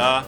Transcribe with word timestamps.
Hola, 0.00 0.26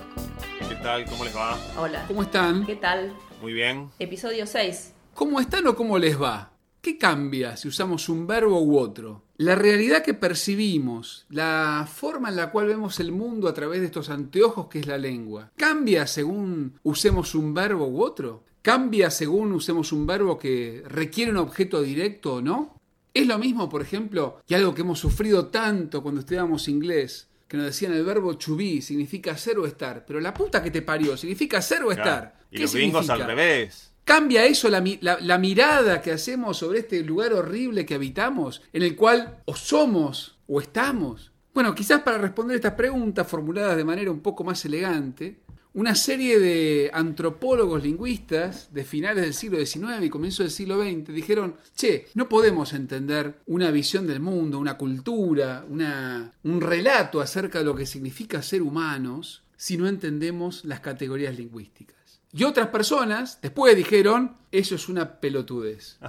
¿qué 0.68 0.74
tal? 0.82 1.06
¿Cómo 1.06 1.24
les 1.24 1.34
va? 1.34 1.58
Hola. 1.78 2.04
¿Cómo 2.06 2.20
están? 2.24 2.66
¿Qué 2.66 2.76
tal? 2.76 3.10
Muy 3.40 3.54
bien. 3.54 3.88
Episodio 3.98 4.46
6. 4.46 4.92
¿Cómo 5.14 5.40
están 5.40 5.66
o 5.66 5.74
cómo 5.74 5.98
les 5.98 6.20
va? 6.20 6.52
¿Qué 6.82 6.98
cambia 6.98 7.56
si 7.56 7.68
usamos 7.68 8.10
un 8.10 8.26
verbo 8.26 8.60
u 8.60 8.76
otro? 8.76 9.22
La 9.38 9.54
realidad 9.54 10.02
que 10.02 10.12
percibimos, 10.12 11.24
la 11.30 11.88
forma 11.90 12.28
en 12.28 12.36
la 12.36 12.50
cual 12.50 12.66
vemos 12.66 13.00
el 13.00 13.12
mundo 13.12 13.48
a 13.48 13.54
través 13.54 13.80
de 13.80 13.86
estos 13.86 14.10
anteojos 14.10 14.66
que 14.66 14.80
es 14.80 14.86
la 14.86 14.98
lengua, 14.98 15.50
¿cambia 15.56 16.06
según 16.06 16.78
usemos 16.82 17.34
un 17.34 17.54
verbo 17.54 17.86
u 17.86 18.02
otro? 18.02 18.44
¿Cambia 18.60 19.10
según 19.10 19.52
usemos 19.52 19.90
un 19.90 20.06
verbo 20.06 20.38
que 20.38 20.82
requiere 20.86 21.30
un 21.30 21.38
objeto 21.38 21.80
directo 21.80 22.34
o 22.34 22.42
no? 22.42 22.76
Es 23.14 23.26
lo 23.26 23.38
mismo, 23.38 23.70
por 23.70 23.80
ejemplo, 23.80 24.42
que 24.46 24.54
algo 24.54 24.74
que 24.74 24.82
hemos 24.82 24.98
sufrido 24.98 25.46
tanto 25.46 26.02
cuando 26.02 26.20
estudiábamos 26.20 26.68
inglés, 26.68 27.30
que 27.52 27.58
nos 27.58 27.66
decían 27.66 27.92
el 27.92 28.02
verbo 28.02 28.38
to 28.38 28.56
be 28.56 28.80
significa 28.80 29.36
ser 29.36 29.58
o 29.58 29.66
estar, 29.66 30.06
pero 30.06 30.18
la 30.20 30.32
puta 30.32 30.62
que 30.62 30.70
te 30.70 30.80
parió, 30.80 31.18
significa 31.18 31.60
ser 31.60 31.82
o 31.82 31.92
estar. 31.92 32.34
Y 32.50 32.56
los 32.60 32.74
gringos 32.74 33.10
al 33.10 33.26
revés. 33.26 33.92
¿Cambia 34.04 34.46
eso 34.46 34.70
la- 34.70 34.82
la 35.20 35.36
mirada 35.36 36.00
que 36.00 36.12
hacemos 36.12 36.56
sobre 36.56 36.78
este 36.78 37.02
lugar 37.02 37.34
horrible 37.34 37.84
que 37.84 37.94
habitamos, 37.94 38.62
en 38.72 38.82
el 38.82 38.96
cual 38.96 39.42
o 39.44 39.54
somos 39.54 40.38
o 40.46 40.62
estamos? 40.62 41.30
Bueno, 41.52 41.74
quizás 41.74 42.00
para 42.00 42.16
responder 42.16 42.56
estas 42.56 42.72
preguntas 42.72 43.26
formuladas 43.28 43.76
de 43.76 43.84
manera 43.84 44.10
un 44.10 44.20
poco 44.20 44.44
más 44.44 44.64
elegante, 44.64 45.40
una 45.74 45.94
serie 45.94 46.38
de 46.38 46.90
antropólogos 46.92 47.82
lingüistas 47.82 48.72
de 48.74 48.84
finales 48.84 49.24
del 49.24 49.34
siglo 49.34 49.58
XIX 49.64 50.02
y 50.04 50.10
comienzo 50.10 50.42
del 50.42 50.52
siglo 50.52 50.82
XX 50.82 51.12
dijeron, 51.12 51.56
che, 51.74 52.08
no 52.14 52.28
podemos 52.28 52.72
entender 52.74 53.40
una 53.46 53.70
visión 53.70 54.06
del 54.06 54.20
mundo, 54.20 54.58
una 54.58 54.76
cultura, 54.76 55.64
una- 55.68 56.32
un 56.44 56.60
relato 56.60 57.20
acerca 57.20 57.58
de 57.60 57.64
lo 57.64 57.74
que 57.74 57.86
significa 57.86 58.42
ser 58.42 58.60
humanos 58.62 59.42
si 59.56 59.76
no 59.76 59.86
entendemos 59.88 60.64
las 60.64 60.80
categorías 60.80 61.36
lingüísticas. 61.38 61.96
Y 62.34 62.44
otras 62.44 62.68
personas 62.68 63.38
después 63.42 63.76
dijeron, 63.76 64.36
eso 64.50 64.74
es 64.74 64.88
una 64.88 65.20
pelotudez. 65.20 65.98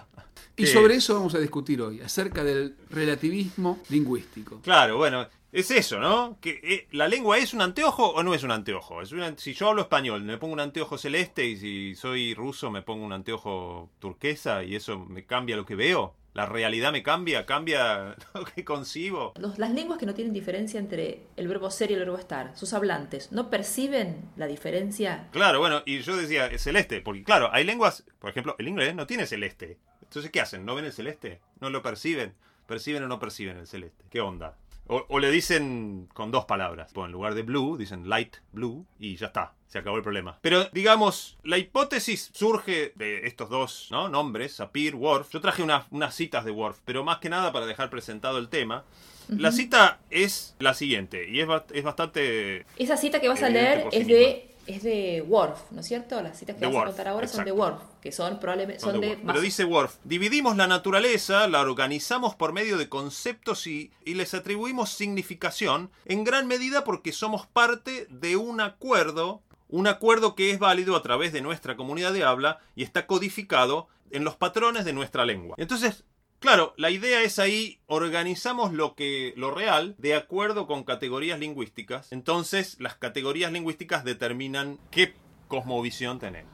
Y 0.55 0.65
¿Qué 0.65 0.67
sobre 0.71 0.93
es? 0.95 1.03
eso 1.03 1.15
vamos 1.15 1.33
a 1.33 1.39
discutir 1.39 1.81
hoy, 1.81 1.99
acerca 2.01 2.43
del 2.43 2.75
relativismo 2.91 3.79
lingüístico. 3.89 4.59
Claro, 4.61 4.97
bueno, 4.97 5.27
es 5.53 5.71
eso, 5.71 5.99
¿no? 5.99 6.37
Que 6.41 6.59
eh, 6.63 6.87
la 6.91 7.07
lengua 7.07 7.37
es 7.37 7.53
un 7.53 7.61
anteojo 7.61 8.09
o 8.09 8.23
no 8.23 8.33
es 8.33 8.43
un 8.43 8.51
anteojo. 8.51 9.01
Es 9.01 9.11
una- 9.13 9.37
si 9.37 9.53
yo 9.53 9.69
hablo 9.69 9.83
español, 9.83 10.23
me 10.23 10.37
pongo 10.37 10.53
un 10.53 10.59
anteojo 10.59 10.97
celeste 10.97 11.45
y 11.45 11.55
si 11.57 11.95
soy 11.95 12.33
ruso 12.33 12.69
me 12.71 12.81
pongo 12.81 13.05
un 13.05 13.13
anteojo 13.13 13.89
turquesa 13.99 14.63
y 14.63 14.75
eso 14.75 14.99
me 14.99 15.25
cambia 15.25 15.55
lo 15.55 15.65
que 15.65 15.75
veo. 15.75 16.15
La 16.33 16.47
realidad 16.47 16.91
me 16.91 17.03
cambia, 17.03 17.45
cambia 17.45 18.15
lo 18.33 18.43
que 18.43 18.65
concibo. 18.65 19.33
Los- 19.37 19.59
las 19.59 19.71
lenguas 19.71 19.99
que 19.99 20.07
no 20.07 20.15
tienen 20.15 20.33
diferencia 20.33 20.79
entre 20.79 21.21
el 21.37 21.47
verbo 21.47 21.69
ser 21.69 21.91
y 21.91 21.93
el 21.93 21.99
verbo 21.99 22.17
estar, 22.17 22.57
sus 22.57 22.73
hablantes, 22.73 23.31
¿no 23.31 23.51
perciben 23.51 24.17
la 24.35 24.47
diferencia? 24.47 25.27
Claro, 25.31 25.59
bueno, 25.59 25.83
y 25.85 25.99
yo 26.01 26.17
decía 26.17 26.49
celeste, 26.57 27.01
porque 27.01 27.23
claro, 27.23 27.49
hay 27.53 27.63
lenguas, 27.63 28.03
por 28.17 28.31
ejemplo, 28.31 28.55
el 28.57 28.67
inglés 28.67 28.95
no 28.95 29.05
tiene 29.05 29.27
celeste. 29.27 29.77
Entonces, 30.01 30.31
¿qué 30.31 30.41
hacen? 30.41 30.65
¿No 30.65 30.73
ven 30.73 30.85
el 30.85 30.93
celeste? 30.93 31.39
¿No 31.59 31.69
lo 31.69 31.81
perciben? 31.83 32.33
¿Perciben 32.65 33.03
o 33.03 33.07
no 33.07 33.19
perciben 33.19 33.57
el 33.57 33.67
celeste? 33.67 34.03
¿Qué 34.09 34.19
onda? 34.21 34.55
O, 34.87 35.05
o 35.07 35.19
le 35.19 35.31
dicen 35.31 36.09
con 36.13 36.31
dos 36.31 36.45
palabras. 36.45 36.91
Pues 36.93 37.05
en 37.05 37.11
lugar 37.11 37.35
de 37.35 37.43
blue, 37.43 37.77
dicen 37.77 38.09
light 38.09 38.37
blue 38.51 38.85
y 38.99 39.15
ya 39.15 39.27
está. 39.27 39.53
Se 39.67 39.79
acabó 39.79 39.97
el 39.97 40.03
problema. 40.03 40.37
Pero, 40.41 40.65
digamos, 40.65 41.39
la 41.43 41.57
hipótesis 41.57 42.29
surge 42.33 42.93
de 42.95 43.25
estos 43.25 43.49
dos 43.49 43.87
¿no? 43.89 44.07
nombres, 44.07 44.53
Sapir, 44.53 44.93
Worf. 44.93 45.31
Yo 45.31 45.41
traje 45.41 45.63
unas, 45.63 45.85
unas 45.89 46.13
citas 46.13 46.45
de 46.45 46.51
Worf, 46.51 46.79
pero 46.85 47.03
más 47.03 47.17
que 47.17 47.29
nada 47.29 47.51
para 47.51 47.65
dejar 47.65 47.89
presentado 47.89 48.37
el 48.37 48.49
tema. 48.49 48.83
La 49.29 49.51
cita 49.51 49.99
es 50.09 50.55
la 50.59 50.73
siguiente, 50.73 51.29
y 51.29 51.39
es, 51.39 51.47
es 51.73 51.83
bastante 51.83 52.65
Esa 52.77 52.97
cita 52.97 53.21
que 53.21 53.29
vas 53.29 53.41
a 53.41 53.49
leer 53.49 53.85
sí 53.89 53.97
es 53.97 54.07
de, 54.07 54.52
es 54.67 54.83
de 54.83 55.23
Worf, 55.27 55.71
¿no 55.71 55.81
es 55.81 55.87
cierto? 55.87 56.21
Las 56.21 56.37
citas 56.39 56.55
que 56.55 56.61
De 56.61 56.67
vas 56.67 56.75
a 56.75 56.77
Worf, 56.79 56.89
contar 56.89 57.07
ahora 57.07 57.27
son 57.27 57.45
de. 57.45 57.51
Worf, 57.51 57.81
que 58.01 58.11
son 58.11 58.39
probablemente 58.39 58.81
Son 58.81 58.91
son 58.91 59.01
de 59.01 59.09
Worf. 59.09 59.21
Pero 59.25 59.41
dice 59.41 59.65
Worf, 59.65 59.95
dividimos 60.03 60.55
la 60.57 60.67
naturaleza, 60.67 61.47
la 61.47 61.61
organizamos 61.61 62.35
por 62.35 62.53
medio 62.53 62.77
de 62.77 62.89
conceptos 62.89 63.67
y, 63.67 63.91
y 64.05 64.13
les 64.13 64.33
atribuimos 64.33 64.91
significación, 64.91 65.91
en 66.05 66.23
gran 66.23 66.47
medida 66.47 66.83
porque 66.83 67.11
somos 67.11 67.47
parte 67.47 68.07
de 68.09 68.37
un 68.37 68.61
acuerdo, 68.61 69.41
un 69.69 69.87
acuerdo 69.87 70.35
que 70.35 70.51
es 70.51 70.59
válido 70.59 70.95
a 70.95 71.01
través 71.01 71.33
de 71.33 71.41
nuestra 71.41 71.75
comunidad 71.75 72.13
de 72.13 72.23
habla 72.23 72.59
y 72.75 72.83
está 72.83 73.07
codificado 73.07 73.87
en 74.11 74.23
los 74.23 74.35
patrones 74.35 74.85
de 74.85 74.93
nuestra 74.93 75.25
lengua. 75.25 75.55
Entonces, 75.57 76.05
claro, 76.43 76.73
la 76.77 76.89
idea 76.91 77.21
es 77.21 77.39
ahí, 77.39 77.79
organizamos 77.87 78.73
lo 78.73 78.95
que 78.95 79.33
lo 79.37 79.49
real 79.49 79.95
de 79.97 80.13
acuerdo 80.13 80.67
con 80.67 80.83
categorías 80.83 81.39
lingüísticas. 81.39 82.11
Entonces, 82.11 82.75
las 82.79 82.95
categorías 82.95 83.51
lingüísticas 83.51 84.03
determinan 84.03 84.77
qué 84.91 85.13
cosmovisión 85.47 86.19
tenemos. 86.19 86.51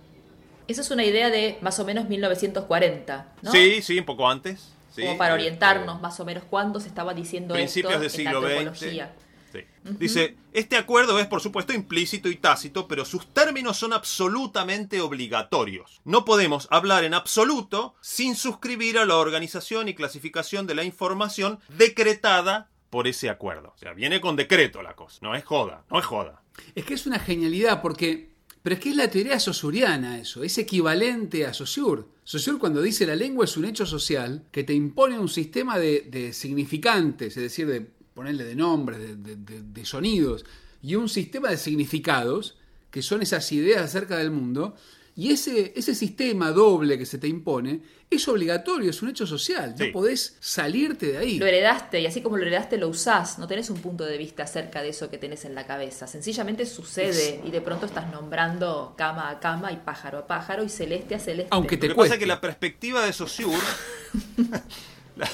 Esa 0.67 0.81
es 0.81 0.91
una 0.91 1.03
idea 1.03 1.31
de 1.31 1.57
más 1.61 1.79
o 1.79 1.85
menos 1.85 2.07
1940, 2.07 3.33
¿no? 3.41 3.51
Sí, 3.51 3.81
sí, 3.81 3.97
un 3.97 4.05
poco 4.05 4.29
antes. 4.29 4.75
sí, 4.93 5.01
Como 5.01 5.17
para 5.17 5.33
este, 5.33 5.43
orientarnos 5.47 5.99
más 5.99 6.19
o 6.19 6.25
menos 6.25 6.43
cuándo 6.43 6.79
se 6.79 6.87
estaba 6.87 7.15
diciendo 7.15 7.55
Principios 7.55 7.93
esto 7.93 8.01
del 8.01 8.11
siglo 8.11 8.47
en 8.47 8.65
la 8.65 8.75
XX. 8.75 9.28
Dice, 9.83 10.35
este 10.53 10.77
acuerdo 10.77 11.19
es 11.19 11.27
por 11.27 11.41
supuesto 11.41 11.73
implícito 11.73 12.29
y 12.29 12.35
tácito, 12.35 12.87
pero 12.87 13.05
sus 13.05 13.33
términos 13.33 13.77
son 13.77 13.93
absolutamente 13.93 15.01
obligatorios. 15.01 16.01
No 16.05 16.25
podemos 16.25 16.67
hablar 16.71 17.03
en 17.03 17.13
absoluto 17.13 17.95
sin 18.01 18.35
suscribir 18.35 18.97
a 18.97 19.05
la 19.05 19.17
organización 19.17 19.87
y 19.87 19.95
clasificación 19.95 20.67
de 20.67 20.75
la 20.75 20.83
información 20.83 21.59
decretada 21.77 22.69
por 22.89 23.07
ese 23.07 23.29
acuerdo. 23.29 23.73
O 23.75 23.77
sea, 23.77 23.93
viene 23.93 24.21
con 24.21 24.35
decreto 24.35 24.81
la 24.81 24.95
cosa, 24.95 25.19
no 25.21 25.35
es 25.35 25.43
joda, 25.43 25.85
no 25.89 25.99
es 25.99 26.05
joda. 26.05 26.43
Es 26.75 26.85
que 26.85 26.93
es 26.93 27.05
una 27.05 27.19
genialidad 27.19 27.81
porque... 27.81 28.29
Pero 28.61 28.73
es 28.75 28.81
que 28.81 28.89
es 28.89 28.97
la 28.97 29.09
teoría 29.09 29.39
sosuriana 29.39 30.19
eso, 30.19 30.43
es 30.43 30.57
equivalente 30.57 31.45
a 31.45 31.53
Saussure. 31.53 32.03
Saussure 32.25 32.59
cuando 32.59 32.81
dice 32.81 33.05
la 33.05 33.15
lengua 33.15 33.45
es 33.45 33.55
un 33.55 33.63
hecho 33.63 33.85
social 33.85 34.43
que 34.51 34.65
te 34.65 34.73
impone 34.73 35.17
un 35.17 35.29
sistema 35.29 35.79
de, 35.79 36.01
de 36.01 36.33
significantes, 36.33 37.37
es 37.37 37.43
decir, 37.43 37.67
de 37.67 37.87
ponerle 38.19 38.43
de 38.43 38.55
nombres, 38.55 38.99
de, 38.99 39.15
de- 39.15 39.35
de- 39.37 39.61
de 39.63 39.85
sonidos, 39.85 40.43
y 40.83 40.95
un 40.95 41.07
sistema 41.07 41.49
de 41.49 41.57
significados, 41.57 42.57
que 42.91 43.01
son 43.01 43.21
esas 43.21 43.49
ideas 43.53 43.81
acerca 43.81 44.17
del 44.17 44.29
mundo, 44.31 44.75
y 45.15 45.31
ese, 45.31 45.73
ese 45.75 45.95
sistema 45.95 46.51
doble 46.51 46.97
que 46.97 47.05
se 47.05 47.17
te 47.17 47.27
impone 47.27 47.81
es 48.09 48.27
obligatorio, 48.27 48.89
es 48.89 49.01
un 49.01 49.09
hecho 49.09 49.25
social, 49.27 49.73
Sí. 49.77 49.87
no 49.87 49.91
podés 49.93 50.35
salirte 50.41 51.07
de 51.13 51.17
ahí. 51.17 51.37
Lo 51.39 51.45
heredaste 51.45 51.99
y 52.01 52.05
así 52.07 52.21
como 52.21 52.35
lo 52.37 52.43
heredaste 52.43 52.77
lo 52.77 52.87
usás, 52.89 53.37
no 53.39 53.47
tenés 53.47 53.69
un 53.69 53.79
punto 53.81 54.03
de 54.05 54.17
vista 54.17 54.43
acerca 54.43 54.81
de 54.81 54.89
eso 54.89 55.09
que 55.09 55.17
tenés 55.17 55.45
en 55.45 55.55
la 55.55 55.65
cabeza, 55.65 56.07
sencillamente 56.07 56.65
sucede 56.65 57.41
y 57.45 57.51
de 57.51 57.61
pronto 57.61 57.85
estás 57.85 58.11
nombrando 58.11 58.95
cama 58.97 59.29
a 59.29 59.39
cama 59.39 59.71
y 59.71 59.77
pájaro 59.77 60.17
a 60.19 60.27
pájaro 60.27 60.63
y 60.63 60.69
celeste 60.69 61.15
a 61.15 61.19
celeste. 61.19 61.49
Aunque 61.51 61.77
te 61.77 61.87
Lo 61.87 61.93
que 61.93 61.95
cueste. 61.95 62.09
pasa 62.09 62.15
es 62.15 62.19
que 62.19 62.25
la 62.27 62.41
perspectiva 62.41 63.05
de 63.05 63.13
Saussure. 63.13 63.57
la, 65.17 65.29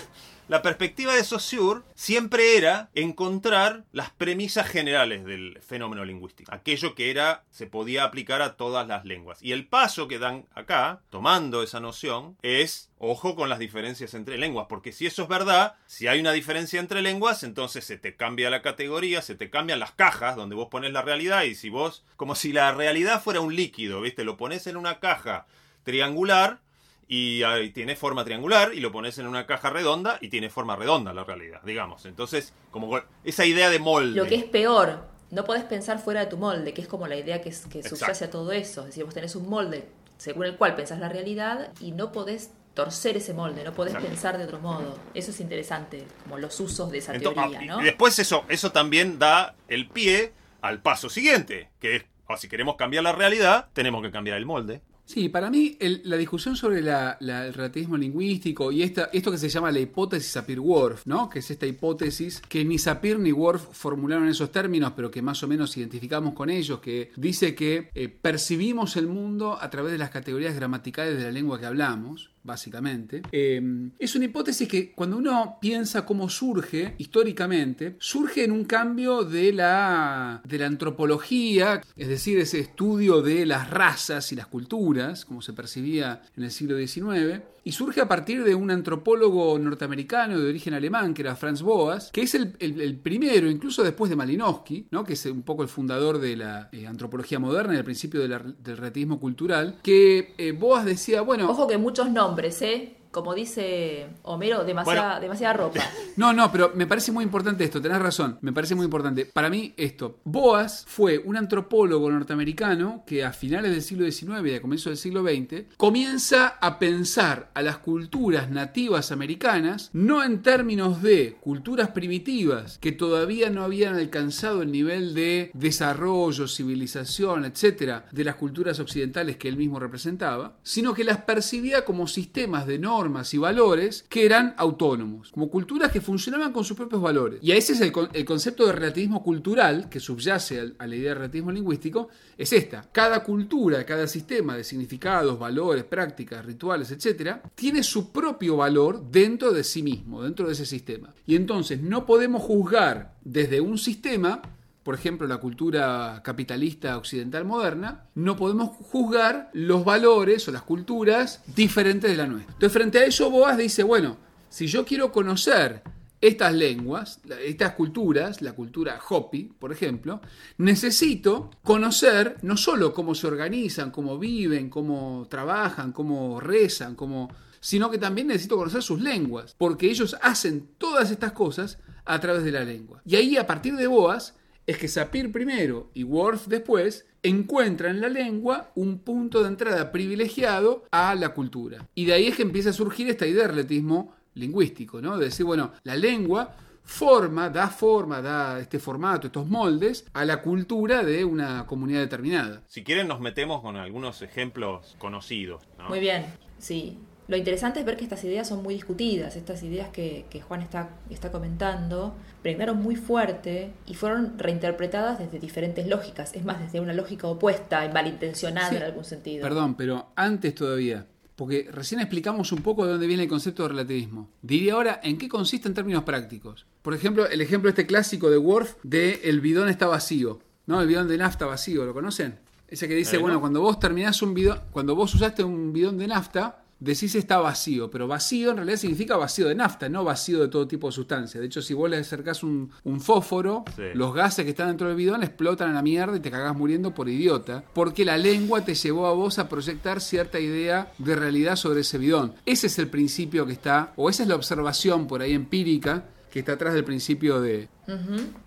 la 0.48 0.62
perspectiva 0.62 1.16
de 1.16 1.24
Saussure 1.24 1.82
siempre 1.96 2.56
era 2.56 2.90
encontrar 2.94 3.84
las 3.92 4.12
premisas 4.12 4.68
generales 4.68 5.26
del 5.26 5.60
fenómeno 5.62 6.06
lingüístico. 6.06 6.54
Aquello 6.54 6.94
que 6.94 7.10
era, 7.10 7.44
se 7.50 7.66
podía 7.66 8.04
aplicar 8.04 8.44
a 8.44 8.56
todas 8.56 8.88
las 8.88 9.06
lenguas. 9.06 9.42
Y 9.42 9.54
el 9.54 9.66
paso 9.66 10.08
que 10.08 10.20
dan 10.20 10.46
acá, 10.54 11.02
tomando 11.10 11.64
esa 11.64 11.80
noción, 11.80 12.38
es 12.44 12.92
ojo 13.00 13.36
con 13.36 13.50
las 13.50 13.58
diferencias 13.58 14.14
entre 14.14 14.38
lenguas. 14.38 14.68
Porque 14.70 14.92
si 14.92 15.08
eso 15.08 15.24
es 15.24 15.30
verdad, 15.30 15.76
si 15.88 16.08
hay 16.08 16.20
una 16.20 16.32
diferencia 16.32 16.80
entre 16.80 17.02
lenguas, 17.02 17.42
entonces 17.44 17.84
se 17.84 17.98
te 17.98 18.16
cambia 18.16 18.52
la 18.52 18.62
categoría, 18.62 19.24
se 19.24 19.34
te 19.34 19.50
cambian 19.50 19.80
las 19.80 19.94
cajas 19.94 20.36
donde 20.36 20.56
vos 20.56 20.68
pones 20.70 20.92
la 20.92 21.02
realidad. 21.02 21.44
Y 21.44 21.56
si 21.56 21.70
vos, 21.70 22.06
como 22.18 22.36
si 22.36 22.54
la 22.54 22.72
realidad 22.72 23.24
fuera 23.24 23.40
un 23.40 23.56
líquido, 23.56 24.02
¿viste? 24.02 24.24
Lo 24.24 24.38
pones 24.38 24.68
en 24.68 24.78
una 24.78 25.00
caja 25.00 25.48
triangular 25.84 26.60
y 27.08 27.44
ahí 27.44 27.70
tiene 27.70 27.96
forma 27.96 28.24
triangular 28.24 28.74
y 28.74 28.80
lo 28.80 28.92
pones 28.92 29.18
en 29.20 29.28
una 29.28 29.46
caja 29.46 29.70
redonda 29.70 30.18
y 30.22 30.30
tiene 30.30 30.50
forma 30.50 30.76
redonda 30.76 31.14
la 31.14 31.24
realidad, 31.24 31.62
digamos. 31.64 32.06
Entonces, 32.06 32.54
como 32.72 33.00
esa 33.24 33.46
idea 33.46 33.70
de 33.70 33.80
molde. 33.80 34.16
Lo 34.16 34.26
que 34.26 34.36
es 34.36 34.46
peor, 34.46 35.08
no 35.32 35.46
podés 35.46 35.64
pensar 35.64 36.00
fuera 36.00 36.22
de 36.22 36.28
tu 36.28 36.38
molde, 36.38 36.74
que 36.74 36.82
es 36.82 36.88
como 36.88 37.08
la 37.08 37.16
idea 37.16 37.42
que, 37.42 37.54
que 37.70 37.84
subyace 37.84 38.26
a 38.26 38.30
todo 38.30 38.52
eso. 38.52 38.82
Es 38.82 38.88
decir, 38.88 39.04
vos 39.06 39.14
tenés 39.14 39.36
un 39.36 39.48
molde 39.48 39.88
según 40.18 40.46
el 40.46 40.56
cual 40.56 40.76
pensás 40.76 41.00
la 41.00 41.10
realidad 41.10 41.72
y 41.80 41.92
no 41.92 42.12
podés 42.12 42.52
torcer 42.74 43.18
ese 43.18 43.34
molde, 43.34 43.64
no 43.64 43.74
podés 43.74 43.94
Exacto. 43.94 44.10
pensar 44.10 44.38
de 44.38 44.44
otro 44.44 44.60
modo. 44.60 44.98
Eso 45.14 45.32
es 45.32 45.40
interesante, 45.40 46.06
como 46.24 46.38
los 46.38 46.60
usos 46.60 46.92
de 46.92 46.98
esa 47.00 47.16
Entonces, 47.16 47.52
teoría. 47.52 47.78
Y 47.80 47.84
después 47.84 48.20
eso, 48.20 48.46
eso 48.50 48.72
también 48.72 49.18
da 49.18 49.56
el 49.68 49.88
pie 49.88 50.34
al 50.62 50.82
paso 50.82 51.10
siguiente, 51.10 51.70
que 51.80 51.98
es, 51.98 52.06
ah, 52.28 52.38
si 52.38 52.50
queremos 52.50 52.76
cambiar 52.76 53.04
la 53.04 53.14
realidad, 53.14 53.70
tenemos 53.74 54.02
que 54.02 54.12
cambiar 54.12 54.38
el 54.38 54.46
molde. 54.46 54.82
Sí, 55.08 55.30
para 55.30 55.52
mí 55.52 55.78
el- 55.80 56.02
la 56.06 56.18
discusión 56.18 56.56
sobre 56.56 56.80
el 56.80 57.54
relativismo 57.54 57.96
lingüístico 57.96 58.72
y 58.72 58.82
esta, 58.82 59.10
esto 59.14 59.30
que 59.30 59.38
se 59.38 59.50
llama 59.50 59.72
la 59.72 59.80
hipótesis 59.80 60.32
Sapir-Whorf, 60.32 61.04
¿no? 61.06 61.30
que 61.30 61.40
es 61.40 61.52
esta 61.52 61.68
hipótesis 61.68 62.42
que 62.50 62.66
ni 62.66 62.80
Sapir 62.80 63.20
ni 63.20 63.32
Whorf 63.32 63.68
formularon 63.72 64.28
esos 64.28 64.52
términos, 64.52 64.94
pero 64.96 65.12
que 65.12 65.22
más 65.22 65.44
o 65.44 65.48
menos 65.48 65.78
identificamos 65.78 66.34
con 66.34 66.50
ellos, 66.50 66.80
que 66.80 67.12
dice 67.18 67.54
que 67.54 67.92
eh, 67.94 68.10
percibimos 68.10 68.98
el 68.98 69.06
mundo 69.08 69.58
a 69.62 69.70
través 69.70 69.92
de 69.92 70.00
las 70.00 70.10
categorías 70.10 70.56
gramaticales 70.56 71.18
de 71.18 71.24
la 71.24 71.32
lengua 71.32 71.60
que 71.60 71.68
hablamos, 71.68 72.32
básicamente. 72.46 73.22
Eh, 73.32 73.90
es 74.00 74.16
una 74.16 74.26
hipótesis 74.26 74.68
que 74.68 74.92
cuando 74.94 75.18
uno 75.18 75.58
piensa 75.60 76.06
cómo 76.06 76.30
surge 76.30 76.94
históricamente, 76.98 77.96
surge 78.00 78.44
en 78.44 78.52
un 78.52 78.64
cambio 78.66 79.24
de 79.24 79.52
la, 79.52 80.42
de 80.46 80.58
la 80.60 80.68
antropología, 80.68 81.82
es 81.96 82.08
decir, 82.08 82.38
ese 82.40 82.60
estudio 82.60 83.22
de 83.22 83.46
las 83.46 83.70
razas 83.70 84.32
y 84.32 84.36
las 84.36 84.48
culturas, 84.48 85.26
como 85.26 85.42
se 85.42 85.54
percibía 85.54 86.22
en 86.38 86.44
el 86.44 86.52
siglo 86.52 86.78
XIX, 86.78 87.42
y 87.68 87.72
surge 87.72 88.00
a 88.00 88.08
partir 88.08 88.44
de 88.44 88.54
un 88.54 88.70
antropólogo 88.70 89.58
norteamericano 89.58 90.40
de 90.40 90.50
origen 90.50 90.76
alemán, 90.76 91.16
que 91.16 91.24
era 91.24 91.36
Franz 91.36 91.64
Boas, 91.64 92.12
que 92.12 92.22
es 92.22 92.36
el, 92.36 92.54
el- 92.60 92.96
primero, 92.98 93.50
incluso 93.50 93.82
después 93.84 94.10
de 94.12 94.16
Malinowski, 94.16 94.86
¿no? 94.92 95.04
que 95.04 95.14
es 95.14 95.26
un 95.26 95.42
poco 95.42 95.64
el 95.64 95.68
fundador 95.70 96.20
de 96.20 96.36
la 96.38 96.70
eh, 96.72 96.86
antropología 96.86 97.40
moderna 97.40 97.74
y 97.74 97.78
el 97.78 97.84
principio 97.84 98.22
del 98.22 98.40
relativismo 98.78 99.20
cultural, 99.20 99.78
que 99.82 100.36
eh, 100.38 100.52
Boas 100.52 100.86
decía, 100.86 101.22
bueno... 101.22 101.50
Ojo 101.50 101.68
que 101.68 101.78
muchos 101.80 102.12
nombres, 102.12 102.35
¿eh? 102.62 102.96
Como 103.16 103.34
dice 103.34 104.08
Homero, 104.24 104.66
demasiada, 104.66 105.08
Bueno. 105.12 105.22
demasiada 105.22 105.54
ropa. 105.54 105.80
No, 106.18 106.32
no, 106.32 106.50
pero 106.50 106.72
me 106.76 106.88
parece 106.88 107.12
muy 107.12 107.24
importante 107.26 107.64
esto, 107.66 107.82
tenés 107.82 108.00
razón, 108.02 108.38
me 108.42 108.54
parece 108.54 108.74
muy 108.74 108.86
importante. 108.86 109.26
Para 109.26 109.50
mí 109.50 109.74
esto, 109.76 110.20
Boas 110.24 110.86
fue 110.88 111.18
un 111.18 111.36
antropólogo 111.36 112.10
norteamericano 112.10 113.04
que 113.06 113.24
a 113.26 113.34
finales 113.34 113.72
del 113.72 113.82
siglo 113.82 114.10
XIX 114.10 114.50
y 114.50 114.56
a 114.56 114.62
comienzos 114.62 114.92
del 114.92 114.98
siglo 114.98 115.24
XX 115.24 115.76
comienza 115.76 116.58
a 116.62 116.80
pensar 116.80 117.52
a 117.54 117.62
las 117.62 117.78
culturas 117.80 118.50
nativas 118.50 119.12
americanas 119.12 119.90
no 119.92 120.24
en 120.24 120.42
términos 120.42 121.02
de 121.02 121.36
culturas 121.42 121.90
primitivas 121.90 122.78
que 122.80 122.94
todavía 122.94 123.50
no 123.50 123.64
habían 123.64 123.96
alcanzado 123.96 124.62
el 124.62 124.72
nivel 124.72 125.14
de 125.14 125.52
desarrollo, 125.54 126.48
civilización, 126.48 127.44
etcétera, 127.46 128.06
de 128.12 128.24
las 128.24 128.36
culturas 128.36 128.80
occidentales 128.80 129.36
que 129.36 129.50
él 129.50 129.58
mismo 129.58 129.80
representaba, 129.80 130.58
sino 130.64 130.94
que 130.94 131.04
las 131.04 131.18
percibía 131.20 131.84
como 131.84 132.08
sistemas 132.08 132.66
de 132.68 132.80
normas 132.80 133.05
y 133.34 133.38
valores 133.38 134.06
que 134.10 134.26
eran 134.26 134.54
autónomos, 134.58 135.32
como 135.32 135.50
culturas 135.50 135.92
que 135.92 136.02
funcionaban 136.02 136.52
con 136.52 136.64
sus 136.64 136.76
propios 136.78 137.02
valores. 137.02 137.40
Y 137.42 137.52
ese 137.52 137.74
es 137.74 137.82
el, 137.82 137.92
con- 137.92 138.10
el 138.14 138.26
concepto 138.26 138.66
de 138.66 138.72
relativismo 138.74 139.24
cultural 139.24 139.90
que 139.90 140.00
subyace 140.00 140.74
a 140.78 140.88
la 140.88 140.96
idea 140.96 141.10
de 141.10 141.16
relativismo 141.16 141.52
lingüístico, 141.52 142.10
es 142.38 142.52
esta. 142.54 142.90
Cada 142.92 143.24
cultura, 143.24 143.86
cada 143.86 144.08
sistema 144.08 144.58
de 144.58 144.64
significados, 144.64 145.38
valores, 145.40 145.84
prácticas, 145.84 146.46
rituales, 146.46 146.92
etcétera, 146.92 147.42
tiene 147.56 147.84
su 147.84 148.12
propio 148.12 148.58
valor 148.58 149.04
dentro 149.12 149.52
de 149.52 149.64
sí 149.64 149.84
mismo, 149.84 150.24
dentro 150.24 150.48
de 150.48 150.54
ese 150.54 150.66
sistema. 150.66 151.14
Y 151.26 151.36
entonces 151.36 151.82
no 151.82 152.06
podemos 152.06 152.42
juzgar 152.42 153.16
desde 153.24 153.62
un 153.62 153.78
sistema 153.78 154.42
por 154.86 154.94
ejemplo, 154.94 155.26
la 155.26 155.40
cultura 155.40 156.22
capitalista 156.24 156.96
occidental 156.96 157.44
moderna, 157.44 158.06
no 158.14 158.36
podemos 158.36 158.70
juzgar 158.70 159.50
los 159.52 159.84
valores 159.84 160.48
o 160.48 160.52
las 160.52 160.62
culturas 160.62 161.42
diferentes 161.56 162.12
de 162.12 162.16
la 162.16 162.28
nuestra. 162.28 162.54
Entonces, 162.54 162.72
frente 162.72 163.00
a 163.00 163.06
eso, 163.06 163.32
Boas 163.32 163.58
dice, 163.58 163.82
bueno, 163.82 164.18
si 164.48 164.68
yo 164.68 164.86
quiero 164.86 165.12
conocer 165.12 165.82
estas 166.22 166.54
lenguas, 166.54 167.20
estas 167.44 167.74
culturas, 167.74 168.44
la 168.44 168.54
cultura 168.54 169.00
Hopi, 169.10 169.46
por 169.58 169.72
ejemplo, 169.72 170.22
necesito 170.60 171.50
conocer 171.64 172.38
no 172.44 172.56
solo 172.56 172.94
cómo 172.94 173.16
se 173.16 173.26
organizan, 173.26 173.90
cómo 173.90 174.20
viven, 174.20 174.70
cómo 174.70 175.26
trabajan, 175.32 175.94
cómo 175.94 176.40
rezan, 176.40 176.94
cómo 176.94 177.32
sino 177.60 177.90
que 177.90 177.98
también 177.98 178.28
necesito 178.28 178.56
conocer 178.56 178.84
sus 178.84 179.02
lenguas, 179.02 179.56
porque 179.58 179.90
ellos 179.90 180.16
hacen 180.22 180.70
todas 180.78 181.10
estas 181.10 181.32
cosas 181.32 181.80
a 182.06 182.20
través 182.20 182.44
de 182.44 182.52
la 182.52 182.64
lengua. 182.64 183.02
Y 183.04 183.16
ahí, 183.16 183.36
a 183.38 183.48
partir 183.48 183.76
de 183.76 183.88
Boas, 183.88 184.36
es 184.68 184.78
que 184.78 184.88
Sapir 184.88 185.32
primero 185.32 185.90
y 185.94 186.04
Worf 186.04 186.48
después 186.48 187.06
encuentran 187.24 187.96
en 187.96 188.02
la 188.02 188.10
lengua 188.10 188.72
un 188.76 189.00
punto 189.00 189.42
de 189.42 189.50
entrada 189.50 189.92
privilegiado 189.92 190.86
a 190.92 191.16
la 191.16 191.30
cultura. 191.30 191.88
Y 191.96 192.06
de 192.06 192.14
ahí 192.14 192.28
es 192.28 192.36
que 192.36 192.44
empieza 192.44 192.70
a 192.70 192.74
surgir 192.74 193.10
esta 193.10 193.28
idea 193.28 193.44
de 193.44 193.50
relativismo 193.50 194.14
lingüístico, 194.36 195.02
¿no? 195.02 195.18
De 195.18 195.26
decir, 195.26 195.46
bueno, 195.46 195.72
la 195.84 195.96
lengua 195.96 196.56
forma, 196.84 197.50
da 197.50 197.68
forma, 197.70 198.22
da 198.22 198.60
este 198.60 198.80
formato, 198.80 199.28
estos 199.28 199.48
moldes 199.48 200.06
a 200.14 200.24
la 200.24 200.42
cultura 200.42 201.04
de 201.04 201.26
una 201.26 201.66
comunidad 201.66 202.02
determinada. 202.02 202.62
Si 202.68 202.84
quieren 202.84 203.08
nos 203.08 203.20
metemos 203.20 203.62
con 203.62 203.76
algunos 203.76 204.22
ejemplos 204.22 204.96
conocidos. 205.00 205.64
¿no? 205.78 205.90
Muy 205.90 206.00
bien, 206.00 206.26
sí. 206.60 207.00
Lo 207.28 207.36
interesante 207.38 207.80
es 207.80 207.86
ver 207.86 207.98
que 207.98 208.04
estas 208.04 208.24
ideas 208.24 208.48
son 208.48 208.62
muy 208.62 208.76
discutidas, 208.76 209.36
estas 209.36 209.64
ideas 209.64 209.90
que, 209.90 210.26
que 210.30 210.42
Juan 210.42 210.62
está, 210.62 210.90
está 211.10 211.32
comentando, 211.32 212.14
pregnaron 212.44 212.82
muy 212.82 212.96
fuerte 212.96 213.72
y 213.88 213.96
fueron 213.96 214.38
reinterpretadas 214.38 215.18
desde 215.20 215.40
diferentes 215.40 215.88
lógicas, 215.88 216.34
es 216.36 216.46
más, 216.46 216.60
desde 216.62 216.80
una 216.82 216.94
lógica 216.94 217.28
opuesta, 217.28 217.90
malintencionada 217.92 218.70
Sí. 218.70 218.76
en 218.76 218.84
algún 218.84 219.06
sentido. 219.06 219.42
Perdón, 219.42 219.74
pero 219.76 220.08
antes 220.16 220.54
todavía, 220.54 221.08
porque 221.36 221.68
recién 221.72 222.00
explicamos 222.00 222.52
un 222.52 222.62
poco 222.62 222.86
de 222.86 222.92
dónde 222.92 223.08
viene 223.08 223.24
el 223.24 223.30
concepto 223.30 223.64
de 223.64 223.70
relativismo. 223.70 224.30
Diría 224.44 224.74
ahora 224.74 225.00
en 225.04 225.18
qué 225.18 225.28
consiste 225.28 225.68
en 225.68 225.74
términos 225.74 226.04
prácticos. 226.04 226.66
Por 226.84 226.94
ejemplo, 226.94 227.28
el 227.28 227.42
ejemplo 227.42 227.70
este 227.70 227.88
clásico 227.88 228.30
de 228.30 228.38
Worf 228.38 228.76
de 228.84 229.22
el 229.24 229.42
bidón 229.42 229.68
está 229.70 229.88
vacío, 229.88 230.40
¿no? 230.68 230.80
El 230.80 230.88
bidón 230.88 231.08
de 231.08 231.18
nafta 231.18 231.48
vacío, 231.48 231.84
¿lo 231.86 231.94
conocen? 231.94 232.38
Ese 232.68 232.88
que 232.88 232.94
dice, 232.96 233.16
Eh, 233.16 233.20
no. 233.20 233.24
bueno, 233.24 233.40
cuando 233.42 233.62
vos 233.62 233.80
terminás 233.80 234.22
un 234.22 234.34
bidón, 234.36 234.60
cuando 234.72 234.96
vos 234.96 235.14
usaste 235.16 235.44
un 235.44 235.74
bidón 235.74 235.98
de 235.98 236.08
nafta, 236.08 236.62
decís 236.80 237.16
está 237.16 237.38
vacío, 237.40 237.90
pero 237.90 238.08
vacío 238.08 238.52
en 238.52 238.58
realidad 238.58 238.78
significa 238.78 239.16
vacío 239.18 239.48
de 239.48 239.56
nafta, 239.56 239.88
no 239.90 240.04
vacío 240.04 240.42
de 240.42 240.48
todo 240.50 240.68
tipo 240.68 240.88
de 240.88 240.92
sustancia. 240.94 241.40
De 241.40 241.46
hecho, 241.48 241.62
si 241.62 241.74
vos 241.74 241.90
le 241.90 241.98
acercás 241.98 242.44
un, 242.44 242.70
un 242.84 243.00
fósforo, 243.02 243.64
Sí. 243.76 243.84
los 243.94 244.14
gases 244.14 244.44
que 244.46 244.52
están 244.52 244.68
dentro 244.68 244.88
del 244.88 244.98
bidón 244.98 245.24
explotan 245.24 245.70
a 245.72 245.74
la 245.74 245.82
mierda 245.82 246.18
y 246.18 246.20
te 246.20 246.30
cagás 246.32 246.56
muriendo 246.56 246.94
por 246.94 247.08
idiota, 247.10 247.64
porque 247.74 248.06
la 248.06 248.18
lengua 248.18 248.64
te 248.66 248.76
llevó 248.76 249.08
a 249.08 249.14
vos 249.14 249.40
a 249.40 249.48
proyectar 249.50 250.02
cierta 250.02 250.40
idea 250.40 250.92
de 250.98 251.16
realidad 251.16 251.56
sobre 251.56 251.82
ese 251.82 251.98
bidón. 251.98 252.34
Ese 252.46 252.68
es 252.68 252.78
el 252.80 252.88
principio 252.90 253.46
que 253.46 253.54
está, 253.54 253.94
o 253.96 254.10
esa 254.10 254.24
es 254.24 254.30
la 254.30 254.36
observación 254.36 255.08
por 255.08 255.22
ahí 255.22 255.34
empírica 255.34 256.06
que 256.32 256.40
está 256.40 256.52
atrás 256.54 256.74
del 256.74 256.84
principio 256.84 257.40
de... 257.40 257.70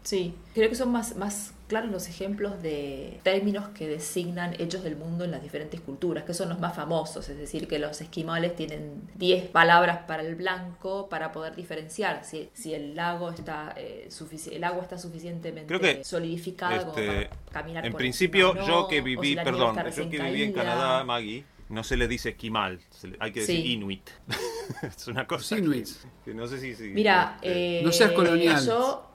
Sí, 0.02 0.34
creo 0.54 0.68
que 0.68 0.74
son 0.76 0.92
más, 0.92 1.16
más 1.16 1.52
claros 1.68 1.90
los 1.90 2.08
ejemplos 2.08 2.60
de 2.62 3.20
términos 3.22 3.68
que 3.68 3.86
designan 3.86 4.54
hechos 4.58 4.82
del 4.82 4.96
mundo 4.96 5.24
en 5.24 5.30
las 5.30 5.42
diferentes 5.42 5.80
culturas, 5.80 6.24
que 6.24 6.34
son 6.34 6.48
los 6.48 6.58
más 6.58 6.74
famosos, 6.74 7.28
es 7.28 7.36
decir, 7.38 7.68
que 7.68 7.78
los 7.78 8.00
esquimales 8.00 8.56
tienen 8.56 9.02
10 9.14 9.48
palabras 9.50 9.98
para 10.06 10.22
el 10.22 10.34
blanco 10.34 11.08
para 11.08 11.30
poder 11.30 11.54
diferenciar 11.54 12.24
si, 12.24 12.48
si 12.54 12.74
el 12.74 12.96
lago 12.96 13.30
está 13.30 13.74
eh, 13.76 14.08
el 14.50 14.64
agua 14.64 14.82
está 14.82 14.98
suficientemente 14.98 15.66
Creo 15.68 15.80
que, 15.80 16.02
solidificada 16.04 16.78
como 16.86 16.98
Este, 16.98 17.06
para 17.06 17.30
caminar 17.52 17.84
en 17.86 17.92
por 17.92 17.98
principio, 17.98 18.54
yo 18.66 18.88
que 18.88 19.00
viví, 19.00 19.30
si 19.30 19.34
perdón, 19.36 19.76
yo 19.94 20.10
que 20.10 20.18
viví 20.18 20.42
en. 20.42 20.52
Canadá, 20.52 21.04
Maggie, 21.04 21.44
no 21.68 21.84
se 21.84 21.96
le 21.96 22.08
dice 22.08 22.30
esquimal, 22.30 22.80
se 22.90 23.08
le- 23.08 23.16
hay 23.20 23.30
que 23.32 23.40
decir 23.40 23.60
Sí. 23.62 23.72
inuit. 23.74 24.08
es 24.82 25.06
una 25.06 25.26
cosa. 25.26 25.56
Que- 25.56 25.84
que 26.24 26.34
no 26.34 26.46
sé 26.46 26.58
si. 26.60 26.74
si- 26.74 26.84
Mira, 26.88 27.36
este, 27.42 27.80
eh, 27.80 27.82
No 27.82 27.92
seas 27.92 28.12
colonial. 28.12 28.64
Yo 28.64 29.07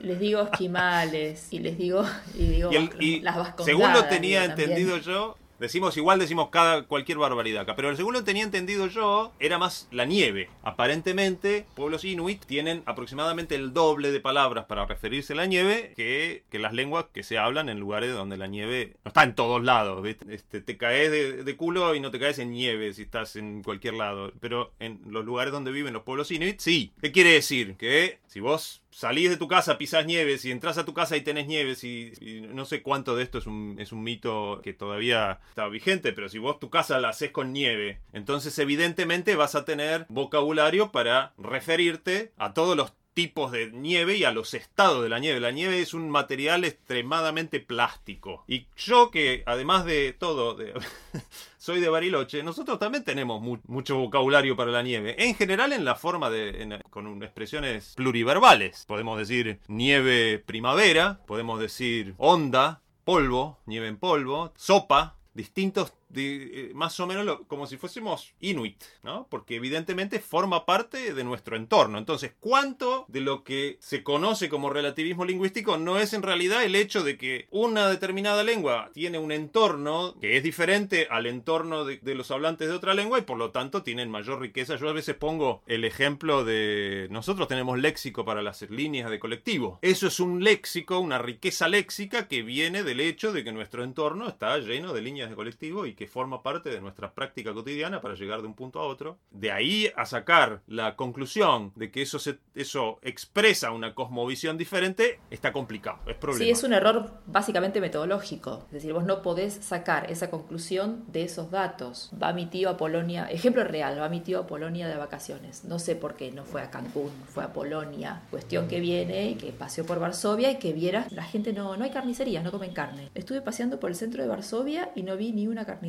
les 0.00 0.18
digo 0.20 0.42
esquimales 0.42 1.48
y 1.52 1.58
les 1.60 1.78
digo 1.78 2.04
y 2.34 2.46
digo 2.46 2.72
y 2.72 2.76
el- 2.76 2.90
y 3.00 3.20
las 3.20 3.36
según 3.64 3.92
lo 3.92 3.98
digo 3.98 4.08
tenía 4.08 4.46
también. 4.48 4.70
entendido 4.70 4.98
yo, 4.98 5.36
decimos 5.58 5.96
igual 5.96 6.18
decimos 6.18 6.50
cada 6.50 6.82
cualquier 6.82 7.16
barbaridad 7.18 7.62
acá, 7.62 7.74
pero 7.76 7.94
según 7.96 8.12
lo 8.12 8.24
tenía 8.24 8.42
entendido 8.44 8.86
yo, 8.88 9.32
era 9.40 9.56
más 9.58 9.88
la 9.90 10.04
nieve. 10.04 10.50
Aparentemente, 10.62 11.66
pueblos 11.74 12.04
inuit 12.04 12.44
tienen 12.44 12.82
aproximadamente 12.86 13.54
el 13.54 13.72
doble 13.72 14.12
de 14.12 14.20
palabras 14.20 14.66
para 14.66 14.84
referirse 14.86 15.32
a 15.32 15.36
la 15.36 15.46
nieve 15.46 15.94
que, 15.96 16.44
que 16.50 16.58
las 16.58 16.74
lenguas 16.74 17.06
que 17.12 17.22
se 17.22 17.38
hablan 17.38 17.68
en 17.70 17.80
lugares 17.80 18.12
donde 18.12 18.36
la 18.36 18.46
nieve 18.46 18.96
no 19.04 19.08
está 19.08 19.22
en 19.24 19.34
todos 19.34 19.64
lados. 19.64 20.02
¿viste? 20.02 20.26
Este, 20.34 20.60
te 20.60 20.76
caes 20.76 21.10
de, 21.10 21.42
de 21.42 21.56
culo 21.56 21.94
y 21.94 22.00
no 22.00 22.10
te 22.10 22.18
caes 22.20 22.38
en 22.38 22.50
nieve 22.52 22.92
si 22.92 23.02
estás 23.02 23.36
en 23.36 23.62
cualquier 23.62 23.94
lado, 23.94 24.32
pero 24.40 24.72
en 24.78 25.00
los 25.08 25.24
lugares 25.24 25.52
donde 25.52 25.72
viven 25.72 25.94
los 25.94 26.02
pueblos 26.02 26.30
inuit, 26.30 26.60
sí. 26.60 26.92
¿Qué 27.00 27.10
quiere 27.12 27.32
decir? 27.32 27.76
Que 27.76 28.18
si 28.26 28.40
vos 28.40 28.82
salís 28.96 29.28
de 29.28 29.36
tu 29.36 29.46
casa, 29.46 29.76
pisás 29.76 30.06
nieve, 30.06 30.38
si 30.38 30.50
entras 30.50 30.78
a 30.78 30.86
tu 30.86 30.94
casa 30.94 31.18
y 31.18 31.20
tenés 31.20 31.46
nieve, 31.46 31.74
si, 31.74 32.14
y 32.18 32.40
no 32.40 32.64
sé 32.64 32.80
cuánto 32.80 33.14
de 33.14 33.24
esto 33.24 33.36
es 33.36 33.46
un, 33.46 33.76
es 33.78 33.92
un 33.92 34.02
mito 34.02 34.62
que 34.64 34.72
todavía 34.72 35.40
está 35.50 35.68
vigente, 35.68 36.14
pero 36.14 36.30
si 36.30 36.38
vos 36.38 36.58
tu 36.58 36.70
casa 36.70 36.98
la 36.98 37.10
haces 37.10 37.30
con 37.30 37.52
nieve, 37.52 38.00
entonces 38.14 38.58
evidentemente 38.58 39.36
vas 39.36 39.54
a 39.54 39.66
tener 39.66 40.06
vocabulario 40.08 40.92
para 40.92 41.34
referirte 41.36 42.32
a 42.38 42.54
todos 42.54 42.74
los 42.74 42.94
tipos 43.16 43.50
de 43.50 43.70
nieve 43.70 44.18
y 44.18 44.24
a 44.24 44.30
los 44.30 44.52
estados 44.52 45.02
de 45.02 45.08
la 45.08 45.18
nieve. 45.18 45.40
La 45.40 45.50
nieve 45.50 45.80
es 45.80 45.94
un 45.94 46.10
material 46.10 46.66
extremadamente 46.66 47.60
plástico. 47.60 48.44
Y 48.46 48.66
yo 48.76 49.10
que 49.10 49.42
además 49.46 49.86
de 49.86 50.12
todo, 50.12 50.58
soy 51.56 51.80
de 51.80 51.88
Bariloche, 51.88 52.42
nosotros 52.42 52.78
también 52.78 53.04
tenemos 53.04 53.40
mucho 53.40 53.96
vocabulario 53.96 54.54
para 54.54 54.70
la 54.70 54.82
nieve. 54.82 55.16
En 55.18 55.34
general 55.34 55.72
en 55.72 55.86
la 55.86 55.94
forma 55.94 56.28
de, 56.28 56.78
con 56.90 57.22
expresiones 57.22 57.94
pluriverbales. 57.96 58.84
Podemos 58.86 59.16
decir 59.18 59.60
nieve 59.66 60.38
primavera, 60.38 61.20
podemos 61.26 61.58
decir 61.58 62.14
onda, 62.18 62.82
polvo, 63.04 63.60
nieve 63.64 63.88
en 63.88 63.96
polvo, 63.96 64.52
sopa, 64.56 65.16
distintos 65.32 65.94
eh, 66.16 66.70
más 66.74 66.98
o 67.00 67.06
menos 67.06 67.40
como 67.46 67.66
si 67.66 67.76
fuésemos 67.76 68.34
inuit, 68.40 68.82
¿no? 69.02 69.26
Porque 69.30 69.56
evidentemente 69.56 70.20
forma 70.20 70.66
parte 70.66 71.14
de 71.14 71.24
nuestro 71.24 71.56
entorno. 71.56 71.98
Entonces, 71.98 72.32
¿cuánto 72.38 73.04
de 73.08 73.20
lo 73.20 73.44
que 73.44 73.76
se 73.80 74.02
conoce 74.02 74.48
como 74.48 74.70
relativismo 74.70 75.24
lingüístico 75.24 75.78
no 75.78 75.98
es 75.98 76.12
en 76.12 76.22
realidad 76.22 76.64
el 76.64 76.74
hecho 76.74 77.02
de 77.02 77.16
que 77.16 77.48
una 77.50 77.88
determinada 77.88 78.44
lengua 78.44 78.90
tiene 78.92 79.18
un 79.18 79.32
entorno 79.32 80.14
que 80.20 80.36
es 80.36 80.42
diferente 80.42 81.08
al 81.10 81.26
entorno 81.26 81.84
de, 81.84 81.98
de 81.98 82.14
los 82.14 82.30
hablantes 82.30 82.68
de 82.68 82.74
otra 82.74 82.94
lengua 82.94 83.18
y 83.18 83.22
por 83.22 83.38
lo 83.38 83.50
tanto 83.50 83.82
tienen 83.82 84.10
mayor 84.10 84.40
riqueza? 84.40 84.76
Yo 84.76 84.88
a 84.88 84.92
veces 84.92 85.14
pongo 85.14 85.62
el 85.66 85.84
ejemplo 85.84 86.44
de 86.44 87.08
nosotros 87.10 87.48
tenemos 87.48 87.78
léxico 87.78 88.24
para 88.24 88.42
las 88.42 88.62
líneas 88.70 89.10
de 89.10 89.18
colectivo. 89.18 89.78
Eso 89.82 90.06
es 90.06 90.20
un 90.20 90.42
léxico, 90.42 90.98
una 90.98 91.18
riqueza 91.18 91.68
léxica 91.68 92.28
que 92.28 92.42
viene 92.42 92.82
del 92.82 93.00
hecho 93.00 93.32
de 93.32 93.44
que 93.44 93.52
nuestro 93.52 93.84
entorno 93.84 94.28
está 94.28 94.58
lleno 94.58 94.92
de 94.92 95.02
líneas 95.02 95.30
de 95.30 95.36
colectivo 95.36 95.86
y 95.86 95.94
que 95.94 96.05
forma 96.06 96.42
parte 96.42 96.70
de 96.70 96.80
nuestra 96.80 97.12
práctica 97.12 97.52
cotidiana 97.52 98.00
para 98.00 98.14
llegar 98.14 98.40
de 98.40 98.46
un 98.46 98.54
punto 98.54 98.80
a 98.80 98.86
otro. 98.86 99.18
De 99.30 99.52
ahí 99.52 99.90
a 99.96 100.06
sacar 100.06 100.62
la 100.66 100.96
conclusión 100.96 101.72
de 101.76 101.90
que 101.90 102.02
eso, 102.02 102.18
se, 102.18 102.38
eso 102.54 102.98
expresa 103.02 103.70
una 103.70 103.94
cosmovisión 103.94 104.58
diferente, 104.58 105.20
está 105.30 105.52
complicado, 105.52 105.98
es 106.06 106.16
problema. 106.16 106.44
Sí, 106.44 106.50
es 106.50 106.62
un 106.64 106.72
error 106.72 107.10
básicamente 107.26 107.80
metodológico. 107.80 108.64
Es 108.66 108.72
decir, 108.72 108.92
vos 108.92 109.04
no 109.04 109.22
podés 109.22 109.54
sacar 109.54 110.10
esa 110.10 110.30
conclusión 110.30 111.04
de 111.08 111.22
esos 111.22 111.50
datos. 111.50 112.10
Va 112.20 112.32
mi 112.32 112.46
tío 112.46 112.70
a 112.70 112.76
Polonia, 112.76 113.30
ejemplo 113.30 113.64
real, 113.64 114.00
va 114.00 114.08
mi 114.08 114.20
tío 114.20 114.40
a 114.40 114.46
Polonia 114.46 114.88
de 114.88 114.96
vacaciones. 114.96 115.64
No 115.64 115.78
sé 115.78 115.96
por 115.96 116.14
qué, 116.14 116.30
no 116.32 116.44
fue 116.44 116.62
a 116.62 116.70
Cancún, 116.70 117.10
fue 117.28 117.44
a 117.44 117.52
Polonia. 117.52 118.22
Cuestión 118.30 118.68
que 118.68 118.80
viene 118.80 119.30
y 119.30 119.34
que 119.34 119.52
paseó 119.52 119.84
por 119.84 120.00
Varsovia 120.00 120.50
y 120.50 120.58
que 120.58 120.72
viera, 120.72 121.06
la 121.10 121.24
gente 121.24 121.52
no, 121.52 121.76
no 121.76 121.84
hay 121.84 121.90
carnicerías, 121.90 122.44
no 122.44 122.50
comen 122.50 122.72
carne. 122.72 123.10
Estuve 123.14 123.40
paseando 123.40 123.80
por 123.80 123.90
el 123.90 123.96
centro 123.96 124.22
de 124.22 124.28
Varsovia 124.28 124.90
y 124.94 125.02
no 125.02 125.16
vi 125.16 125.32
ni 125.32 125.46
una 125.46 125.64
carnicería 125.64 125.85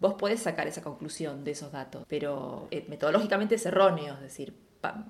Vos 0.00 0.14
podés 0.14 0.40
sacar 0.40 0.66
esa 0.66 0.82
conclusión 0.82 1.44
de 1.44 1.52
esos 1.52 1.72
datos, 1.72 2.04
pero 2.08 2.68
eh, 2.70 2.84
metodológicamente 2.88 3.54
es 3.54 3.64
erróneo, 3.66 4.14
es 4.14 4.20
decir, 4.20 4.54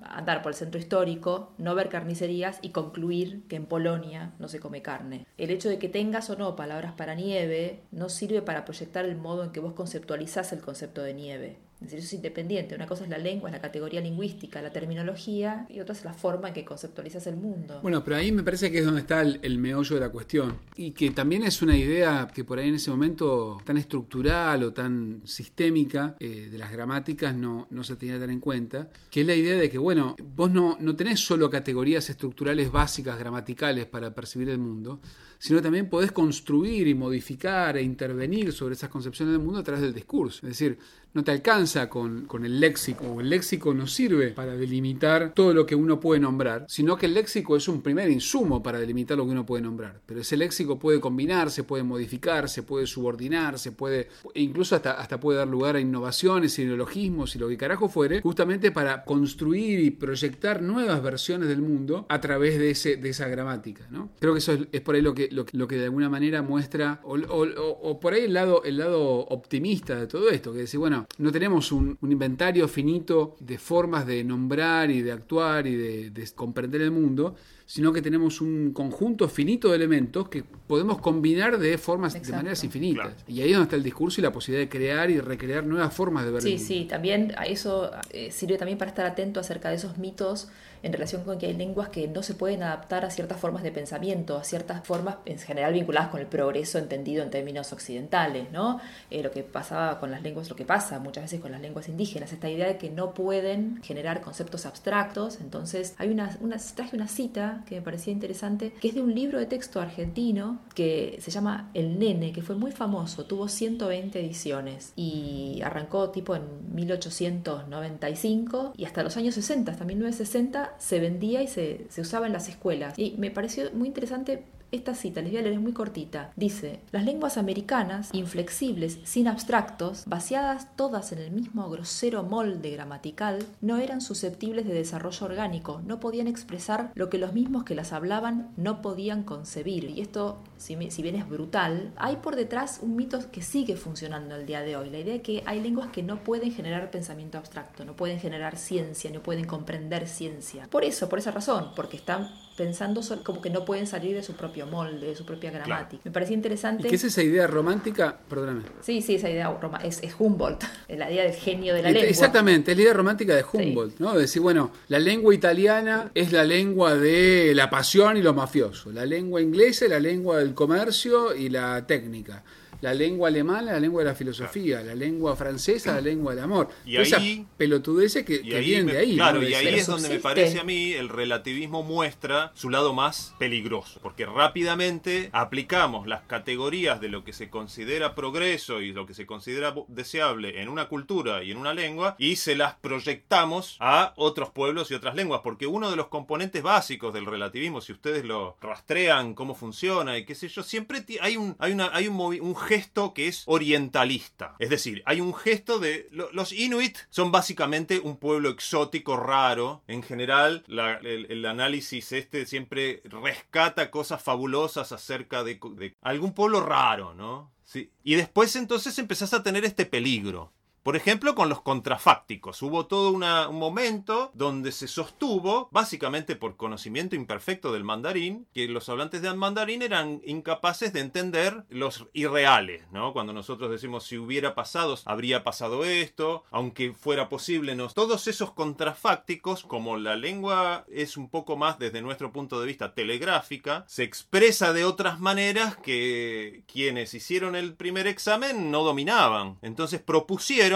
andar 0.03 0.41
por 0.41 0.51
el 0.51 0.57
centro 0.57 0.79
histórico, 0.79 1.53
no 1.57 1.75
ver 1.75 1.89
carnicerías 1.89 2.59
y 2.61 2.69
concluir 2.69 3.43
que 3.47 3.55
en 3.55 3.65
Polonia 3.65 4.33
no 4.39 4.47
se 4.47 4.59
come 4.59 4.81
carne. 4.81 5.25
El 5.37 5.49
hecho 5.49 5.69
de 5.69 5.79
que 5.79 5.89
tengas 5.89 6.29
o 6.29 6.37
no 6.37 6.55
palabras 6.55 6.93
para 6.93 7.15
nieve 7.15 7.83
no 7.91 8.09
sirve 8.09 8.41
para 8.41 8.63
proyectar 8.65 9.05
el 9.05 9.17
modo 9.17 9.43
en 9.43 9.51
que 9.51 9.59
vos 9.59 9.73
conceptualizás 9.73 10.53
el 10.53 10.61
concepto 10.61 11.01
de 11.01 11.13
nieve. 11.13 11.57
Es 11.85 11.91
decir, 11.91 11.99
eso 11.99 12.07
es 12.07 12.13
independiente. 12.13 12.73
Una 12.73 12.87
cosa 12.87 13.03
es 13.03 13.09
la 13.11 13.19
lengua, 13.19 13.49
es 13.49 13.53
la 13.53 13.61
categoría 13.61 14.01
lingüística, 14.01 14.59
la 14.59 14.71
terminología, 14.71 15.67
y 15.69 15.79
otra 15.79 15.93
es 15.93 16.03
la 16.03 16.13
forma 16.13 16.47
en 16.47 16.55
que 16.55 16.65
conceptualizas 16.65 17.27
el 17.27 17.35
mundo. 17.35 17.79
Bueno, 17.83 18.03
pero 18.03 18.15
ahí 18.15 18.31
me 18.31 18.41
parece 18.41 18.71
que 18.71 18.79
es 18.79 18.85
donde 18.85 19.01
está 19.01 19.21
el, 19.21 19.59
meollo 19.59 19.95
de 19.95 20.01
la 20.01 20.09
cuestión. 20.09 20.57
Y 20.75 20.91
que 20.91 21.11
también 21.11 21.43
es 21.43 21.61
una 21.61 21.77
idea 21.77 22.27
que 22.33 22.43
por 22.43 22.57
ahí 22.57 22.69
en 22.69 22.75
ese 22.75 22.89
momento 22.89 23.61
tan 23.63 23.77
estructural 23.77 24.63
o 24.63 24.73
tan 24.73 25.21
sistémica 25.25 26.15
eh, 26.19 26.49
de 26.51 26.57
las 26.57 26.71
gramáticas 26.71 27.35
no, 27.35 27.67
no 27.69 27.83
se 27.83 27.95
tenía 27.95 28.15
tener 28.15 28.31
en 28.31 28.39
cuenta, 28.39 28.89
que 29.11 29.21
es 29.21 29.27
la 29.27 29.35
idea 29.35 29.55
de 29.55 29.69
que, 29.69 29.77
bueno, 29.77 30.15
vos 30.35 30.49
no, 30.49 30.77
no 30.79 30.95
tenés 30.95 31.19
solo 31.19 31.51
categorías 31.51 32.09
estructurales 32.09 32.71
básicas, 32.71 33.19
gramaticales 33.19 33.85
para 33.85 34.13
percibir 34.15 34.49
el 34.49 34.57
mundo, 34.57 34.99
sino 35.39 35.61
también 35.61 35.89
podés 35.89 36.11
construir 36.11 36.87
y 36.87 36.93
modificar 36.93 37.77
e 37.77 37.83
intervenir 37.83 38.53
sobre 38.53 38.75
esas 38.75 38.89
concepciones 38.89 39.33
del 39.33 39.41
mundo 39.41 39.59
a 39.59 39.63
través 39.63 39.81
del 39.81 39.93
discurso. 39.93 40.47
Es 40.47 40.57
decir, 40.57 40.77
no 41.15 41.23
te 41.23 41.31
alcanza 41.31 41.89
con, 41.89 42.27
el 42.43 42.59
léxico, 42.59 43.21
el 43.21 43.29
léxico 43.29 43.73
no 43.73 43.87
sirve 43.87 44.31
para 44.31 44.57
delimitar 44.57 45.33
todo 45.33 45.53
lo 45.53 45.65
que 45.65 45.73
uno 45.73 45.97
puede 45.97 46.19
nombrar, 46.19 46.65
sino 46.67 46.97
que 46.97 47.05
el 47.05 47.13
léxico 47.13 47.55
es 47.55 47.69
un 47.69 47.81
primer 47.81 48.09
insumo 48.09 48.61
para 48.61 48.79
delimitar 48.79 49.17
lo 49.17 49.23
que 49.25 49.31
uno 49.31 49.45
puede 49.45 49.63
nombrar. 49.63 50.01
Pero 50.05 50.19
ese 50.19 50.35
léxico 50.35 50.77
puede 50.77 50.99
combinarse, 50.99 51.63
puede 51.63 51.83
modificarse, 51.83 52.63
puede 52.63 52.85
subordinarse, 52.85 53.71
puede, 53.71 54.09
incluso 54.33 54.75
hasta, 54.75 54.91
hasta 54.99 55.17
puede 55.17 55.39
dar 55.39 55.47
lugar 55.47 55.77
a 55.77 55.79
innovaciones, 55.79 56.59
ideologismos 56.59 57.33
y 57.37 57.39
lo 57.39 57.47
que 57.47 57.55
carajo 57.55 57.87
fuere, 57.87 58.19
justamente 58.19 58.71
para 58.71 59.05
construir 59.05 59.79
y 59.79 59.91
proyectar 59.91 60.61
nuevas 60.61 61.01
versiones 61.01 61.47
del 61.47 61.61
mundo 61.61 62.05
a 62.09 62.19
través 62.19 62.59
de, 62.59 62.71
ese, 62.71 62.97
de 62.97 63.11
esa 63.11 63.29
gramática. 63.29 63.87
¿no? 63.89 64.09
Creo 64.19 64.33
que 64.33 64.39
eso 64.39 64.57
es, 64.69 64.81
por 64.81 64.95
ahí 64.95 65.01
lo 65.01 65.15
que, 65.15 65.24
lo, 65.31 65.67
que 65.67 65.75
de 65.77 65.85
alguna 65.85 66.09
manera 66.09 66.41
muestra, 66.41 67.01
o, 67.03 67.15
o, 67.15 67.99
por 67.99 68.13
ahí 68.13 68.25
el 68.25 68.33
lado, 68.33 68.63
el 68.63 68.77
lado 68.77 69.19
optimista 69.27 69.95
de 69.95 70.07
todo 70.07 70.29
esto, 70.29 70.51
que 70.53 70.59
decir, 70.59 70.79
bueno, 70.79 71.07
no 71.17 71.31
tenemos 71.31 71.71
un, 71.71 71.97
inventario 72.01 72.67
finito 72.67 73.35
de 73.39 73.57
formas 73.57 74.05
de 74.05 74.23
nombrar 74.23 74.91
y 74.91 75.01
de 75.01 75.11
actuar 75.11 75.67
y 75.67 75.75
de 75.75 76.29
comprender 76.35 76.81
el 76.81 76.91
mundo, 76.91 77.35
sino 77.65 77.91
que 77.91 78.01
tenemos 78.01 78.41
un 78.41 78.73
conjunto 78.73 79.27
finito 79.27 79.69
de 79.69 79.75
elementos 79.75 80.29
que 80.29 80.43
podemos 80.43 80.99
combinar 80.99 81.57
de 81.57 81.77
formas, 81.77 82.13
de 82.13 82.31
maneras 82.31 82.63
infinitas. 82.63 83.13
Y 83.27 83.41
ahí 83.41 83.49
es 83.49 83.53
donde 83.53 83.63
está 83.63 83.75
el 83.75 83.83
discurso 83.83 84.21
y 84.21 84.23
la 84.23 84.31
posibilidad 84.31 84.65
de 84.65 84.69
crear 84.69 85.09
y 85.09 85.19
recrear 85.19 85.65
nuevas 85.65 85.93
formas 85.93 86.25
de 86.25 86.31
ver. 86.31 86.41
Sí, 86.41 86.59
sí, 86.59 86.85
también 86.85 87.33
a 87.37 87.45
eso 87.45 87.91
eh, 88.11 88.31
sirve 88.31 88.57
también 88.57 88.77
para 88.77 88.89
estar 88.89 89.05
atento 89.05 89.39
acerca 89.39 89.69
de 89.69 89.75
esos 89.75 89.97
mitos 89.97 90.49
en 90.85 90.93
relación 90.93 91.23
con 91.23 91.39
que 91.39 91.47
hay 91.47 91.53
lenguas 91.53 91.89
que 91.89 92.07
no 92.07 92.21
se 92.21 92.35
pueden 92.35 92.61
adaptar 92.61 93.05
a 93.05 93.09
ciertas 93.09 93.39
formas 93.39 93.63
de 93.63 93.71
pensamiento, 93.71 94.37
a 94.37 94.43
ciertas 94.43 94.85
formas 94.85 95.15
en 95.25 95.39
general 95.39 95.73
vinculadas 95.73 96.09
con 96.09 96.19
el 96.21 96.27
progreso 96.27 96.77
entendido 96.77 97.23
en 97.23 97.31
términos 97.31 97.73
occidentales, 97.73 98.51
¿no? 98.51 98.79
Eh, 99.09 99.23
lo 99.23 99.31
que 99.31 99.41
pasaba 99.41 99.99
con 99.99 100.11
las 100.11 100.21
lenguas, 100.21 100.47
lo 100.47 100.55
que 100.55 100.63
pasa 100.63 100.99
muchas 100.99 101.23
veces 101.23 101.41
con 101.41 101.51
las 101.51 101.59
lenguas 101.59 101.89
indígenas, 101.89 102.31
esta 102.31 102.47
idea 102.51 102.67
de 102.67 102.77
que 102.77 102.91
no 102.91 103.15
pueden 103.15 103.81
generar 103.81 104.21
conceptos 104.21 104.67
abstractos, 104.67 105.41
entonces 105.41 105.95
hay 105.97 106.09
una, 106.09 106.37
una 106.39 106.57
traje 106.75 106.95
una 106.95 107.07
cita 107.07 107.63
que 107.67 107.77
me 107.77 107.81
parecía 107.81 108.13
interesante, 108.13 108.71
que 108.79 108.89
es 108.89 108.93
de 108.93 109.01
un 109.01 109.15
libro 109.15 109.39
de 109.39 109.47
texto 109.47 109.81
argentino 109.81 110.59
que 110.75 111.17
se 111.19 111.31
llama 111.31 111.71
El 111.73 111.97
Nene, 111.97 112.31
que 112.31 112.43
fue 112.43 112.55
muy 112.55 112.71
famoso, 112.71 113.25
tuvo 113.25 113.47
120 113.47 114.19
ediciones 114.19 114.93
y 114.95 115.61
arrancó 115.63 116.11
tipo 116.11 116.35
en 116.35 116.43
1895 116.75 118.73
y 118.77 118.85
hasta 118.85 119.01
los 119.01 119.17
años 119.17 119.33
60, 119.33 119.71
hasta 119.71 119.83
1960, 119.83 120.74
se 120.79 120.99
vendía 120.99 121.41
y 121.41 121.47
se, 121.47 121.85
se 121.89 122.01
usaba 122.01 122.27
en 122.27 122.33
las 122.33 122.49
escuelas. 122.49 122.97
Y 122.97 123.15
me 123.17 123.31
pareció 123.31 123.71
muy 123.73 123.87
interesante 123.87 124.43
esta 124.75 124.95
cita, 124.95 125.21
les 125.21 125.31
voy 125.31 125.39
a 125.39 125.41
leer, 125.43 125.53
es 125.53 125.61
muy 125.61 125.73
cortita. 125.73 126.31
Dice, 126.35 126.79
las 126.91 127.05
lenguas 127.05 127.37
americanas, 127.37 128.09
inflexibles, 128.13 128.99
sin 129.03 129.27
abstractos, 129.27 130.03
vaciadas 130.05 130.75
todas 130.75 131.11
en 131.11 131.19
el 131.19 131.31
mismo 131.31 131.69
grosero 131.69 132.23
molde 132.23 132.71
gramatical, 132.71 133.45
no 133.61 133.77
eran 133.77 134.01
susceptibles 134.01 134.65
de 134.65 134.73
desarrollo 134.73 135.25
orgánico, 135.25 135.81
no 135.85 135.99
podían 135.99 136.27
expresar 136.27 136.91
lo 136.95 137.09
que 137.09 137.17
los 137.17 137.33
mismos 137.33 137.63
que 137.63 137.75
las 137.75 137.93
hablaban 137.93 138.51
no 138.57 138.81
podían 138.81 139.23
concebir. 139.23 139.89
Y 139.89 140.01
esto, 140.01 140.37
si, 140.57 140.75
bien 140.75 141.15
es 141.15 141.27
brutal, 141.27 141.91
hay 141.95 142.17
por 142.17 142.35
detrás 142.35 142.79
un 142.81 142.95
mito 142.95 143.19
que 143.31 143.41
sigue 143.41 143.75
funcionando 143.75 144.35
el 144.35 144.45
día 144.45 144.61
de 144.61 144.75
hoy. 144.75 144.89
La 144.89 144.99
idea 144.99 145.13
de 145.13 145.21
que 145.21 145.43
hay 145.45 145.61
lenguas 145.61 145.89
que 145.89 146.03
no 146.03 146.23
pueden 146.23 146.51
generar 146.51 146.91
pensamiento 146.91 147.37
abstracto, 147.37 147.85
no 147.85 147.95
pueden 147.95 148.19
generar 148.19 148.57
ciencia, 148.57 149.11
no 149.11 149.21
pueden 149.21 149.45
comprender 149.45 150.07
ciencia. 150.07 150.67
Por 150.69 150.83
eso, 150.83 151.09
por 151.09 151.19
esa 151.19 151.31
razón, 151.31 151.71
porque 151.75 151.97
están 151.97 152.29
pensando 152.55 153.01
como 153.23 153.41
que 153.41 153.49
no 153.49 153.65
pueden 153.65 153.85
salir 153.85 154.15
de 154.15 154.23
su 154.23 154.33
propio 154.33 154.65
molde, 154.65 155.07
de 155.07 155.15
su 155.15 155.25
propia 155.25 155.51
gramática. 155.51 156.01
Me 156.05 156.11
parecía 156.11 156.35
interesante. 156.35 156.87
¿Y 156.87 156.89
qué 156.89 156.95
es 156.95 157.03
esa 157.03 157.21
idea 157.21 157.47
romántica? 157.47 158.17
Perdóname. 158.29 158.63
Sí, 158.81 159.01
sí, 159.01 159.15
esa 159.15 159.29
idea 159.29 159.57
es, 159.83 160.01
es 160.01 160.15
Humboldt, 160.17 160.63
la 160.89 161.11
idea 161.11 161.23
del 161.23 161.33
genio 161.33 161.73
de 161.73 161.81
la 161.81 161.91
lengua. 161.91 162.09
Exactamente, 162.09 162.71
es 162.71 162.77
la 162.77 162.83
idea 162.83 162.93
romántica 162.93 163.35
de 163.35 163.43
Humboldt, 163.43 163.99
¿no? 163.99 164.13
decir, 164.17 164.41
bueno, 164.41 164.71
la 164.87 164.99
lengua 164.99 165.33
italiana 165.33 166.11
es 166.13 166.31
la 166.31 166.43
lengua 166.43 166.95
de 166.95 167.53
la 167.53 167.69
pasión 167.69 168.17
y 168.17 168.21
lo 168.21 168.33
mafioso, 168.33 168.91
la 168.91 169.05
lengua 169.05 169.41
inglesa 169.41 169.85
es 169.85 169.91
la 169.91 169.99
lengua 169.99 170.37
del 170.37 170.53
comercio 170.53 171.35
y 171.35 171.49
la 171.49 171.85
técnica 171.85 172.43
la 172.81 172.93
lengua 172.93 173.29
alemana, 173.29 173.73
la 173.73 173.79
lengua 173.79 174.03
de 174.03 174.09
la 174.09 174.15
filosofía, 174.15 174.81
la 174.81 174.95
lengua 174.95 175.35
francesa, 175.35 175.95
la 175.95 176.01
lengua 176.01 176.35
del 176.35 176.43
amor. 176.43 176.69
Y 176.85 176.97
ahí, 176.97 177.45
pelotudeces 177.57 178.25
que, 178.25 178.41
que 178.41 178.59
vienen 178.59 178.87
de 178.87 178.97
ahí. 178.97 179.15
Claro, 179.15 179.41
y 179.43 179.53
ahí 179.53 179.75
es 179.75 179.87
donde 179.87 180.09
me 180.09 180.19
parece 180.19 180.59
a 180.59 180.63
mí 180.63 180.93
el 180.93 181.09
relativismo 181.09 181.83
muestra 181.83 182.51
su 182.55 182.69
lado 182.69 182.93
más 182.93 183.33
peligroso, 183.39 183.99
porque 184.01 184.25
rápidamente 184.25 185.29
aplicamos 185.31 186.07
las 186.07 186.23
categorías 186.23 187.01
de 187.01 187.09
lo 187.09 187.23
que 187.23 187.33
se 187.33 187.49
considera 187.49 188.15
progreso 188.15 188.81
y 188.81 188.91
lo 188.91 189.05
que 189.05 189.13
se 189.13 189.25
considera 189.25 189.73
deseable 189.87 190.61
en 190.61 190.69
una 190.69 190.87
cultura 190.87 191.43
y 191.43 191.51
en 191.51 191.57
una 191.57 191.73
lengua 191.73 192.15
y 192.17 192.35
se 192.35 192.55
las 192.55 192.75
proyectamos 192.75 193.77
a 193.79 194.13
otros 194.15 194.49
pueblos 194.49 194.91
y 194.91 194.93
otras 194.93 195.15
lenguas, 195.15 195.41
porque 195.43 195.67
uno 195.67 195.89
de 195.89 195.95
los 195.95 196.07
componentes 196.07 196.63
básicos 196.63 197.13
del 197.13 197.25
relativismo, 197.25 197.81
si 197.81 197.91
ustedes 197.91 198.25
lo 198.25 198.57
rastrean, 198.61 199.33
cómo 199.33 199.55
funciona 199.55 200.17
y 200.17 200.25
qué 200.25 200.35
sé 200.35 200.47
yo, 200.47 200.63
siempre 200.63 201.03
hay 201.21 201.37
un, 201.37 201.55
hay 201.59 201.71
una, 201.71 201.89
hay 201.93 202.07
un, 202.07 202.19
un 202.19 202.55
gesto 202.65 203.13
que 203.13 203.27
es 203.27 203.43
orientalista. 203.45 204.55
Es 204.59 204.69
decir, 204.69 205.01
hay 205.05 205.21
un 205.21 205.33
gesto 205.33 205.79
de... 205.79 206.07
Los 206.11 206.51
inuit 206.51 206.97
son 207.09 207.31
básicamente 207.31 207.99
un 207.99 208.17
pueblo 208.17 208.49
exótico, 208.49 209.17
raro. 209.17 209.83
En 209.87 210.03
general, 210.03 210.63
el, 210.67 211.45
análisis 211.45 212.11
este 212.11 212.45
siempre 212.45 213.01
rescata 213.05 213.91
cosas 213.91 214.21
fabulosas 214.21 214.91
acerca 214.91 215.43
de, 215.43 215.59
algún 216.01 216.33
pueblo 216.33 216.61
raro, 216.61 217.13
¿no? 217.13 217.51
Sí. 217.63 217.91
Y 218.03 218.15
después 218.15 218.55
entonces 218.55 218.97
empezás 218.99 219.33
a 219.33 219.43
tener 219.43 219.65
este 219.65 219.85
peligro. 219.85 220.51
Por 220.85 220.95
ejemplo, 220.95 221.33
con 221.33 221.49
los 221.49 221.63
contrafácticos. 221.63 222.61
Hubo 222.61 222.85
todo 222.85 223.09
un 223.09 223.57
momento 223.57 224.29
donde 224.35 224.71
se 224.71 224.87
sostuvo, 224.87 225.67
básicamente 225.71 226.35
por 226.35 226.57
conocimiento 226.57 227.15
imperfecto 227.15 227.73
del 227.73 227.83
mandarín, 227.83 228.45
que 228.53 228.67
los 228.67 228.87
hablantes 228.87 229.23
de 229.23 229.33
mandarín 229.33 229.81
eran 229.81 230.21
incapaces 230.27 230.93
de 230.93 230.99
entender 230.99 231.63
los 231.69 232.05
irreales, 232.13 232.83
¿no? 232.91 233.13
Cuando 233.13 233.33
nosotros 233.33 233.71
decimos 233.71 234.03
si 234.03 234.19
hubiera 234.19 234.53
pasado, 234.53 234.95
habría 235.05 235.43
pasado 235.43 235.85
esto, 235.85 236.43
aunque 236.51 236.93
fuera 236.93 237.29
posible, 237.29 237.73
no. 237.73 237.89
Todos 237.89 238.27
esos 238.27 238.51
contrafácticos, 238.51 239.63
como 239.63 239.97
la 239.97 240.15
lengua 240.15 240.85
es 240.87 241.17
un 241.17 241.31
poco 241.31 241.57
más 241.57 241.79
desde 241.79 242.03
nuestro 242.03 242.31
punto 242.31 242.59
de 242.61 242.67
vista 242.67 242.93
telegráfica, 242.93 243.85
se 243.87 244.03
expresa 244.03 244.71
de 244.71 244.85
otras 244.85 245.19
maneras 245.19 245.77
que 245.77 246.63
quienes 246.71 247.15
hicieron 247.15 247.55
el 247.55 247.73
primer 247.73 248.05
examen 248.05 248.69
no 248.69 248.83
dominaban. 248.83 249.57
Entonces 249.63 249.99
propusieron 249.99 250.74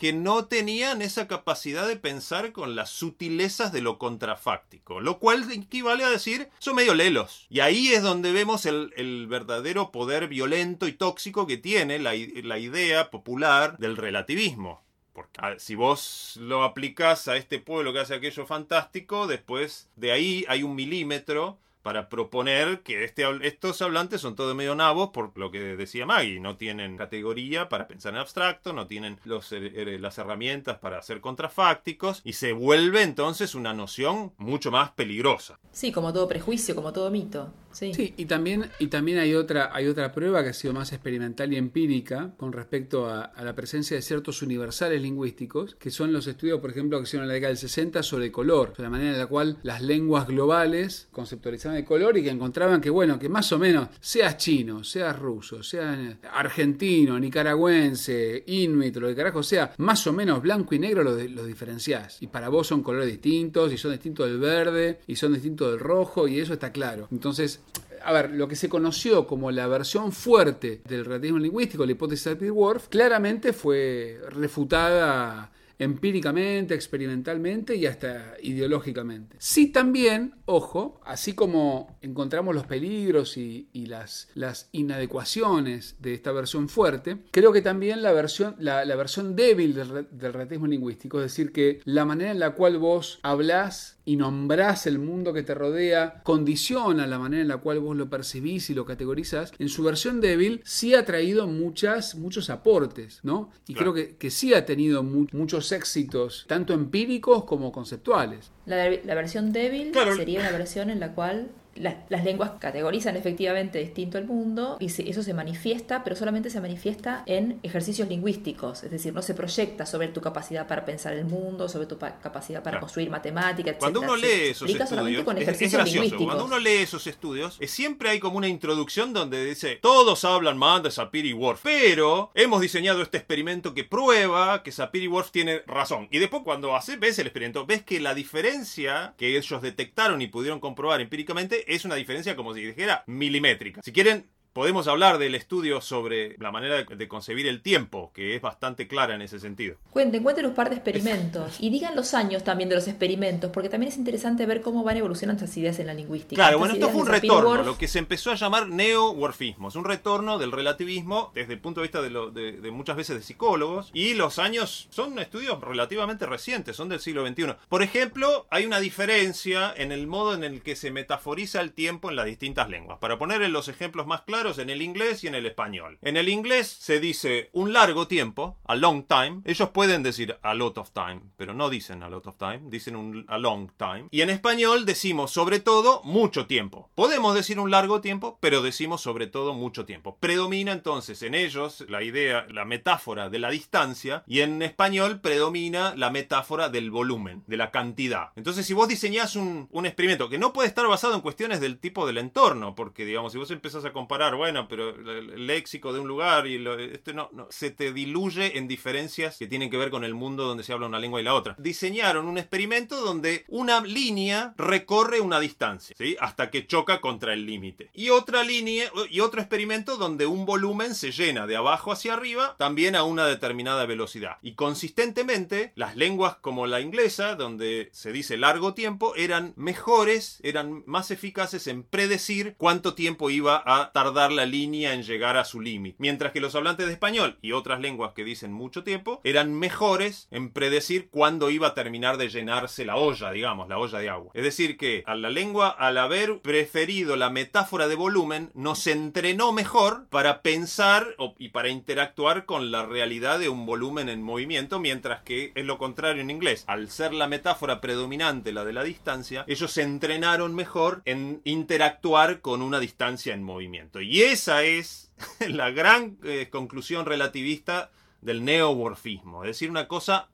que 0.00 0.14
no 0.14 0.46
tenían 0.46 1.02
esa 1.02 1.28
capacidad 1.28 1.86
de 1.86 1.96
pensar 1.96 2.52
con 2.52 2.74
las 2.74 2.88
sutilezas 2.88 3.70
de 3.70 3.82
lo 3.82 3.98
contrafáctico, 3.98 4.98
lo 4.98 5.18
cual 5.18 5.44
equivale 5.52 6.04
a 6.04 6.08
decir 6.08 6.48
son 6.58 6.76
medio 6.76 6.94
lelos. 6.94 7.46
Y 7.50 7.60
ahí 7.60 7.88
es 7.88 8.02
donde 8.02 8.32
vemos 8.32 8.64
el, 8.64 9.26
verdadero 9.28 9.92
poder 9.92 10.26
violento 10.26 10.88
y 10.88 10.92
tóxico 10.92 11.46
que 11.46 11.58
tiene 11.58 11.98
la, 11.98 12.12
la 12.14 12.58
idea 12.58 13.10
popular 13.10 13.76
del 13.76 13.98
relativismo. 13.98 14.82
Porque 15.12 15.38
si 15.58 15.74
vos 15.74 16.38
lo 16.40 16.64
aplicás 16.64 17.28
a 17.28 17.36
este 17.36 17.58
pueblo 17.58 17.92
que 17.92 17.98
hace 17.98 18.14
aquello 18.14 18.46
fantástico, 18.46 19.26
después 19.26 19.90
de 19.96 20.12
ahí 20.12 20.46
hay 20.48 20.62
un 20.62 20.74
milímetro 20.74 21.58
para 21.82 22.08
proponer 22.08 22.80
que 22.80 23.04
este, 23.04 23.24
estos 23.42 23.80
hablantes 23.82 24.20
son 24.20 24.36
todos 24.36 24.54
medio 24.54 24.74
nabos, 24.74 25.10
por 25.10 25.36
lo 25.38 25.50
que 25.50 25.60
decía 25.76 26.06
Maggie, 26.06 26.40
no 26.40 26.56
tienen 26.56 26.96
categoría 26.96 27.68
para 27.68 27.86
pensar 27.86 28.12
en 28.14 28.20
abstracto, 28.20 28.72
no 28.72 28.86
tienen 28.86 29.18
los, 29.24 29.52
eh, 29.52 29.72
eh, 29.74 29.98
las 29.98 30.18
herramientas 30.18 30.78
para 30.78 31.00
ser 31.02 31.20
contrafácticos, 31.20 32.20
y 32.24 32.34
se 32.34 32.52
vuelve 32.52 33.02
entonces 33.02 33.54
una 33.54 33.72
noción 33.72 34.32
mucho 34.36 34.70
más 34.70 34.90
peligrosa. 34.90 35.58
Sí, 35.72 35.92
como 35.92 36.12
todo 36.12 36.28
prejuicio, 36.28 36.74
como 36.74 36.92
todo 36.92 37.10
mito. 37.10 37.52
Sí. 37.72 38.14
y 38.16 38.24
también, 38.26 38.70
y 38.78 38.88
también 38.88 39.18
hay, 39.18 39.34
otra, 39.34 39.70
hay 39.72 39.86
otra 39.86 40.12
prueba 40.12 40.42
que 40.42 40.50
ha 40.50 40.52
sido 40.52 40.74
más 40.74 40.92
experimental 40.92 41.52
y 41.52 41.56
empírica 41.56 42.32
con 42.36 42.52
respecto 42.52 43.08
a, 43.08 43.32
la 43.40 43.54
presencia 43.54 43.96
de 43.96 44.02
ciertos 44.02 44.42
universales 44.42 45.00
lingüísticos, 45.00 45.74
que 45.76 45.90
son 45.90 46.12
los 46.12 46.26
estudios, 46.26 46.60
por 46.60 46.70
ejemplo, 46.70 46.98
que 46.98 47.04
hicieron 47.04 47.24
en 47.24 47.28
la 47.28 47.34
década 47.34 47.48
del 47.48 47.56
60 47.56 48.02
sobre 48.02 48.30
color, 48.30 48.70
sobre 48.70 48.84
la 48.84 48.90
manera 48.90 49.12
en 49.12 49.18
la 49.18 49.26
cual 49.26 49.58
las 49.62 49.82
lenguas 49.82 50.26
globales 50.26 51.08
conceptualizaban 51.10 51.78
el 51.78 51.84
color 51.84 52.18
y 52.18 52.22
que 52.22 52.30
encontraban 52.30 52.80
que, 52.80 52.90
bueno, 52.90 53.18
que 53.18 53.28
más 53.28 53.50
o 53.52 53.58
menos, 53.58 53.88
seas 54.00 54.36
chino, 54.36 54.84
seas 54.84 55.18
ruso, 55.18 55.62
seas 55.62 56.16
argentino, 56.32 57.18
nicaragüense, 57.18 58.44
inuit, 58.46 58.96
lo 58.96 59.08
que 59.08 59.14
carajo 59.14 59.42
sea, 59.42 59.72
más 59.78 60.06
o 60.06 60.12
menos 60.12 60.42
blanco 60.42 60.74
y 60.74 60.78
negro 60.78 61.02
lo, 61.02 61.12
lo 61.12 61.44
diferenciás. 61.44 62.20
Y 62.20 62.26
para 62.26 62.48
vos 62.48 62.66
son 62.66 62.82
colores 62.82 63.08
distintos, 63.08 63.72
y 63.72 63.78
son 63.78 63.92
distintos 63.92 64.26
del 64.26 64.38
verde, 64.38 65.00
y 65.06 65.16
son 65.16 65.32
distintos 65.32 65.70
del 65.70 65.80
rojo, 65.80 66.28
y 66.28 66.38
eso 66.38 66.52
está 66.52 66.72
claro. 66.72 67.08
Entonces, 67.10 67.59
a 68.02 68.12
ver, 68.12 68.30
lo 68.30 68.48
que 68.48 68.56
se 68.56 68.68
conoció 68.68 69.26
como 69.26 69.50
la 69.50 69.66
versión 69.66 70.12
fuerte 70.12 70.82
del 70.86 71.04
relativismo 71.04 71.38
lingüístico, 71.38 71.84
la 71.84 71.92
hipótesis 71.92 72.24
de 72.24 72.36
Peter 72.36 72.80
claramente 72.88 73.52
fue 73.52 74.20
refutada 74.30 75.50
empíricamente, 75.80 76.74
experimentalmente 76.74 77.74
y 77.74 77.86
hasta 77.86 78.34
ideológicamente. 78.42 79.34
Sí 79.38 79.68
también, 79.68 80.34
ojo, 80.44 81.00
así 81.04 81.32
como 81.32 81.96
encontramos 82.02 82.54
los 82.54 82.66
peligros 82.66 83.38
y, 83.38 83.66
las, 83.72 84.28
las, 84.34 84.68
inadecuaciones 84.72 85.96
de 85.98 86.12
esta 86.12 86.32
versión 86.32 86.68
fuerte, 86.68 87.16
creo 87.30 87.50
que 87.50 87.62
también 87.62 88.02
la 88.02 88.12
versión, 88.12 88.56
la, 88.58 88.84
versión 88.94 89.34
débil 89.34 89.74
del, 89.74 90.06
del 90.10 90.32
relativismo 90.34 90.66
lingüístico, 90.66 91.18
es 91.18 91.24
decir, 91.24 91.50
que 91.50 91.80
la 91.86 92.04
manera 92.04 92.30
en 92.30 92.40
la 92.40 92.50
cual 92.50 92.76
vos 92.76 93.18
hablás 93.22 93.99
y 94.10 94.16
nombrás 94.16 94.88
el 94.88 94.98
mundo 94.98 95.32
que 95.32 95.44
te 95.44 95.54
rodea, 95.54 96.20
condiciona 96.24 97.06
la 97.06 97.20
manera 97.20 97.42
en 97.42 97.46
la 97.46 97.58
cual 97.58 97.78
vos 97.78 97.96
lo 97.96 98.10
percibís 98.10 98.68
y 98.68 98.74
lo 98.74 98.84
categorizás, 98.84 99.52
en 99.60 99.68
su 99.68 99.84
versión 99.84 100.20
débil 100.20 100.62
sí 100.64 100.96
ha 100.96 101.04
traído 101.04 101.46
muchas, 101.46 102.16
muchos 102.16 102.50
aportes, 102.50 103.20
¿no? 103.22 103.52
Y 103.68 103.74
creo 103.74 103.94
que, 103.94 104.16
que, 104.16 104.32
sí 104.32 104.52
ha 104.52 104.66
tenido 104.66 105.04
muchos 105.04 105.70
éxitos, 105.70 106.44
tanto 106.48 106.74
empíricos 106.74 107.44
como 107.44 107.70
conceptuales. 107.70 108.50
La, 108.66 108.88
versión 109.14 109.52
débil 109.52 109.92
sería 110.16 110.40
una 110.40 110.50
versión 110.50 110.90
en 110.90 110.98
la 110.98 111.14
cual 111.14 111.52
las 111.76 112.24
lenguas 112.24 112.52
categorizan 112.58 113.16
efectivamente 113.16 113.78
distinto 113.78 114.18
el 114.18 114.26
mundo 114.26 114.76
y 114.80 114.86
eso 114.86 115.22
se 115.22 115.34
manifiesta, 115.34 116.02
pero 116.04 116.16
solamente 116.16 116.50
se 116.50 116.60
manifiesta 116.60 117.22
en 117.26 117.58
ejercicios 117.62 118.08
lingüísticos, 118.08 118.82
es 118.82 118.90
decir, 118.90 119.14
no 119.14 119.22
se 119.22 119.34
proyecta 119.34 119.86
sobre 119.86 120.08
tu 120.08 120.20
capacidad 120.20 120.66
para 120.66 120.84
pensar 120.84 121.14
el 121.14 121.24
mundo, 121.24 121.68
sobre 121.68 121.86
tu 121.86 121.98
capacidad 121.98 122.62
para 122.62 122.80
construir 122.80 123.10
matemáticas, 123.10 123.74
etc. 123.74 123.80
Cuando 123.80 124.00
uno 124.00 124.16
lee 124.16 124.50
esos 124.50 124.68
estudios, 124.68 125.26
es, 125.60 125.72
gracioso, 125.72 126.16
cuando 126.16 126.44
uno 126.44 126.58
lee 126.58 126.78
esos 126.82 127.06
estudios, 127.06 127.58
siempre 127.66 128.10
hay 128.10 128.20
como 128.20 128.36
una 128.36 128.48
introducción 128.48 129.12
donde 129.12 129.44
dice, 129.44 129.76
todos 129.76 130.24
hablan 130.24 130.58
mal 130.58 130.82
de 130.82 130.90
Sapir-Whorf, 130.90 131.60
pero 131.62 132.30
hemos 132.34 132.60
diseñado 132.60 133.02
este 133.02 133.18
experimento 133.18 133.74
que 133.74 133.84
prueba 133.84 134.62
que 134.62 134.72
Sapir-Whorf 134.72 135.30
tiene 135.30 135.60
razón. 135.66 136.08
Y 136.10 136.18
después 136.18 136.42
cuando 136.44 136.76
hace, 136.76 136.96
ves 136.96 137.18
el 137.18 137.26
experimento, 137.26 137.66
ves 137.66 137.82
que 137.82 138.00
la 138.00 138.14
diferencia 138.14 139.14
que 139.16 139.36
ellos 139.36 139.62
detectaron 139.62 140.20
y 140.20 140.26
pudieron 140.26 140.60
comprobar 140.60 141.00
empíricamente 141.00 141.69
es 141.74 141.84
una 141.84 141.94
diferencia 141.94 142.36
como 142.36 142.54
si 142.54 142.62
dijera 142.62 143.04
milimétrica. 143.06 143.80
Si 143.82 143.92
quieren, 143.92 144.28
Podemos 144.52 144.88
hablar 144.88 145.18
del 145.18 145.36
estudio 145.36 145.80
sobre 145.80 146.36
la 146.38 146.50
manera 146.50 146.82
de 146.82 147.08
concebir 147.08 147.46
el 147.46 147.62
tiempo, 147.62 148.10
que 148.12 148.34
es 148.34 148.42
bastante 148.42 148.88
clara 148.88 149.14
en 149.14 149.22
ese 149.22 149.38
sentido. 149.38 149.76
Cuenten, 149.90 150.24
cuenten 150.24 150.44
un 150.46 150.54
par 150.54 150.70
de 150.70 150.74
experimentos 150.74 151.56
y 151.60 151.70
digan 151.70 151.94
los 151.94 152.14
años 152.14 152.42
también 152.42 152.68
de 152.68 152.74
los 152.74 152.88
experimentos, 152.88 153.52
porque 153.52 153.68
también 153.68 153.92
es 153.92 153.98
interesante 153.98 154.46
ver 154.46 154.60
cómo 154.60 154.82
van 154.82 154.96
evolucionando 154.96 155.44
estas 155.44 155.56
ideas 155.56 155.78
en 155.78 155.86
la 155.86 155.94
lingüística. 155.94 156.34
Claro, 156.34 156.58
bueno, 156.58 156.74
esto 156.74 156.88
fue 156.88 157.02
un 157.02 157.06
retorno, 157.06 157.62
lo 157.62 157.78
que 157.78 157.86
se 157.86 158.00
empezó 158.00 158.32
a 158.32 158.34
llamar 158.34 158.66
neo-worfismo. 158.68 159.68
Es 159.68 159.76
un 159.76 159.84
retorno 159.84 160.36
del 160.38 160.50
relativismo 160.50 161.30
desde 161.32 161.52
el 161.52 161.60
punto 161.60 161.80
de 161.80 161.86
vista 161.86 162.02
de, 162.02 162.70
muchas 162.72 162.96
veces 162.96 163.16
de 163.16 163.22
psicólogos 163.22 163.90
y 163.94 164.14
los 164.14 164.40
años 164.40 164.88
son 164.90 165.16
estudios 165.20 165.60
relativamente 165.60 166.26
recientes, 166.26 166.74
son 166.74 166.88
del 166.88 166.98
siglo 166.98 167.24
XXI. 167.24 167.54
Por 167.68 167.84
ejemplo, 167.84 168.48
hay 168.50 168.66
una 168.66 168.80
diferencia 168.80 169.72
en 169.76 169.92
el 169.92 170.08
modo 170.08 170.34
en 170.34 170.42
el 170.42 170.60
que 170.62 170.74
se 170.74 170.90
metaforiza 170.90 171.60
el 171.60 171.72
tiempo 171.72 172.10
en 172.10 172.16
las 172.16 172.26
distintas 172.26 172.68
lenguas. 172.68 172.98
Para 172.98 173.16
poner 173.16 173.48
los 173.48 173.68
ejemplos 173.68 174.08
más 174.08 174.22
en 174.58 174.70
el 174.70 174.82
inglés 174.82 175.24
y 175.24 175.28
en 175.28 175.34
el 175.34 175.46
español. 175.46 175.98
En 176.02 176.16
el 176.16 176.28
inglés 176.28 176.68
se 176.68 177.00
dice 177.00 177.50
un 177.52 177.72
largo 177.72 178.06
tiempo, 178.06 178.58
a 178.64 178.74
long 178.74 179.04
time. 179.04 179.42
Ellos 179.44 179.70
pueden 179.70 180.02
decir 180.02 180.36
a 180.42 180.54
lot 180.54 180.78
of 180.78 180.90
time, 180.92 181.20
pero 181.36 181.54
no 181.54 181.70
dicen 181.70 182.02
a 182.02 182.08
lot 182.08 182.26
of 182.26 182.36
time, 182.36 182.60
dicen 182.64 182.96
un 182.96 183.24
a 183.28 183.38
long 183.38 183.70
time. 183.76 184.06
Y 184.10 184.22
en 184.22 184.30
español 184.30 184.86
decimos 184.86 185.30
sobre 185.30 185.60
todo 185.60 186.02
mucho 186.04 186.46
tiempo. 186.46 186.90
Podemos 186.94 187.34
decir 187.34 187.58
un 187.58 187.70
largo 187.70 188.00
tiempo, 188.00 188.38
pero 188.40 188.62
decimos 188.62 189.00
sobre 189.00 189.26
todo 189.26 189.54
mucho 189.54 189.84
tiempo. 189.84 190.16
Predomina 190.20 190.72
entonces 190.72 191.22
en 191.22 191.34
ellos 191.34 191.84
la 191.88 192.02
idea, 192.02 192.46
la 192.50 192.64
metáfora 192.64 193.30
de 193.30 193.38
la 193.38 193.50
distancia 193.50 194.22
y 194.26 194.40
en 194.40 194.62
español 194.62 195.20
predomina 195.20 195.94
la 195.96 196.10
metáfora 196.10 196.68
del 196.68 196.90
volumen, 196.90 197.42
de 197.46 197.56
la 197.56 197.70
cantidad. 197.70 198.30
Entonces 198.36 198.66
si 198.66 198.74
vos 198.74 198.88
diseñás 198.88 199.36
un, 199.36 199.68
un 199.70 199.86
experimento 199.86 200.28
que 200.28 200.38
no 200.38 200.52
puede 200.52 200.68
estar 200.68 200.86
basado 200.86 201.14
en 201.14 201.20
cuestiones 201.20 201.60
del 201.60 201.78
tipo 201.78 202.06
del 202.06 202.18
entorno, 202.18 202.74
porque 202.74 203.04
digamos 203.04 203.32
si 203.32 203.38
vos 203.38 203.50
empezás 203.50 203.84
a 203.84 203.92
comparar 203.92 204.29
bueno, 204.36 204.68
pero 204.68 204.90
el 204.90 205.46
léxico 205.46 205.92
de 205.92 206.00
un 206.00 206.08
lugar 206.08 206.46
y 206.46 206.58
lo, 206.58 206.78
este 206.78 207.14
no, 207.14 207.30
no, 207.32 207.46
se 207.50 207.70
te 207.70 207.92
diluye 207.92 208.58
en 208.58 208.68
diferencias 208.68 209.38
que 209.38 209.46
tienen 209.46 209.70
que 209.70 209.76
ver 209.76 209.90
con 209.90 210.04
el 210.04 210.14
mundo 210.14 210.44
donde 210.44 210.64
se 210.64 210.72
habla 210.72 210.86
una 210.86 210.98
lengua 210.98 211.20
y 211.20 211.24
la 211.24 211.34
otra. 211.34 211.56
Diseñaron 211.58 212.26
un 212.26 212.38
experimento 212.38 213.00
donde 213.00 213.44
una 213.48 213.80
línea 213.80 214.54
recorre 214.56 215.20
una 215.20 215.40
distancia, 215.40 215.94
¿sí? 215.96 216.16
Hasta 216.20 216.50
que 216.50 216.66
choca 216.66 217.00
contra 217.00 217.32
el 217.32 217.46
límite. 217.46 217.90
Y 217.94 218.10
otra 218.10 218.44
línea, 218.44 218.90
y 219.10 219.20
otro 219.20 219.40
experimento 219.40 219.96
donde 219.96 220.26
un 220.26 220.46
volumen 220.46 220.94
se 220.94 221.12
llena 221.12 221.46
de 221.46 221.56
abajo 221.56 221.92
hacia 221.92 222.14
arriba, 222.14 222.56
también 222.58 222.96
a 222.96 223.04
una 223.04 223.26
determinada 223.26 223.86
velocidad. 223.86 224.38
Y 224.42 224.54
consistentemente, 224.54 225.72
las 225.74 225.96
lenguas 225.96 226.36
como 226.40 226.66
la 226.66 226.80
inglesa, 226.80 227.34
donde 227.34 227.90
se 227.92 228.12
dice 228.12 228.36
largo 228.36 228.74
tiempo, 228.74 229.14
eran 229.16 229.52
mejores, 229.56 230.38
eran 230.42 230.82
más 230.86 231.10
eficaces 231.10 231.66
en 231.66 231.82
predecir 231.82 232.54
cuánto 232.58 232.94
tiempo 232.94 233.30
iba 233.30 233.62
a 233.64 233.92
tardar 233.92 234.19
la 234.28 234.44
línea 234.44 234.92
en 234.92 235.02
llegar 235.02 235.36
a 235.36 235.44
su 235.44 235.60
límite. 235.60 235.96
Mientras 235.98 236.32
que 236.32 236.40
los 236.40 236.54
hablantes 236.54 236.86
de 236.86 236.92
español 236.92 237.38
y 237.40 237.52
otras 237.52 237.80
lenguas 237.80 238.12
que 238.12 238.24
dicen 238.24 238.52
mucho 238.52 238.84
tiempo 238.84 239.20
eran 239.24 239.54
mejores 239.54 240.28
en 240.30 240.50
predecir 240.50 241.08
cuándo 241.10 241.50
iba 241.50 241.68
a 241.68 241.74
terminar 241.74 242.16
de 242.16 242.28
llenarse 242.28 242.84
la 242.84 242.96
olla, 242.96 243.30
digamos, 243.30 243.68
la 243.68 243.78
olla 243.78 243.98
de 243.98 244.10
agua. 244.10 244.32
Es 244.34 244.42
decir, 244.42 244.76
que 244.76 245.02
a 245.06 245.14
la 245.14 245.30
lengua, 245.30 245.68
al 245.68 245.96
haber 245.98 246.40
preferido 246.40 247.16
la 247.16 247.30
metáfora 247.30 247.88
de 247.88 247.94
volumen, 247.94 248.50
nos 248.54 248.86
entrenó 248.86 249.52
mejor 249.52 250.06
para 250.10 250.42
pensar 250.42 251.16
y 251.38 251.48
para 251.48 251.68
interactuar 251.68 252.44
con 252.44 252.70
la 252.70 252.84
realidad 252.84 253.38
de 253.38 253.48
un 253.48 253.66
volumen 253.66 254.08
en 254.08 254.22
movimiento, 254.22 254.80
mientras 254.80 255.22
que 255.22 255.52
es 255.54 255.64
lo 255.64 255.78
contrario 255.78 256.22
en 256.22 256.30
inglés. 256.30 256.64
Al 256.66 256.90
ser 256.90 257.14
la 257.14 257.28
metáfora 257.28 257.80
predominante, 257.80 258.52
la 258.52 258.64
de 258.64 258.72
la 258.72 258.82
distancia, 258.82 259.44
ellos 259.46 259.70
se 259.70 259.82
entrenaron 259.82 260.54
mejor 260.54 261.02
en 261.04 261.40
interactuar 261.44 262.40
con 262.40 262.62
una 262.62 262.80
distancia 262.80 263.34
en 263.34 263.42
movimiento. 263.42 264.00
Y 264.00 264.09
esa 264.22 264.64
es 264.64 265.10
la 265.48 265.70
gran 265.70 266.18
eh, 266.24 266.48
conclusión 266.50 267.06
relativista 267.06 267.90
del 268.20 268.44
neomorfismo, 268.44 269.44
es 269.44 269.50
decir, 269.50 269.70
una 269.70 269.88
cosa 269.88 270.28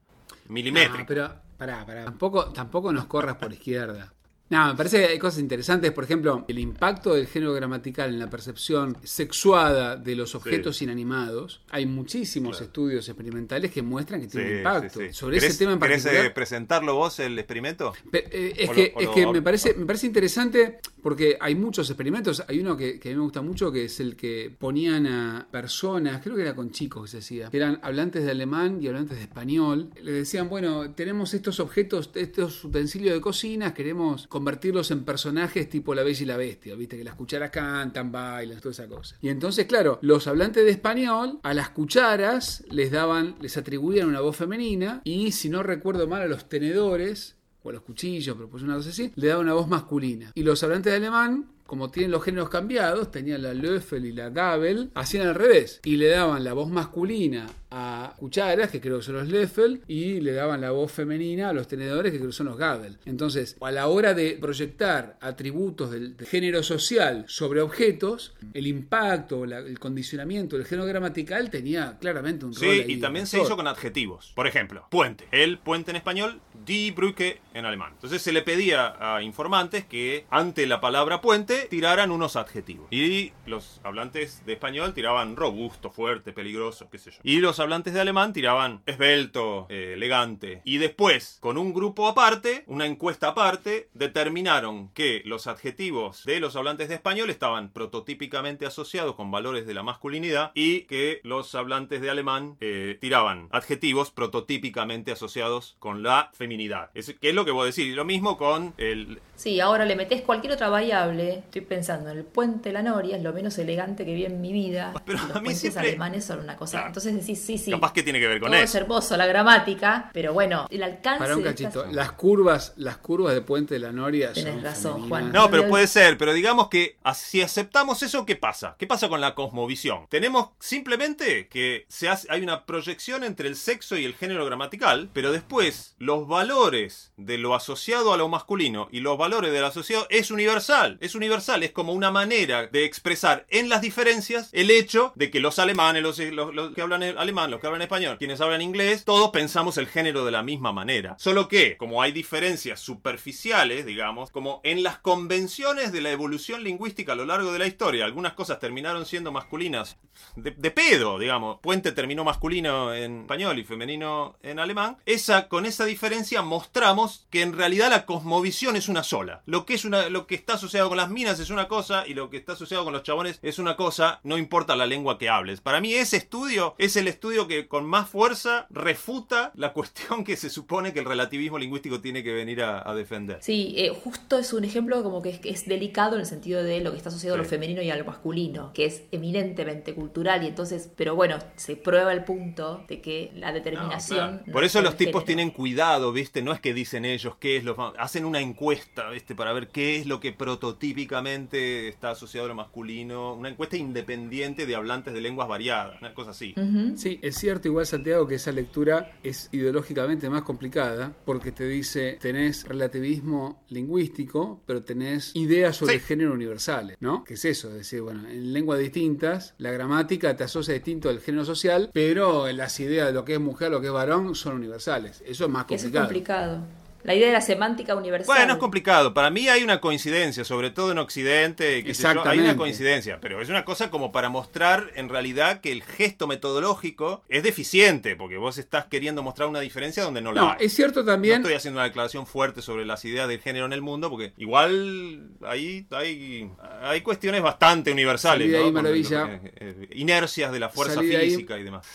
milimétrica. 0.49 1.07
pero 1.07 1.35
pará, 1.57 1.87
pará, 1.87 2.05
tampoco, 2.05 2.53
tampoco 2.53 2.93
nos 2.93 3.07
corras 3.07 3.37
por 3.37 3.53
izquierda. 3.53 4.13
No, 4.49 4.69
me 4.69 4.75
parece 4.77 4.99
que 4.99 5.07
hay 5.07 5.19
cosas 5.19 5.41
interesantes, 5.41 5.91
por 5.91 6.05
ejemplo, 6.05 6.45
el 6.47 6.61
impacto 6.61 7.15
del 7.15 7.27
género 7.27 7.53
gramatical 7.53 8.11
en 8.11 8.21
la 8.21 8.31
percepción 8.31 8.97
sexuada 9.03 9.97
de 9.97 10.15
los 10.15 10.37
objetos 10.37 10.81
inanimados. 10.83 11.63
Hay 11.71 11.85
muchísimos 11.87 12.61
estudios 12.61 13.09
experimentales 13.09 13.73
que 13.73 13.83
muestran 13.83 14.21
que 14.21 14.29
tiene 14.29 14.51
un 14.51 14.57
impacto. 14.59 15.01
Sobre 15.11 15.39
ese 15.39 15.59
tema 15.59 15.73
en 15.73 15.81
particular. 15.81 16.15
¿Querés 16.15 16.33
presentarlo 16.33 16.95
vos 16.95 17.19
el 17.19 17.37
experimento? 17.41 17.93
Eh, 18.13 18.55
es, 18.57 18.71
que, 18.71 18.95
es 18.97 19.09
que 19.09 19.27
me 19.27 19.43
parece, 19.43 19.75
me 19.75 19.85
parece 19.85 20.07
interesante 20.07 20.79
porque 21.07 21.39
hay 21.39 21.55
muchos 21.55 21.89
experimentos. 21.89 22.43
Hay 22.49 22.59
uno 22.59 22.77
que, 22.77 23.01
a 23.01 23.09
mí 23.11 23.15
me 23.15 23.21
gusta 23.21 23.41
mucho 23.41 23.71
que 23.71 23.85
es 23.85 24.01
el 24.01 24.17
que 24.17 24.53
ponían 24.59 25.07
a 25.07 25.47
personas, 25.49 26.21
creo 26.21 26.35
que 26.35 26.43
era 26.43 26.57
con 26.57 26.73
chicos 26.73 27.05
que 27.05 27.09
se 27.09 27.19
hacía, 27.19 27.49
que 27.49 27.59
eran 27.59 27.79
hablantes 27.85 28.25
de 28.25 28.33
alemán 28.33 28.81
y 28.83 28.89
hablantes 28.89 29.19
de 29.19 29.23
español. 29.23 29.91
Le 30.03 30.11
decían, 30.11 30.49
bueno, 30.49 30.91
tenemos 30.97 31.33
estos 31.33 31.61
objetos, 31.61 32.11
estos 32.17 32.65
utensilios 32.65 33.15
de 33.15 33.21
cocina, 33.21 33.73
queremos 33.73 34.27
convertirlos 34.27 34.91
en 34.91 35.05
personajes 35.05 35.71
tipo 35.71 35.95
la 35.95 36.03
bella 36.03 36.23
y 36.25 36.27
la 36.27 36.37
bestia, 36.37 36.75
viste 36.75 36.97
que 36.97 37.05
las 37.05 37.15
cucharas 37.15 37.51
cantan, 37.51 38.11
bailan, 38.11 38.59
toda 38.59 38.73
esa 38.73 38.89
cosa. 38.89 39.17
Y 39.21 39.29
entonces, 39.29 39.67
claro, 39.67 40.01
los 40.03 40.27
hablantes 40.27 40.65
de 40.65 40.73
español 40.73 41.39
a 41.45 41.55
las 41.55 41.71
cucharas 41.71 42.65
les 42.69 42.91
daban, 42.91 43.37
les 43.41 43.57
atribuían 43.57 44.09
una 44.09 44.23
voz 44.23 44.35
femenina 44.35 45.03
y 45.05 45.31
si 45.31 45.51
no 45.51 45.63
recuerdo 45.63 46.09
mal 46.09 46.23
a 46.23 46.27
los 46.27 46.49
tenedores 46.49 47.36
o 47.69 47.73
los 47.73 47.83
cuchillos, 47.83 48.37
pero 48.37 48.49
pues 48.49 48.63
una 48.63 48.77
cosa 48.77 48.91
así, 48.91 49.13
le 49.15 49.29
daban 49.29 49.47
una 49.47 49.55
voz 49.55 49.69
masculina. 49.69 50.33
Y 50.35 50.43
los 50.43 50.63
hablantes 50.63 50.93
de 50.93 50.97
alemán 50.97 51.47
como 51.67 51.91
tienen 51.91 52.13
los 52.13 52.23
géneros 52.23 52.49
cambiados, 52.49 53.11
tenían 53.11 53.43
la 53.43 53.53
Löffel 53.53 54.07
y 54.07 54.13
la 54.13 54.31
Gabel, 54.31 54.91
hacían 54.95 55.27
al 55.27 55.35
revés 55.35 55.81
y 55.85 55.97
le 55.97 56.09
daban 56.09 56.45
la 56.45 56.53
voz 56.53 56.71
masculina 56.71 57.47
a 57.71 58.15
cucharas, 58.19 58.71
que 58.71 58.81
creo 58.81 58.99
que 58.99 59.05
son 59.05 59.17
los 59.17 59.29
Löffel, 59.29 59.83
y 59.89 60.21
le 60.21 60.33
daban 60.33 60.61
la 60.61 60.71
voz 60.71 60.93
femenina 60.93 61.51
a 61.51 61.53
los 61.53 61.69
tenedores, 61.69 62.13
que 62.13 62.19
creo 62.19 62.31
que 62.31 62.37
son 62.37 62.47
los 62.47 62.57
Gabel. 62.57 62.99
Entonces, 63.05 63.57
a 63.61 63.71
la 63.71 63.89
hora 63.89 64.15
de 64.15 64.39
proyectar 64.41 65.17
atributos 65.21 65.91
del, 65.91 66.17
género 66.27 66.63
social 66.63 67.25
sobre 67.29 67.61
objetos, 67.61 68.35
el 68.55 68.67
impacto, 68.67 69.45
el 69.45 69.79
condicionamiento 69.79 70.57
del 70.57 70.67
género 70.67 70.87
gramatical 70.87 71.51
tenía 71.51 71.99
claramente 72.01 72.45
un 72.45 72.55
rol. 72.55 72.61
Sí, 72.61 72.85
y 72.89 72.97
también 73.01 73.27
se 73.27 73.41
hizo 73.41 73.57
con 73.57 73.67
adjetivos. 73.67 74.33
Por 74.35 74.47
ejemplo, 74.47 74.87
puente. 74.91 75.27
El 75.31 75.59
puente 75.59 75.91
en 75.91 75.97
español, 75.97 76.41
die 76.65 76.91
Brücke 76.93 77.41
en 77.55 77.65
alemán. 77.65 77.93
Entonces 77.95 78.23
se 78.23 78.33
le 78.33 78.43
pedía 78.43 78.95
a 78.99 79.23
informantes 79.23 79.85
que 79.85 80.27
ante 80.31 80.67
la 80.67 80.81
palabra 80.81 81.21
puente 81.21 81.67
tiraran 81.71 82.11
unos 82.11 82.37
adjetivos. 82.37 82.89
Y 82.91 83.33
los 83.47 83.81
hablantes 83.85 84.45
de 84.47 84.55
español 84.55 84.95
tiraban 84.95 85.37
robusto, 85.37 85.91
fuerte, 85.91 86.33
peligroso, 86.33 86.89
qué 86.91 86.99
sé 86.99 87.11
yo. 87.11 87.19
Y 87.23 87.39
los 87.39 87.56
hablantes 87.61 87.95
de 87.95 88.01
alemán 88.01 88.33
tiraban 88.33 88.83
esbelto, 88.87 89.67
eh, 89.69 89.93
elegante. 89.95 90.63
Y 90.65 90.79
después, 90.79 91.39
con 91.41 91.59
un 91.59 91.73
grupo 91.73 92.09
aparte, 92.09 92.65
una 92.67 92.87
encuesta 92.87 93.29
aparte, 93.29 93.89
determinaron 93.95 94.91
que 94.91 95.23
los 95.25 95.47
adjetivos 95.47 96.25
de 96.25 96.41
los 96.41 96.57
hablantes 96.57 96.89
de 96.89 96.95
español 96.95 97.31
estaban 97.31 97.71
prototípicamente 97.71 98.67
asociados 98.67 99.15
con 99.15 99.31
valores 99.31 99.67
de 99.67 99.75
la 99.75 99.83
masculinidad 99.83 100.53
y 100.55 100.83
que 100.83 101.21
los 101.23 101.55
hablantes 101.55 102.01
de 102.01 102.11
alemán 102.11 102.57
eh, 102.61 102.99
tiraban 103.01 103.49
adjetivos 103.51 104.11
prototípicamente 104.11 105.13
asociados 105.13 105.77
con 105.79 106.03
la 106.03 106.31
feminidad. 106.33 106.91
Es, 106.95 107.15
¿Qué 107.21 107.31
es 107.31 107.35
lo 107.35 107.45
que 107.45 107.51
voy 107.51 107.63
a 107.63 107.67
decir? 107.67 107.95
Lo 107.95 108.05
mismo 108.05 108.37
con 108.37 108.75
el... 108.79 109.21
Sí, 109.35 109.61
ahora 109.61 109.85
le 109.85 109.97
metes 109.97 110.23
cualquier 110.23 110.55
otra 110.55 110.69
variable. 110.69 111.39
Estoy 111.39 111.61
pensando 111.63 112.11
en 112.11 112.19
el 112.19 112.25
puente 112.25 112.73
La 112.73 112.83
Noria, 112.83 113.17
es 113.17 113.23
lo 113.23 113.33
menos 113.33 113.59
elegante 113.59 114.05
que 114.05 114.15
vi 114.15 114.25
en 114.25 114.41
mi 114.41 114.53
vida. 114.53 114.95
Pero 115.05 115.19
los 115.27 115.37
a 115.37 115.41
mí 115.41 115.47
puentes 115.47 115.77
alemanes 115.77 116.25
son 116.25 116.41
una 116.41 116.57
cosa. 116.57 116.87
Entonces 116.87 117.15
decís, 117.15 117.41
sí, 117.47 117.59
sí. 117.59 117.71
Capaz 117.71 117.93
que 117.93 118.03
tiene 118.03 118.19
que 118.21 118.27
ver 118.27 118.41
con 118.41 118.51
todo 118.51 118.57
eso. 118.61 118.65
es 118.65 118.75
hermoso, 118.75 119.17
la 119.17 119.27
gramática, 119.27 120.11
pero 120.13 120.33
bueno, 120.33 120.67
el 120.71 120.83
alcance. 120.83 121.19
Para 121.19 121.37
un 121.37 121.43
de 121.43 121.51
cachito, 121.51 121.81
estas- 121.81 121.93
las 121.95 122.13
curvas, 122.13 122.73
las 122.77 122.97
curvas 122.99 123.35
de 123.35 123.41
Puente 123.41 123.75
de 123.75 123.81
la 123.81 123.93
Noria 123.93 124.33
Tenés 124.33 124.55
son 124.55 124.63
razón, 124.65 124.93
femeninas. 124.95 125.09
Juan. 125.09 125.33
No, 125.33 125.51
pero 125.51 125.69
puede 125.69 125.87
ser, 125.87 126.19
pero 126.19 126.33
digamos 126.33 126.69
que 126.69 126.97
si 127.15 127.43
aceptamos 127.43 128.03
eso, 128.03 128.27
¿qué 128.27 128.37
pasa? 128.37 128.77
¿Qué 128.79 128.87
pasa 128.87 129.09
con 129.09 129.21
la 129.21 129.35
cosmovisión? 129.35 130.07
Tenemos 130.09 130.51
simplemente 130.59 131.49
que 131.49 131.87
se 131.89 132.09
hace, 132.09 132.29
hay 132.31 132.43
una 132.43 132.65
proyección 132.67 133.25
entre 133.25 133.49
el 133.49 133.57
sexo 133.57 133.97
y 133.97 134.05
el 134.05 134.15
género 134.15 134.45
gramatical, 134.45 135.09
pero 135.13 135.33
después 135.33 135.95
los 135.99 136.27
valores 136.29 137.13
de 137.17 137.39
lo 137.39 137.55
asociado 137.55 138.13
a 138.13 138.17
lo 138.17 138.29
masculino 138.29 138.89
y 138.93 139.01
los 139.01 139.17
valores 139.19 139.53
de 139.53 139.61
lo 139.61 139.67
asociado 139.67 140.07
es 140.11 140.31
universal, 140.31 140.99
es 141.01 141.15
universal, 141.15 141.63
es 141.63 141.73
como 141.73 141.93
una 141.93 142.11
manera 142.11 142.67
de 142.67 142.85
expresar 142.85 143.47
en 143.51 143.69
las 143.69 143.81
diferencias 143.81 144.49
el 144.53 144.71
hecho 144.71 145.13
de 145.15 145.31
que 145.31 145.41
los 145.41 145.59
alemanes, 145.59 146.03
los, 146.03 146.19
los- 146.19 146.55
los 146.55 146.75
que 146.75 146.83
hablan 146.83 147.03
alemán, 147.03 147.36
los 147.45 147.61
que 147.61 147.67
hablan 147.67 147.83
español, 147.83 148.17
quienes 148.17 148.41
hablan 148.41 148.63
inglés, 148.63 149.05
todos 149.05 149.31
pensamos 149.31 149.77
el 149.77 149.87
género 149.87 150.25
de 150.25 150.31
la 150.31 150.43
misma 150.43 150.73
manera. 150.73 151.17
Solo 151.19 151.49
que, 151.49 151.77
como 151.77 152.01
hay 152.01 152.13
diferencias 152.13 152.81
superficiales, 152.81 153.85
digamos, 153.85 154.31
como 154.31 154.61
en 154.65 154.83
las 154.83 154.99
convenciones 154.99 155.93
de 155.93 156.01
la 156.01 156.11
evolución 156.11 156.65
lingüística 156.65 157.13
a 157.13 157.17
lo 157.17 157.27
largo 157.27 157.53
de 157.53 157.59
la 157.59 157.67
historia, 157.67 158.07
algunas 158.07 158.33
cosas 158.33 158.59
terminaron 158.59 159.05
siendo 159.05 159.33
masculinas 159.33 159.99
de, 160.35 160.71
pedo, 160.71 161.19
digamos. 161.19 161.59
Puente 161.61 161.93
terminó 161.93 162.25
masculino 162.25 162.95
en 162.95 163.23
español 163.23 163.59
y 163.59 163.65
femenino 163.65 164.37
en 164.43 164.59
alemán. 164.59 164.97
Esa, 165.05 165.49
con 165.49 165.67
esa 165.67 165.85
diferencia 165.85 166.41
mostramos 166.41 167.27
que 167.31 167.43
en 167.43 167.53
realidad 167.53 167.91
la 167.91 168.07
cosmovisión 168.07 168.77
es 168.77 168.89
una 168.89 169.03
sola. 169.03 169.43
Lo 169.45 169.67
que, 169.67 169.75
es 169.75 169.85
lo 169.85 170.27
que 170.27 170.35
está 170.35 170.55
asociado 170.55 170.89
con 170.89 170.97
las 170.97 171.11
minas 171.11 171.39
es 171.39 171.51
una 171.51 171.69
cosa 171.69 172.07
y 172.07 172.15
lo 172.15 172.31
que 172.31 172.39
está 172.39 172.53
asociado 172.53 172.85
con 172.85 172.95
los 172.95 173.03
chabones 173.03 173.39
es 173.43 173.59
una 173.59 173.77
cosa, 173.77 174.21
no 174.25 174.39
importa 174.39 174.75
la 174.75 174.87
lengua 174.87 175.19
que 175.19 175.29
hables. 175.29 175.61
Para 175.61 175.81
mí 175.81 175.93
ese 175.95 176.17
estudio 176.17 176.75
es 176.79 176.97
el 176.97 177.09
estudio 177.09 177.26
que 177.49 177.67
con 177.69 177.85
más 177.87 178.09
fuerza 178.09 178.67
refuta 178.71 179.53
la 179.55 179.73
cuestión 179.73 180.25
que 180.25 180.37
se 180.37 180.49
supone 180.51 180.93
que 180.93 181.01
el 181.01 181.05
relativismo 181.05 181.59
lingüístico 181.59 182.01
tiene 182.01 182.23
que 182.23 182.33
venir 182.33 182.63
a, 182.63 182.89
a 182.89 182.95
defender. 182.95 183.39
Sí, 183.41 183.75
eh, 183.77 183.91
justo 183.91 184.39
es 184.39 184.53
un 184.53 184.65
ejemplo 184.65 185.03
como 185.03 185.23
que 185.23 185.41
es, 185.45 185.67
delicado 185.67 186.15
en 186.15 186.21
el 186.21 186.27
sentido 186.27 186.63
de 186.63 186.81
lo 186.81 186.91
que 186.93 186.97
está 186.97 187.09
asociado 187.11 187.35
a 187.35 187.39
lo 187.39 187.45
Sí. 187.45 187.51
femenino 187.51 187.83
y 187.83 187.91
a 187.91 187.97
lo 187.97 188.05
masculino, 188.05 188.73
que 188.73 188.87
es 188.87 189.03
eminentemente 189.13 189.95
cultural 189.95 190.43
y 190.43 190.47
entonces, 190.49 190.91
pero 190.97 191.15
bueno, 191.15 191.39
se 191.57 191.77
prueba 191.77 192.13
el 192.13 192.25
punto 192.25 192.85
de 192.89 193.01
que 193.01 193.31
la 193.35 193.53
determinación... 193.53 194.19
No, 194.19 194.27
claro. 194.31 194.43
no 194.47 194.53
Por 194.53 194.65
es 194.65 194.73
eso 194.73 194.83
los 194.83 194.97
tipos 194.97 195.23
género. 195.23 195.27
tienen 195.27 195.51
cuidado, 195.51 196.13
¿viste? 196.13 196.43
No 196.43 196.53
es 196.53 196.61
que 196.61 196.73
dicen 196.75 197.05
ellos 197.05 197.35
qué 197.39 197.57
es 197.57 197.65
lo... 197.65 197.77
Hacen 197.99 198.25
una 198.25 198.41
encuesta, 198.41 199.11
¿viste? 199.11 199.35
Para 199.35 199.53
ver 199.53 199.69
qué 199.69 199.97
es 199.97 200.07
lo 200.07 200.21
que 200.21 200.33
prototípicamente 200.33 201.89
está 201.89 202.11
asociado 202.11 202.47
a 202.47 202.49
lo 202.49 202.55
masculino. 202.55 203.35
Una 203.35 203.49
encuesta 203.49 203.77
independiente 203.77 204.67
de 204.67 204.75
hablantes 204.77 205.13
de 205.15 205.21
lenguas 205.21 205.49
variadas, 205.49 206.01
una 206.01 206.15
cosa 206.15 206.31
así. 206.31 206.55
Sí, 206.97 207.16
es 207.23 207.37
cierto 207.37 207.69
igual 207.69 207.87
Santiago 207.87 208.27
que 208.27 208.37
esa 208.37 208.53
lectura 208.53 209.13
es 209.23 209.49
ideológicamente 209.53 210.29
más 210.31 210.43
complicada 210.43 211.13
porque 211.25 211.53
te 211.53 211.67
dice 211.67 212.19
tenés 212.21 212.65
relativismo 212.69 213.63
lingüístico, 213.69 214.61
pero 214.67 214.83
tenés 214.83 215.35
ideas 215.35 215.77
sobre 215.77 215.95
Sí. 215.95 215.99
el 215.99 216.05
género 216.05 216.33
universales, 216.33 216.97
¿no? 217.01 217.25
¿Qué 217.25 217.35
es 217.35 217.45
eso? 217.45 217.69
Es 217.69 217.75
decir, 217.75 218.03
bueno, 218.03 218.29
en 218.29 218.53
lenguas 218.53 218.79
distintas, 218.79 219.55
la 219.59 219.71
gramática 219.71 220.37
te 220.37 220.45
asocia 220.45 220.75
distinto 220.75 221.09
al 221.09 221.21
género 221.21 221.45
social, 221.45 221.91
pero 221.93 222.51
las 222.53 222.79
ideas 222.81 223.07
de 223.09 223.13
lo 223.13 223.25
que 223.25 223.35
es 223.35 223.41
mujer, 223.41 223.71
lo 223.71 223.81
que 223.81 223.87
es 223.89 223.93
varón 223.93 224.35
son 224.35 224.57
universales. 224.57 225.23
Eso 225.27 225.45
es 225.45 225.51
más 225.51 225.67
Eso 225.71 225.87
es 225.89 225.93
complicado. 225.93 226.61
La 227.07 227.15
idea 227.15 227.29
de 227.29 227.33
la 227.33 227.41
semántica 227.41 227.95
universal. 227.95 228.27
Bueno, 228.37 228.53
es 228.55 228.59
complicado. 228.59 229.15
Para 229.15 229.31
mí 229.31 229.49
hay 229.49 229.63
una 229.63 229.81
coincidencia, 229.81 230.45
sobre 230.45 230.71
todo 230.71 230.91
en 230.93 230.99
Occidente. 230.99 231.65
sé 231.67 231.71
yo, 231.81 231.85
hay 231.85 231.91
Exactamente. 231.91 232.43
una 232.45 232.57
coincidencia, 232.57 233.19
pero 233.21 233.41
es 233.41 233.49
una 233.49 233.65
cosa 233.65 233.91
como 233.91 234.11
para 234.13 234.29
mostrar 234.29 234.91
en 234.97 235.09
realidad 235.09 235.61
que 235.61 235.71
el 235.73 235.83
gesto 235.85 236.27
metodológico 236.27 237.23
es 237.29 237.43
deficiente, 237.45 238.17
porque 238.17 238.37
vos 238.39 238.59
estás 238.59 238.87
queriendo 238.87 239.23
mostrar 239.23 239.49
una 239.49 239.61
diferencia 239.61 240.03
donde 240.03 240.21
no 240.21 240.33
la 240.33 240.41
No, 240.41 240.51
hay. 240.51 240.67
es 240.67 240.75
cierto 240.75 241.01
No 241.01 241.07
también. 241.07 241.37
estoy 241.37 241.55
haciendo 241.55 241.79
una 241.79 241.85
declaración 241.85 242.27
fuerte 242.27 242.61
sobre 242.61 242.85
las 242.85 243.05
ideas 243.05 243.29
del 243.29 243.41
género 243.41 243.67
en 243.67 243.73
el 243.73 243.83
mundo, 243.83 244.11
porque 244.11 244.33
igual 244.37 245.29
ahí 245.47 245.87
hay, 245.93 246.51
hay 246.83 247.01
cuestiones 247.03 247.41
bastante 247.41 247.93
universales, 247.93 248.51
de 248.51 248.59
¿no? 248.59 248.65
ahí, 248.67 248.73
maravilla. 248.73 249.41
que- 249.41 249.89
inercias 249.93 250.51
de 250.53 250.59
la 250.59 250.69
fuerza 250.71 251.01
de 251.03 251.19
física 251.21 251.59
y 251.59 251.63
demás. 251.63 251.87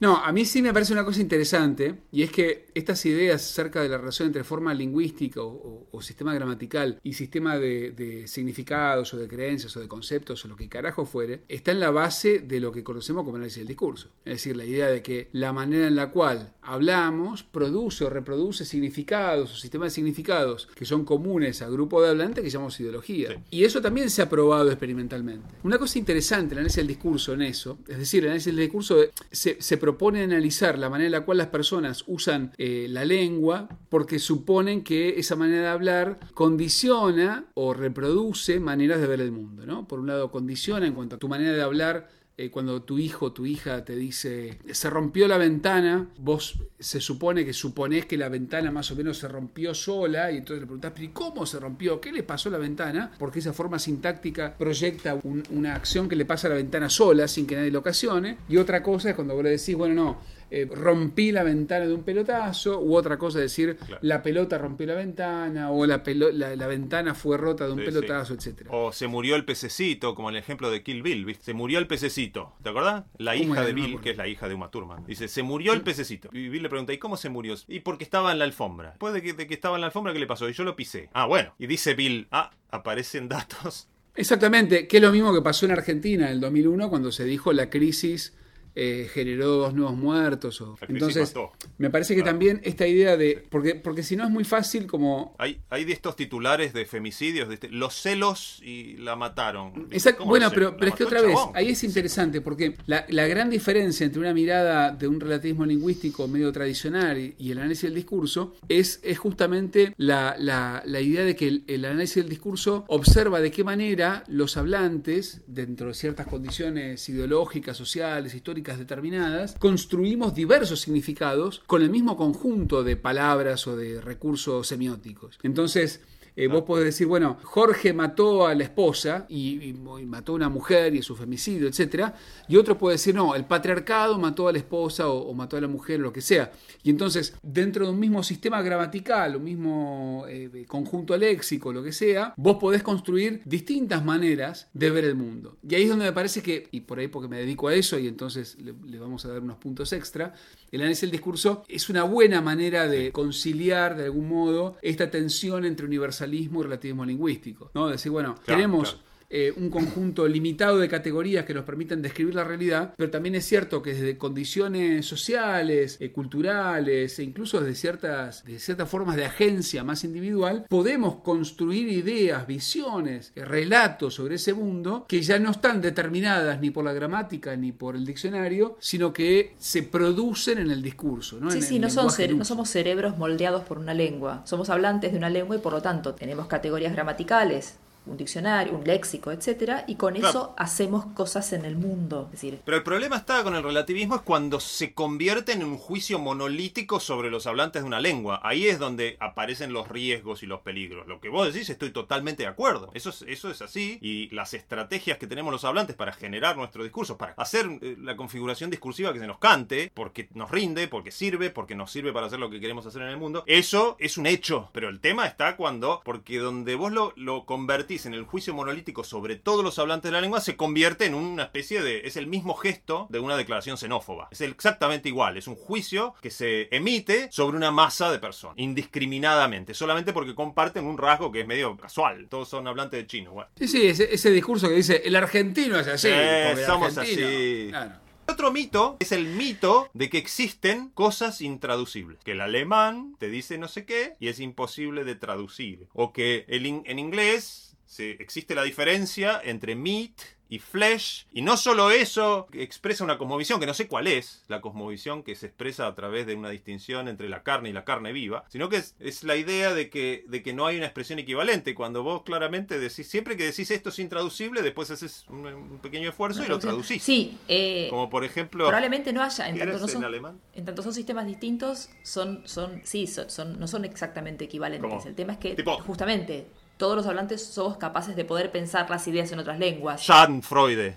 No, 0.00 0.16
a 0.16 0.32
mí 0.32 0.44
sí 0.44 0.62
me 0.62 0.72
parece 0.72 0.92
una 0.92 1.04
cosa 1.04 1.20
interesante, 1.20 1.94
y 2.12 2.22
es 2.22 2.30
que 2.32 2.66
estas 2.74 3.04
ideas 3.06 3.42
acerca 3.42 3.80
de 3.82 3.88
la 3.88 3.98
relación 4.16 4.26
entre 4.28 4.44
forma 4.44 4.72
lingüística 4.74 5.42
o, 5.42 5.48
o- 5.48 5.86
o 5.92 6.02
sistema 6.02 6.34
gramatical 6.34 6.98
y 7.02 7.12
sistema 7.14 7.58
de, 7.58 7.92
de 7.92 8.26
significados 8.26 9.12
o 9.14 9.16
de 9.18 9.28
creencias 9.28 9.76
o 9.76 9.80
de 9.80 9.88
conceptos 9.88 10.44
o 10.44 10.48
lo 10.48 10.56
que 10.56 10.68
carajo 10.68 11.04
fuere, 11.06 11.42
está 11.48 11.72
en 11.72 11.80
la 11.80 11.90
base 11.90 12.38
de 12.40 12.60
lo 12.60 12.72
que 12.72 12.82
conocemos 12.84 13.24
como 13.24 13.36
análisis 13.36 13.58
del 13.58 13.68
discurso. 13.68 14.08
Es 14.24 14.34
decir, 14.34 14.56
la 14.56 14.64
idea 14.64 14.86
de 14.88 15.02
que 15.02 15.28
la 15.32 15.52
manera 15.52 15.86
en 15.86 15.96
la 15.96 16.10
cual 16.10 16.54
hablamos 16.62 17.42
produce 17.42 18.04
o 18.04 18.10
reproduce 18.10 18.64
significados 18.64 19.52
o 19.52 19.56
sistemas 19.56 19.92
de 19.92 19.94
significados 19.96 20.68
que 20.74 20.84
son 20.84 21.04
comunes 21.04 21.62
al 21.62 21.72
grupo 21.72 22.02
de 22.02 22.10
hablantes 22.10 22.42
que 22.44 22.50
llamamos 22.50 22.78
ideología. 22.80 23.30
Sí. 23.30 23.36
Y 23.50 23.64
eso 23.64 23.80
también 23.80 24.10
se 24.10 24.22
ha 24.22 24.28
probado 24.28 24.70
experimentalmente. 24.70 25.46
Una 25.62 25.78
cosa 25.78 25.98
interesante, 25.98 26.54
el 26.54 26.58
análisis 26.58 26.76
del 26.78 26.86
discurso 26.88 27.32
en 27.34 27.42
eso, 27.42 27.78
es 27.88 27.98
decir, 27.98 28.22
el 28.24 28.30
análisis 28.30 28.54
del 28.54 28.64
discurso 28.64 28.96
se, 29.30 29.60
se 29.60 29.76
propone 29.78 30.22
analizar 30.22 30.78
la 30.78 30.88
manera 30.90 31.06
en 31.06 31.12
la 31.12 31.24
cual 31.24 31.38
las 31.38 31.48
personas 31.48 32.04
usan 32.06 32.52
eh, 32.58 32.86
la 32.90 33.04
lengua 33.04 33.68
porque 34.06 34.20
suponen 34.20 34.84
que 34.84 35.18
esa 35.18 35.34
manera 35.34 35.62
de 35.62 35.68
hablar 35.68 36.20
condiciona 36.32 37.46
o 37.54 37.74
reproduce 37.74 38.60
maneras 38.60 39.00
de 39.00 39.08
ver 39.08 39.20
el 39.20 39.32
mundo. 39.32 39.66
¿no? 39.66 39.88
Por 39.88 39.98
un 39.98 40.06
lado, 40.06 40.30
condiciona 40.30 40.86
en 40.86 40.92
cuanto 40.94 41.16
a 41.16 41.18
tu 41.18 41.26
manera 41.26 41.50
de 41.52 41.60
hablar 41.60 42.08
eh, 42.38 42.48
cuando 42.50 42.82
tu 42.82 42.98
hijo 42.98 43.26
o 43.26 43.32
tu 43.32 43.46
hija 43.46 43.84
te 43.84 43.96
dice 43.96 44.58
se 44.70 44.90
rompió 44.90 45.26
la 45.26 45.38
ventana, 45.38 46.08
vos 46.18 46.60
se 46.78 47.00
supone 47.00 47.44
que 47.44 47.52
suponés 47.52 48.06
que 48.06 48.16
la 48.16 48.28
ventana 48.28 48.70
más 48.70 48.90
o 48.92 48.94
menos 48.94 49.18
se 49.18 49.26
rompió 49.26 49.74
sola 49.74 50.30
y 50.30 50.36
entonces 50.36 50.60
le 50.60 50.66
preguntás, 50.66 50.92
pero 50.94 51.04
¿y 51.06 51.08
cómo 51.08 51.46
se 51.46 51.58
rompió? 51.58 52.00
¿Qué 52.00 52.12
le 52.12 52.22
pasó 52.22 52.48
a 52.50 52.52
la 52.52 52.58
ventana? 52.58 53.10
Porque 53.18 53.38
esa 53.40 53.52
forma 53.54 53.78
sintáctica 53.80 54.54
proyecta 54.56 55.14
un- 55.24 55.42
una 55.50 55.74
acción 55.74 56.08
que 56.08 56.14
le 56.14 56.26
pasa 56.26 56.46
a 56.46 56.50
la 56.50 56.56
ventana 56.56 56.88
sola 56.90 57.26
sin 57.26 57.44
que 57.46 57.56
nadie 57.56 57.70
lo 57.72 57.78
ocasione. 57.80 58.36
Y 58.48 58.58
otra 58.58 58.82
cosa 58.84 59.08
es 59.10 59.14
cuando 59.16 59.34
vos 59.34 59.42
le 59.42 59.50
decís, 59.50 59.74
bueno, 59.74 59.94
no, 59.94 60.20
eh, 60.50 60.68
rompí 60.70 61.32
la 61.32 61.42
ventana 61.42 61.86
de 61.86 61.92
un 61.94 62.02
pelotazo, 62.04 62.80
u 62.80 62.94
otra 62.96 63.18
cosa 63.18 63.38
decir, 63.40 63.76
Claro. 63.76 63.98
la 64.02 64.22
pelota 64.22 64.58
rompió 64.58 64.86
la 64.86 64.94
ventana, 64.94 65.70
o 65.70 65.84
la, 65.86 66.02
pelo- 66.04 66.30
la, 66.32 66.54
la 66.54 66.66
ventana 66.66 67.14
fue 67.14 67.36
rota 67.36 67.66
de 67.66 67.72
un 67.72 67.78
Sí, 67.80 67.84
pelotazo, 67.86 68.34
sí. 68.34 68.38
etcétera. 68.38 68.70
O 68.72 68.92
se 68.92 69.06
murió 69.08 69.34
el 69.36 69.44
pececito, 69.44 70.14
como 70.14 70.30
el 70.30 70.36
ejemplo 70.36 70.70
de 70.70 70.82
Kill 70.82 71.02
Bill, 71.02 71.24
¿viste? 71.24 71.44
Se 71.46 71.54
murió 71.54 71.78
el 71.78 71.86
pececito, 71.86 72.52
¿te 72.62 72.68
acordás? 72.68 73.04
La 73.18 73.32
¿Cómo 73.36 73.54
hija 73.54 73.64
de 73.64 73.72
Bill, 73.72 74.00
que 74.00 74.10
es 74.10 74.16
la 74.16 74.28
hija 74.28 74.48
de 74.48 74.54
Uma 74.54 74.70
Thurman. 74.70 75.04
Dice, 75.06 75.28
se 75.28 75.42
murió 75.42 75.72
el 75.72 75.82
pececito. 75.82 76.28
Y 76.32 76.48
Bill 76.48 76.62
le 76.62 76.68
pregunta, 76.68 76.92
¿y 76.92 76.98
cómo 76.98 77.16
se 77.16 77.28
murió? 77.28 77.54
Y 77.68 77.80
porque 77.80 78.04
estaba 78.04 78.30
en 78.32 78.38
la 78.38 78.44
alfombra. 78.44 78.90
Después 78.90 79.14
de 79.14 79.22
que, 79.22 79.32
de 79.32 79.46
que 79.46 79.54
estaba 79.54 79.76
en 79.76 79.80
la 79.80 79.86
alfombra, 79.88 80.12
¿qué 80.12 80.18
le 80.20 80.26
pasó? 80.26 80.48
Y 80.48 80.52
yo 80.52 80.62
lo 80.64 80.76
pisé. 80.76 81.10
Ah, 81.12 81.26
bueno. 81.26 81.54
Y 81.58 81.66
dice 81.66 81.94
Bill, 81.94 82.28
ah, 82.30 82.50
aparecen 82.70 83.28
datos. 83.28 83.88
Exactamente, 84.14 84.88
que 84.88 84.96
es 84.96 85.02
lo 85.02 85.12
mismo 85.12 85.34
que 85.34 85.42
pasó 85.42 85.66
en 85.66 85.72
Argentina 85.72 86.26
en 86.26 86.32
el 86.32 86.40
2001 86.40 86.88
cuando 86.88 87.12
se 87.12 87.24
dijo 87.24 87.52
la 87.52 87.68
crisis 87.68 88.34
eh, 88.76 89.08
generó 89.12 89.48
dos 89.56 89.74
nuevos 89.74 89.96
muertos. 89.96 90.60
O... 90.60 90.76
Entonces, 90.88 91.34
me 91.78 91.90
parece 91.90 92.14
que 92.14 92.20
Claro. 92.22 92.34
también 92.36 92.60
esta 92.62 92.86
idea 92.86 93.16
de... 93.16 93.42
Porque, 93.50 93.74
porque 93.74 94.02
si 94.02 94.14
no 94.16 94.24
es 94.24 94.30
muy 94.30 94.44
fácil 94.44 94.86
como... 94.86 95.34
Hay, 95.38 95.58
hay 95.70 95.84
de 95.84 95.92
estos 95.94 96.14
titulares 96.14 96.72
de 96.74 96.84
femicidios, 96.86 97.48
de 97.48 97.54
este- 97.54 97.68
los 97.70 97.94
celos 97.94 98.60
y 98.62 98.98
la 98.98 99.16
mataron. 99.16 99.88
Exacto. 99.90 100.18
¿Cómo 100.18 100.30
Bueno, 100.30 100.50
pero, 100.52 100.76
pero 100.76 100.90
es 100.90 100.94
que 100.94 101.04
otra 101.04 101.22
vez, 101.22 101.32
chabón. 101.34 101.52
ahí 101.56 101.70
es 101.70 101.82
interesante 101.84 102.40
porque 102.42 102.76
la, 102.86 103.06
la 103.08 103.26
gran 103.26 103.48
diferencia 103.50 104.04
entre 104.04 104.20
una 104.20 104.34
mirada 104.34 104.90
de 104.90 105.08
un 105.08 105.20
relativismo 105.20 105.64
lingüístico 105.64 106.28
medio 106.28 106.52
tradicional 106.52 107.18
y, 107.18 107.34
y 107.38 107.50
el 107.52 107.58
análisis 107.58 107.84
del 107.84 107.94
discurso 107.94 108.54
es, 108.68 109.00
es 109.02 109.18
justamente 109.18 109.94
la, 109.96 110.36
la- 110.38 110.82
la 110.84 111.00
idea 111.00 111.22
de 111.24 111.34
que 111.34 111.48
el, 111.48 111.64
el 111.66 111.84
análisis 111.86 112.16
del 112.16 112.28
discurso 112.28 112.84
observa 112.88 113.40
de 113.40 113.50
qué 113.50 113.64
manera 113.64 114.22
los 114.28 114.56
hablantes, 114.56 115.40
dentro 115.46 115.88
de 115.88 115.94
ciertas 115.94 116.26
condiciones 116.26 117.08
ideológicas, 117.08 117.76
sociales, 117.76 118.34
históricas 118.34 118.65
determinadas, 118.74 119.54
construimos 119.58 120.34
diversos 120.34 120.80
significados 120.80 121.62
con 121.66 121.82
el 121.82 121.90
mismo 121.90 122.16
conjunto 122.16 122.82
de 122.82 122.96
palabras 122.96 123.66
o 123.66 123.76
de 123.76 124.00
recursos 124.00 124.66
semióticos. 124.66 125.38
Entonces, 125.42 126.00
eh, 126.36 126.48
vos 126.48 126.64
podés 126.64 126.84
decir, 126.84 127.06
bueno, 127.06 127.38
Jorge 127.42 127.94
mató 127.94 128.46
a 128.46 128.54
la 128.54 128.62
esposa 128.62 129.24
y, 129.28 129.74
mató 130.06 130.32
a 130.32 130.34
una 130.34 130.50
mujer 130.50 130.94
y 130.94 131.02
su 131.02 131.16
femicidio, 131.16 131.66
etcétera, 131.66 132.14
y 132.46 132.56
otro 132.56 132.76
puede 132.76 132.96
decir, 132.96 133.14
no, 133.14 133.34
el 133.34 133.46
patriarcado 133.46 134.18
mató 134.18 134.46
a 134.46 134.52
la 134.52 134.58
esposa 134.58 135.08
o, 135.08 135.32
mató 135.32 135.56
a 135.56 135.60
la 135.62 135.68
mujer 135.68 136.00
o 136.00 136.04
lo 136.04 136.12
que 136.12 136.20
sea. 136.20 136.52
Y 136.82 136.90
entonces, 136.90 137.34
dentro 137.42 137.86
de 137.86 137.92
un 137.92 137.98
mismo 137.98 138.22
sistema 138.22 138.60
gramatical, 138.60 139.36
un 139.36 139.44
mismo 139.44 140.24
eh, 140.28 140.66
conjunto 140.68 141.16
léxico, 141.16 141.72
lo 141.72 141.82
que 141.82 141.92
sea, 141.92 142.34
vos 142.36 142.58
podés 142.58 142.82
construir 142.82 143.40
distintas 143.46 144.04
maneras 144.04 144.68
de 144.74 144.90
ver 144.90 145.06
el 145.06 145.14
mundo. 145.14 145.56
Y 145.66 145.74
ahí 145.74 145.84
es 145.84 145.88
donde 145.88 146.04
me 146.04 146.12
parece 146.12 146.42
que, 146.42 146.68
y 146.70 146.80
por 146.80 146.98
ahí 146.98 147.08
porque 147.08 147.28
me 147.28 147.38
dedico 147.38 147.68
a 147.68 147.74
eso 147.74 147.98
y 147.98 148.08
entonces 148.08 148.58
le, 148.60 148.74
le 148.86 148.98
vamos 148.98 149.24
a 149.24 149.28
dar 149.28 149.40
unos 149.40 149.56
puntos 149.56 149.92
extra, 149.94 150.34
el 150.70 150.80
análisis 150.80 151.02
del 151.02 151.12
discurso 151.12 151.64
es 151.68 151.88
una 151.88 152.02
buena 152.02 152.42
manera 152.42 152.88
de 152.88 153.10
conciliar 153.12 153.96
de 153.96 154.04
algún 154.04 154.28
modo 154.28 154.76
esta 154.82 155.10
tensión 155.10 155.64
entre 155.64 155.86
universalismo 156.26 156.60
y 156.60 156.64
relativismo 156.64 157.04
lingüístico. 157.04 157.70
¿no? 157.74 157.88
Decir, 157.88 158.12
bueno, 158.12 158.34
Claro, 158.34 158.44
tenemos 158.46 158.92
claro. 158.92 159.05
Eh, 159.30 159.52
un 159.56 159.70
conjunto 159.70 160.26
limitado 160.28 160.78
de 160.78 160.88
categorías 160.88 161.44
que 161.44 161.54
nos 161.54 161.64
permiten 161.64 162.02
describir 162.02 162.34
la 162.34 162.44
realidad, 162.44 162.94
pero 162.96 163.10
también 163.10 163.34
es 163.34 163.44
cierto 163.44 163.82
que 163.82 163.94
desde 163.94 164.18
condiciones 164.18 165.06
sociales, 165.06 165.96
eh, 166.00 166.12
culturales 166.12 167.18
e 167.18 167.22
incluso 167.22 167.60
desde 167.60 167.74
ciertas, 167.74 168.44
de 168.44 168.58
ciertas 168.58 168.88
formas 168.88 169.16
de 169.16 169.24
agencia 169.24 169.84
más 169.84 170.04
individual, 170.04 170.66
podemos 170.68 171.16
construir 171.16 171.88
ideas, 171.88 172.46
visiones, 172.46 173.32
eh, 173.34 173.44
relatos 173.44 174.14
sobre 174.14 174.36
ese 174.36 174.54
mundo 174.54 175.06
que 175.08 175.22
ya 175.22 175.38
no 175.38 175.50
están 175.50 175.80
determinadas 175.80 176.60
ni 176.60 176.70
por 176.70 176.84
la 176.84 176.92
gramática 176.92 177.56
ni 177.56 177.72
por 177.72 177.96
el 177.96 178.06
diccionario, 178.06 178.76
sino 178.80 179.12
que 179.12 179.54
se 179.58 179.82
producen 179.82 180.58
en 180.58 180.70
el 180.70 180.82
discurso. 180.82 181.38
¿no? 181.40 181.50
Sí, 181.50 181.58
En 181.58 181.62
sí, 181.64 181.78
no, 181.78 181.90
son 181.90 182.06
no 182.38 182.44
somos 182.44 182.68
cerebros 182.68 183.18
moldeados 183.18 183.64
por 183.64 183.78
una 183.78 183.94
lengua. 183.94 184.42
Somos 184.44 184.70
hablantes 184.70 185.12
de 185.12 185.18
una 185.18 185.30
lengua 185.30 185.56
y 185.56 185.58
por 185.58 185.72
lo 185.72 185.82
tanto 185.82 186.14
tenemos 186.14 186.46
categorías 186.46 186.92
gramaticales, 186.92 187.78
un 188.06 188.16
diccionario, 188.16 188.74
un 188.74 188.84
léxico, 188.84 189.32
etcétera, 189.32 189.84
y 189.86 189.96
con 189.96 190.14
Claro. 190.14 190.28
eso 190.28 190.54
hacemos 190.56 191.06
cosas 191.14 191.52
en 191.52 191.64
el 191.64 191.76
mundo. 191.76 192.24
Es 192.26 192.32
decir, 192.40 192.60
Pero 192.64 192.76
el 192.76 192.82
problema 192.82 193.16
está 193.16 193.42
con 193.42 193.54
el 193.54 193.62
relativismo 193.62 194.16
es 194.16 194.22
cuando 194.22 194.60
se 194.60 194.94
convierte 194.94 195.52
en 195.52 195.64
un 195.64 195.76
juicio 195.76 196.18
monolítico 196.18 197.00
sobre 197.00 197.30
los 197.30 197.46
hablantes 197.46 197.82
de 197.82 197.86
una 197.86 198.00
lengua. 198.00 198.40
Ahí 198.42 198.66
es 198.66 198.78
donde 198.78 199.16
aparecen 199.20 199.72
los 199.72 199.88
riesgos 199.88 200.42
y 200.42 200.46
los 200.46 200.60
peligros. 200.60 201.06
Lo 201.06 201.20
que 201.20 201.28
vos 201.28 201.52
decís 201.52 201.68
estoy 201.70 201.90
totalmente 201.90 202.44
de 202.44 202.48
acuerdo. 202.48 202.90
Eso 202.94 203.10
es, 203.10 203.22
eso 203.28 203.50
es 203.50 203.62
así. 203.62 203.98
Y 204.00 204.28
las 204.34 204.54
estrategias 204.54 205.18
que 205.18 205.26
tenemos 205.26 205.52
los 205.52 205.64
hablantes 205.64 205.96
para 205.96 206.12
generar 206.12 206.56
nuestro 206.56 206.82
discurso, 206.82 207.16
para 207.18 207.32
hacer 207.36 207.66
eh, 207.82 207.96
la 208.00 208.16
configuración 208.16 208.70
discursiva 208.70 209.12
que 209.12 209.18
se 209.18 209.26
nos 209.26 209.38
cante, 209.38 209.90
porque 209.94 210.28
nos 210.34 210.50
rinde, 210.50 210.88
porque 210.88 211.10
sirve, 211.10 211.50
porque 211.50 211.74
nos 211.74 211.90
sirve 211.90 212.12
para 212.12 212.26
hacer 212.26 212.38
lo 212.38 212.50
que 212.50 212.60
queremos 212.60 212.86
hacer 212.86 213.02
en 213.02 213.08
el 213.08 213.16
mundo, 213.16 213.42
eso 213.46 213.96
es 213.98 214.16
un 214.18 214.26
hecho. 214.26 214.70
Pero 214.72 214.88
el 214.88 215.00
tema 215.00 215.26
está 215.26 215.56
cuando, 215.56 216.02
porque 216.04 216.38
donde 216.38 216.74
vos 216.74 216.92
lo, 216.92 217.12
lo 217.16 217.44
convertís 217.46 217.95
en 218.04 218.12
el 218.12 218.24
juicio 218.24 218.52
monolítico 218.52 219.04
sobre 219.04 219.36
todos 219.36 219.64
los 219.64 219.78
hablantes 219.78 220.10
de 220.10 220.12
la 220.12 220.20
lengua, 220.20 220.40
se 220.42 220.56
convierte 220.56 221.06
en 221.06 221.14
una 221.14 221.44
especie 221.44 221.80
de... 221.80 222.00
es 222.06 222.16
el 222.16 222.26
mismo 222.26 222.54
gesto 222.54 223.06
de 223.08 223.20
una 223.20 223.36
declaración 223.38 223.78
xenófoba. 223.78 224.28
Es 224.30 224.42
exactamente 224.42 225.08
igual. 225.08 225.38
Es 225.38 225.46
un 225.48 225.54
juicio 225.54 226.14
que 226.20 226.30
se 226.30 226.68
emite 226.76 227.30
sobre 227.32 227.56
una 227.56 227.70
masa 227.70 228.10
de 228.12 228.18
personas, 228.18 228.58
indiscriminadamente, 228.58 229.72
solamente 229.74 230.12
porque 230.12 230.34
comparten 230.34 230.84
un 230.84 230.98
rasgo 230.98 231.30
que 231.32 231.40
es 231.42 231.46
medio 231.46 231.76
casual. 231.76 232.26
Todos 232.28 232.48
son 232.48 232.66
hablantes 232.66 233.00
de 233.00 233.06
chino. 233.06 233.32
Bueno. 233.32 233.48
Sí, 233.56 233.68
sí, 233.68 233.86
ese, 233.86 234.12
ese 234.12 234.30
discurso 234.30 234.68
que 234.68 234.74
dice 234.74 235.02
el 235.04 235.14
argentino 235.16 235.78
es 235.78 235.86
así. 235.86 236.08
Eh, 236.10 236.54
somos 236.66 236.96
argentino- 236.98 237.26
así. 237.26 237.66
Claro. 237.70 238.06
Otro 238.28 238.50
mito 238.50 238.96
es 238.98 239.12
el 239.12 239.24
mito 239.26 239.88
de 239.94 240.10
que 240.10 240.18
existen 240.18 240.88
cosas 240.90 241.40
intraducibles. 241.40 242.18
Que 242.24 242.32
el 242.32 242.40
alemán 242.40 243.14
te 243.20 243.28
dice 243.28 243.56
no 243.56 243.68
sé 243.68 243.84
qué 243.84 244.16
y 244.18 244.26
es 244.26 244.40
imposible 244.40 245.04
de 245.04 245.14
traducir. 245.14 245.86
O 245.92 246.12
que 246.12 246.44
el 246.48 246.66
in- 246.66 246.82
en 246.86 246.98
inglés 246.98 247.65
se, 247.86 248.10
existe 248.22 248.54
la 248.54 248.62
diferencia 248.64 249.40
entre 249.42 249.74
meat 249.76 250.12
y 250.48 250.60
flesh. 250.60 251.26
Y 251.32 251.42
no 251.42 251.56
solo 251.56 251.90
eso, 251.90 252.46
expresa 252.52 253.02
una 253.02 253.18
cosmovisión, 253.18 253.58
que 253.58 253.66
no 253.66 253.74
sé 253.74 253.88
cuál 253.88 254.06
es, 254.06 254.44
la 254.46 254.60
cosmovisión 254.60 255.24
que 255.24 255.34
se 255.34 255.46
expresa 255.46 255.88
a 255.88 255.94
través 255.96 256.24
de 256.26 256.36
una 256.36 256.50
distinción 256.50 257.08
entre 257.08 257.28
la 257.28 257.42
carne 257.42 257.70
y 257.70 257.72
la 257.72 257.84
carne 257.84 258.12
viva, 258.12 258.44
sino 258.48 258.68
que 258.68 258.76
es, 258.76 258.94
es 259.00 259.24
la 259.24 259.34
idea 259.34 259.74
de 259.74 259.90
que, 259.90 260.24
de 260.28 260.44
que 260.44 260.52
no 260.52 260.66
hay 260.66 260.76
una 260.76 260.86
expresión 260.86 261.18
equivalente. 261.18 261.74
Cuando 261.74 262.04
vos 262.04 262.22
claramente 262.22 262.78
decís, 262.78 263.08
siempre 263.08 263.36
que 263.36 263.44
decís 263.44 263.72
esto 263.72 263.88
es 263.88 263.98
intraducible, 263.98 264.62
después 264.62 264.88
haces 264.92 265.24
un, 265.28 265.46
un 265.46 265.78
pequeño 265.80 266.08
esfuerzo 266.10 266.44
y 266.44 266.46
lo 266.46 266.60
traducís. 266.60 267.02
Sí, 267.02 267.36
eh, 267.48 267.88
Como 267.90 268.08
por 268.08 268.24
ejemplo. 268.24 268.66
probablemente 268.66 269.12
no 269.12 269.24
haya, 269.24 269.48
en 269.48 269.54
¿qué 269.54 269.60
tanto 269.62 269.78
no 269.78 269.84
en 269.86 269.90
son, 269.90 270.04
alemán? 270.04 270.40
en 270.54 270.64
tanto 270.64 270.82
son 270.84 270.94
sistemas 270.94 271.26
distintos, 271.26 271.90
son, 272.04 272.46
son, 272.46 272.82
sí, 272.84 273.08
son, 273.08 273.28
son- 273.30 273.58
no 273.58 273.66
son 273.66 273.84
exactamente 273.84 274.44
equivalentes. 274.44 274.88
¿Cómo? 274.88 275.04
El 275.04 275.14
tema 275.16 275.32
es 275.32 275.38
que 275.40 275.56
Tipo- 275.56 275.80
justamente 275.80 276.46
todos 276.76 276.96
los 276.96 277.06
hablantes 277.06 277.44
somos 277.44 277.76
capaces 277.78 278.16
de 278.16 278.24
poder 278.24 278.50
pensar 278.50 278.88
las 278.90 279.06
ideas 279.08 279.32
en 279.32 279.38
otras 279.38 279.58
lenguas. 279.58 280.04
Jan 280.06 280.42
Freud. 280.42 280.92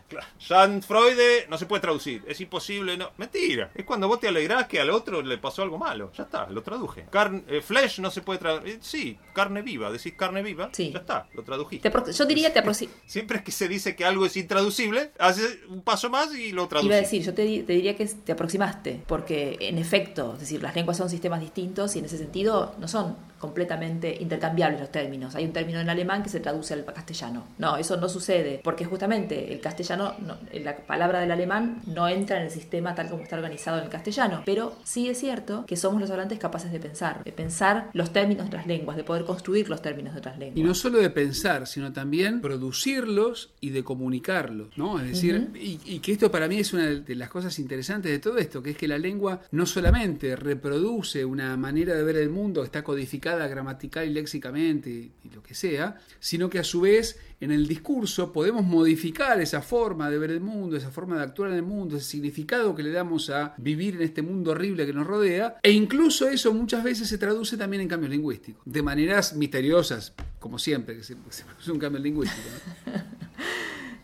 Jan 0.47 0.81
Freud 0.81 1.17
no 1.49 1.57
se 1.57 1.65
puede 1.65 1.81
traducir. 1.81 2.23
Es 2.27 2.41
imposible. 2.41 2.97
No. 2.97 3.11
Mentira. 3.17 3.71
Es 3.73 3.85
cuando 3.85 4.07
vos 4.07 4.19
te 4.19 4.27
alegrás 4.27 4.67
que 4.67 4.79
al 4.79 4.89
otro 4.89 5.21
le 5.21 5.37
pasó 5.37 5.61
algo 5.61 5.77
malo. 5.77 6.11
Ya 6.15 6.23
está, 6.23 6.47
lo 6.49 6.61
traduje. 6.61 7.05
Carne, 7.09 7.43
eh, 7.47 7.61
flesh 7.61 7.99
no 7.99 8.11
se 8.11 8.21
puede 8.21 8.39
traducir. 8.39 8.75
Eh, 8.75 8.79
sí, 8.81 9.17
carne 9.33 9.61
viva. 9.61 9.91
Decís 9.91 10.13
carne 10.17 10.43
viva. 10.43 10.69
Sí. 10.73 10.91
Ya 10.91 10.99
está, 10.99 11.27
lo 11.33 11.43
tradujiste. 11.43 11.91
yo 12.13 12.25
diría 12.25 12.53
te 12.53 12.59
Siempre 13.05 13.43
que 13.43 13.51
se 13.51 13.67
dice 13.67 13.95
que 13.95 14.05
algo 14.05 14.25
es 14.25 14.35
intraducible, 14.37 15.11
haces 15.17 15.59
un 15.69 15.81
paso 15.81 16.09
más 16.09 16.33
y 16.35 16.51
lo 16.51 16.67
traduces. 16.67 16.87
Iba 16.87 16.97
a 16.97 17.01
decir, 17.01 17.23
yo 17.23 17.33
te, 17.33 17.63
te 17.63 17.73
diría 17.73 17.95
que 17.95 18.05
te 18.05 18.31
aproximaste. 18.31 19.01
Porque 19.07 19.57
en 19.61 19.77
efecto, 19.77 20.33
es 20.33 20.41
decir, 20.41 20.61
las 20.61 20.75
lenguas 20.75 20.97
son 20.97 21.09
sistemas 21.09 21.39
distintos 21.39 21.95
y 21.95 21.99
en 21.99 22.05
ese 22.05 22.17
sentido 22.17 22.75
no 22.79 22.87
son 22.87 23.15
completamente 23.39 24.15
intercambiables 24.19 24.79
los 24.79 24.91
términos. 24.91 25.35
Hay 25.35 25.45
un 25.45 25.53
término 25.53 25.79
en 25.79 25.89
alemán 25.89 26.23
que 26.23 26.29
se 26.29 26.39
traduce 26.39 26.73
al 26.73 26.85
castellano. 26.85 27.47
No, 27.57 27.77
eso 27.77 27.97
no 27.97 28.09
sucede, 28.09 28.61
porque 28.63 28.85
justamente 28.85 29.53
el 29.53 29.61
castellano, 29.61 30.13
la 30.53 30.77
palabra 30.77 31.19
del 31.19 31.31
alemán 31.31 31.81
no 31.87 32.07
entra 32.07 32.37
en 32.37 32.43
el 32.43 32.51
sistema 32.51 32.95
tal 32.95 33.09
como 33.09 33.23
está 33.23 33.35
organizado 33.35 33.77
en 33.77 33.85
el 33.85 33.89
castellano, 33.89 34.43
pero 34.45 34.75
sí 34.83 35.09
es 35.09 35.19
cierto 35.19 35.65
que 35.65 35.75
somos 35.75 36.01
los 36.01 36.11
hablantes 36.11 36.39
capaces 36.39 36.71
de 36.71 36.79
pensar, 36.79 37.23
de 37.23 37.31
pensar 37.31 37.89
los 37.93 38.11
términos 38.11 38.45
de 38.45 38.49
otras 38.49 38.67
lenguas, 38.67 38.97
de 38.97 39.03
poder 39.03 39.25
construir 39.25 39.69
los 39.69 39.81
términos 39.81 40.13
de 40.13 40.19
otras 40.19 40.37
lenguas. 40.37 40.57
Y 40.57 40.63
no 40.63 40.73
solo 40.73 40.99
de 40.99 41.09
pensar, 41.09 41.67
sino 41.67 41.93
también 41.93 42.41
producirlos 42.41 43.51
y 43.61 43.69
de 43.69 43.83
comunicarlos, 43.83 44.77
¿no? 44.77 44.99
Es 44.99 45.07
decir, 45.07 45.51
y, 45.55 45.79
y 45.85 45.99
que 45.99 46.11
esto 46.11 46.31
para 46.31 46.47
mí 46.47 46.59
es 46.59 46.73
una 46.73 46.85
de 46.87 47.15
las 47.15 47.29
cosas 47.29 47.57
interesantes 47.59 48.11
de 48.11 48.19
todo 48.19 48.37
esto, 48.37 48.61
que 48.61 48.71
es 48.71 48.77
que 48.77 48.87
la 48.87 48.97
lengua 48.97 49.41
no 49.51 49.65
solamente 49.65 50.35
reproduce 50.35 51.23
una 51.25 51.55
manera 51.57 51.95
de 51.95 52.03
ver 52.03 52.17
el 52.17 52.29
mundo 52.29 52.61
que 52.61 52.65
está 52.65 52.83
codificada, 52.83 53.28
gramatical 53.35 54.07
y 54.07 54.13
léxicamente 54.13 54.89
y 54.89 55.29
lo 55.33 55.41
que 55.43 55.53
sea, 55.53 55.97
sino 56.19 56.49
que 56.49 56.59
a 56.59 56.63
su 56.63 56.81
vez 56.81 57.19
en 57.41 57.51
el 57.51 57.67
discurso 57.67 58.33
podemos 58.33 58.65
modificar 58.65 59.39
esa 59.39 59.61
forma 59.61 60.09
de 60.09 60.17
ver 60.17 60.31
el 60.31 60.41
mundo, 60.41 60.75
esa 60.75 60.91
forma 60.91 61.17
de 61.17 61.23
actuar 61.23 61.51
en 61.51 61.57
el 61.57 61.63
mundo, 61.63 61.97
ese 61.97 62.05
significado 62.05 62.75
que 62.75 62.83
le 62.83 62.91
damos 62.91 63.29
a 63.29 63.53
vivir 63.57 63.95
en 63.95 64.01
este 64.01 64.21
mundo 64.21 64.51
horrible 64.51 64.85
que 64.85 64.93
nos 64.93 65.07
rodea, 65.07 65.57
e 65.63 65.71
incluso 65.71 66.27
eso 66.27 66.53
muchas 66.53 66.83
veces 66.83 67.07
se 67.07 67.17
traduce 67.17 67.57
también 67.57 67.81
en 67.81 67.87
cambios 67.87 68.11
lingüísticos, 68.11 68.61
de 68.65 68.81
maneras 68.81 69.35
misteriosas, 69.35 70.13
como 70.39 70.59
siempre, 70.59 70.97
que 70.97 71.03
se, 71.03 71.15
produce 71.15 71.71
un 71.71 71.79
cambio 71.79 72.01
lingüístico. 72.01 72.49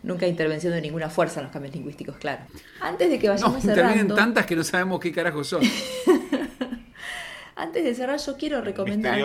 nunca 0.02 0.24
hay 0.24 0.30
intervención 0.30 0.72
de 0.72 0.80
ninguna 0.80 1.10
fuerza 1.10 1.40
en 1.40 1.44
los 1.44 1.52
cambios 1.52 1.74
lingüísticos, 1.74 2.16
claro. 2.16 2.44
Antes 2.80 3.10
de 3.10 3.18
que 3.18 3.28
vayamos 3.28 3.64
no, 3.64 3.74
cerrando... 3.74 4.14
Tantas 4.14 4.46
que 4.46 4.54
no 4.54 4.62
sabemos 4.62 5.00
qué 5.00 5.12
carajo 5.12 5.42
son. 5.44 5.62
Antes 7.58 7.84
de 7.84 7.94
cerrar, 7.94 8.18
yo 8.18 8.36
quiero 8.36 8.60
recomendar 8.60 9.14
a 9.14 9.18